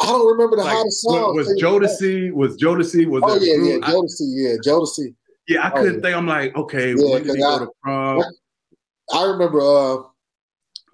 I 0.00 0.06
don't 0.06 0.26
remember 0.32 0.56
the 0.56 0.64
like, 0.64 0.74
hottest 0.74 1.02
song. 1.02 1.36
Was 1.36 1.48
Jodeci? 1.62 2.32
Was 2.32 2.56
Jodeci? 2.56 3.06
Was 3.06 3.22
oh 3.24 3.38
yeah, 3.40 3.54
yeah, 3.54 3.78
Jodeci, 3.78 4.32
yeah, 4.34 4.56
Jodeci. 4.66 5.14
Yeah, 5.46 5.66
I 5.66 5.70
couldn't 5.70 5.98
oh, 5.98 6.00
think. 6.00 6.16
I'm 6.16 6.26
like, 6.26 6.56
okay, 6.56 6.94
yeah, 6.96 7.12
when 7.12 7.22
did 7.22 7.36
he 7.36 7.42
I, 7.42 7.58
go 7.58 7.66
to 7.66 7.70
prom? 7.82 8.24
I 9.12 9.24
remember 9.24 9.60
uh, 9.60 10.02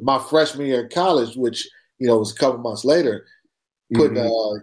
my 0.01 0.19
freshman 0.19 0.67
year 0.67 0.83
in 0.85 0.91
college, 0.91 1.37
which 1.37 1.69
you 1.99 2.07
know, 2.07 2.19
was 2.19 2.33
a 2.33 2.35
couple 2.35 2.59
months 2.59 2.85
later, 2.85 3.27
putting 3.93 4.17
mm-hmm. 4.17 4.59
uh, 4.59 4.63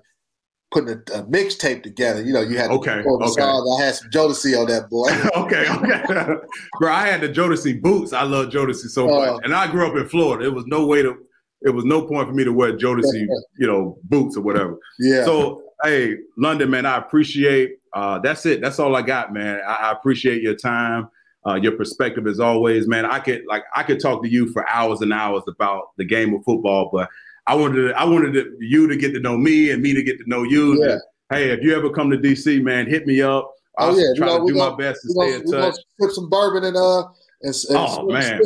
putting 0.72 0.90
a, 0.90 1.20
a 1.20 1.24
mixtape 1.24 1.84
together. 1.84 2.22
You 2.22 2.34
know, 2.34 2.42
you 2.42 2.58
had 2.58 2.72
okay, 2.72 3.04
okay. 3.06 3.28
Songs. 3.28 3.80
I 3.80 3.86
had 3.86 3.96
some 3.96 4.10
Jodeci 4.10 4.60
on 4.60 4.68
that 4.68 4.90
boy. 4.90 5.10
okay, 5.44 5.66
okay, 5.70 6.36
bro. 6.80 6.92
I 6.92 7.08
had 7.08 7.22
the 7.22 7.30
Jodeci 7.30 7.82
boots. 7.82 8.14
I 8.14 8.24
love 8.24 8.48
Jodeci 8.48 8.88
so 8.90 9.08
much, 9.08 9.30
uh, 9.30 9.38
and 9.44 9.54
I 9.54 9.70
grew 9.70 9.88
up 9.88 9.96
in 9.96 10.08
Florida. 10.08 10.46
It 10.46 10.54
was 10.54 10.66
no 10.68 10.86
way 10.86 11.02
to. 11.02 11.16
It 11.62 11.70
was 11.72 11.86
no 11.86 12.06
point 12.06 12.28
for 12.28 12.34
me 12.34 12.44
to 12.44 12.54
wear 12.54 12.78
Jodeci, 12.78 13.26
you 13.58 13.68
know, 13.68 13.98
boots 14.04 14.38
or 14.38 14.42
whatever. 14.42 14.78
Yeah. 15.00 15.26
So, 15.26 15.64
hey, 15.84 16.16
London, 16.38 16.70
man, 16.70 16.86
I 16.86 16.98
appreciate. 16.98 17.78
Uh, 17.94 18.20
that's 18.20 18.46
it. 18.46 18.62
That's 18.62 18.78
all 18.78 18.96
I 18.96 19.02
got, 19.02 19.34
man. 19.34 19.62
I, 19.68 19.74
I 19.74 19.92
appreciate 19.92 20.42
your 20.42 20.56
time. 20.56 21.08
Uh, 21.48 21.56
your 21.56 21.74
perspective 21.74 22.26
as 22.26 22.40
always, 22.40 22.88
man. 22.88 23.06
I 23.06 23.20
could 23.20 23.44
like 23.48 23.64
I 23.76 23.84
could 23.84 24.00
talk 24.00 24.24
to 24.24 24.30
you 24.30 24.52
for 24.52 24.68
hours 24.68 25.02
and 25.02 25.14
hours 25.14 25.44
about 25.48 25.96
the 25.98 26.04
game 26.04 26.34
of 26.34 26.44
football, 26.44 26.90
but 26.92 27.08
I 27.48 27.56
wanted 27.56 27.90
to, 27.90 27.94
I 27.94 28.04
wanted 28.06 28.34
to, 28.34 28.58
you 28.60 28.88
to 28.88 28.96
get 28.96 29.14
to 29.14 29.20
know 29.20 29.38
me 29.38 29.70
and 29.70 29.82
me 29.82 29.94
to 29.94 30.02
get 30.02 30.18
to 30.18 30.24
know 30.28 30.44
you. 30.44 30.84
Yeah. 30.84 30.98
hey, 31.30 31.52
if 31.52 31.62
you 31.62 31.76
ever 31.76 31.90
come 31.90 32.10
to 32.10 32.18
DC, 32.18 32.64
man, 32.64 32.88
hit 32.88 33.06
me 33.06 33.22
up. 33.22 33.52
I'll 33.78 33.94
oh, 33.94 33.98
yeah. 33.98 34.08
try 34.16 34.28
to 34.30 34.46
do 34.46 34.54
gonna, 34.54 34.72
my 34.72 34.76
best 34.76 35.02
to 35.04 35.10
stay 35.10 35.36
in 35.36 35.52
touch. 35.52 35.76
Put 36.00 36.12
some 36.12 36.30
bourbon 36.30 36.64
and 36.64 36.78
uh 36.78 37.04
and, 37.42 37.54
and 37.70 37.78
oh 37.78 38.08
man. 38.08 38.42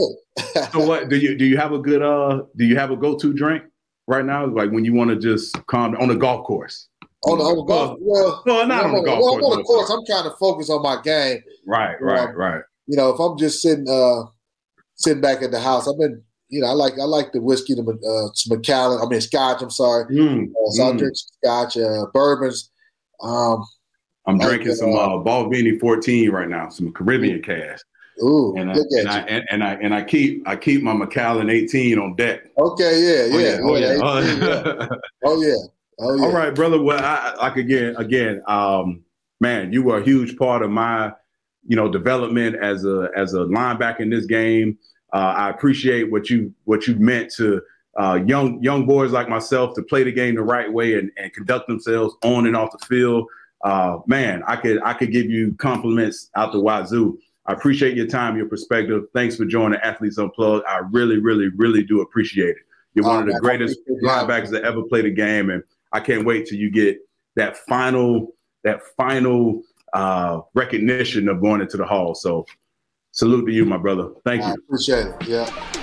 so 0.71 0.85
what 0.85 1.09
do 1.09 1.17
you 1.17 1.37
do? 1.37 1.45
You 1.45 1.57
have 1.57 1.71
a 1.71 1.79
good 1.79 2.01
uh? 2.01 2.43
Do 2.57 2.65
you 2.65 2.75
have 2.75 2.91
a 2.91 2.97
go 2.97 3.17
to 3.17 3.33
drink 3.33 3.63
right 4.07 4.25
now? 4.25 4.45
Like 4.47 4.71
when 4.71 4.83
you 4.83 4.93
want 4.93 5.11
to 5.11 5.15
just 5.15 5.55
calm 5.67 5.95
on 5.95 6.07
the 6.07 6.15
golf 6.15 6.45
course. 6.45 6.87
On 7.25 7.37
the, 7.37 7.43
on 7.43 7.57
the 7.57 7.63
golf, 7.63 7.97
well, 7.99 8.41
well, 8.45 8.65
not 8.65 8.85
on 8.85 8.93
the 8.93 9.01
golf 9.01 9.19
well, 9.21 9.39
course. 9.39 9.45
On 9.45 9.57
the 9.57 9.63
course, 9.63 9.89
I'm 9.89 10.05
trying 10.05 10.23
to 10.23 10.35
focus 10.37 10.69
on 10.69 10.81
my 10.81 11.01
game. 11.01 11.43
Right, 11.67 12.01
right, 12.01 12.33
right. 12.33 12.61
You 12.89 12.97
know, 12.97 13.13
if 13.13 13.19
I'm 13.19 13.37
just 13.37 13.61
sitting 13.61 13.87
uh 13.87 14.23
sitting 14.95 15.21
back 15.21 15.43
at 15.43 15.51
the 15.51 15.59
house, 15.59 15.87
I've 15.87 15.99
been 15.99 16.23
you 16.49 16.61
know, 16.61 16.67
I 16.67 16.71
like 16.71 16.93
I 16.99 17.03
like 17.03 17.31
the 17.31 17.39
whiskey, 17.39 17.75
the 17.75 17.83
uh, 17.83 18.55
Macallan. 18.55 18.99
I 18.99 19.07
mean, 19.07 19.21
Scotch. 19.21 19.61
I'm 19.61 19.69
sorry. 19.69 20.05
Mm, 20.05 20.49
uh, 20.49 20.71
so 20.71 20.83
mm. 20.83 20.93
I 20.93 20.97
drink 20.97 21.13
Scotch, 21.15 21.77
uh, 21.77 22.07
bourbons. 22.11 22.71
Um, 23.21 23.63
I'm 24.25 24.37
like, 24.37 24.47
drinking 24.47 24.75
some 24.75 24.93
uh, 24.93 24.97
uh 24.97 25.23
Balvenie 25.23 25.79
14 25.79 26.31
right 26.31 26.49
now, 26.49 26.69
some 26.69 26.91
Caribbean 26.91 27.43
cask. 27.43 27.85
Ooh, 28.23 28.55
and 28.57 28.71
I, 28.71 28.75
and 28.97 29.09
I, 29.09 29.19
and, 29.19 29.45
and, 29.49 29.63
I 29.63 29.73
and 29.75 29.93
I 29.93 30.03
keep 30.03 30.45
I 30.47 30.55
keep 30.55 30.81
my 30.81 30.93
Macallan 30.93 31.51
18 31.51 31.99
on 31.99 32.15
deck. 32.15 32.41
Okay, 32.57 32.99
yeah, 32.99 33.37
yeah, 33.37 33.59
oh 33.61 33.75
yeah, 33.75 33.99
oh 34.01 34.19
yeah, 34.19 34.31
18, 34.31 34.41
yeah. 34.41 34.87
oh 35.23 35.41
yeah. 35.41 35.55
Oh 35.99 36.15
yeah. 36.15 36.25
All 36.25 36.31
right, 36.31 36.55
brother. 36.55 36.81
Well, 36.81 36.99
I, 36.99 37.35
like 37.35 37.57
again, 37.57 37.95
again, 37.97 38.41
um, 38.47 39.03
man, 39.39 39.71
you 39.71 39.83
were 39.83 39.99
a 39.99 40.03
huge 40.03 40.35
part 40.37 40.63
of 40.63 40.71
my, 40.71 41.11
you 41.67 41.75
know, 41.75 41.89
development 41.89 42.55
as 42.61 42.85
a 42.85 43.09
as 43.15 43.33
a 43.33 43.39
linebacker 43.39 44.01
in 44.01 44.09
this 44.09 44.25
game. 44.25 44.77
Uh, 45.13 45.33
I 45.37 45.49
appreciate 45.49 46.11
what 46.11 46.29
you 46.29 46.53
what 46.65 46.87
you 46.87 46.95
meant 46.95 47.31
to 47.33 47.61
uh, 47.99 48.19
young 48.25 48.61
young 48.61 48.85
boys 48.85 49.11
like 49.11 49.27
myself 49.27 49.75
to 49.75 49.83
play 49.83 50.03
the 50.03 50.11
game 50.11 50.35
the 50.35 50.41
right 50.41 50.71
way 50.71 50.97
and, 50.97 51.11
and 51.17 51.33
conduct 51.33 51.67
themselves 51.67 52.15
on 52.23 52.47
and 52.47 52.55
off 52.55 52.71
the 52.71 52.85
field. 52.85 53.27
Uh, 53.63 53.97
man, 54.07 54.41
I 54.47 54.55
could 54.55 54.81
I 54.83 54.93
could 54.93 55.11
give 55.11 55.25
you 55.25 55.53
compliments 55.59 56.29
out 56.35 56.51
the 56.51 56.59
wazoo. 56.59 57.17
I 57.45 57.53
appreciate 57.53 57.97
your 57.97 58.07
time, 58.07 58.37
your 58.37 58.47
perspective. 58.47 59.05
Thanks 59.13 59.35
for 59.35 59.43
joining 59.43 59.79
Athletes 59.79 60.17
Unplugged. 60.17 60.65
I 60.67 60.81
really, 60.91 61.17
really, 61.17 61.49
really 61.55 61.83
do 61.83 62.01
appreciate 62.01 62.49
it. 62.49 62.63
You're 62.93 63.05
one 63.05 63.27
of 63.27 63.33
the 63.33 63.39
greatest 63.39 63.79
linebackers 64.03 64.49
that 64.51 64.63
ever 64.63 64.83
played 64.83 65.05
a 65.05 65.11
game, 65.11 65.49
and 65.49 65.63
I 65.91 65.99
can't 65.99 66.25
wait 66.25 66.47
till 66.47 66.57
you 66.57 66.69
get 66.69 66.99
that 67.35 67.57
final 67.57 68.33
that 68.63 68.81
final 68.95 69.61
uh, 69.93 70.41
recognition 70.53 71.27
of 71.29 71.41
going 71.41 71.61
into 71.61 71.77
the 71.77 71.85
hall. 71.85 72.15
So 72.15 72.45
salute 73.11 73.45
to 73.45 73.51
you, 73.51 73.65
my 73.65 73.77
brother. 73.77 74.09
Thank 74.25 74.43
you. 74.43 74.53
Appreciate 74.67 75.07
it. 75.07 75.27
Yeah. 75.27 75.78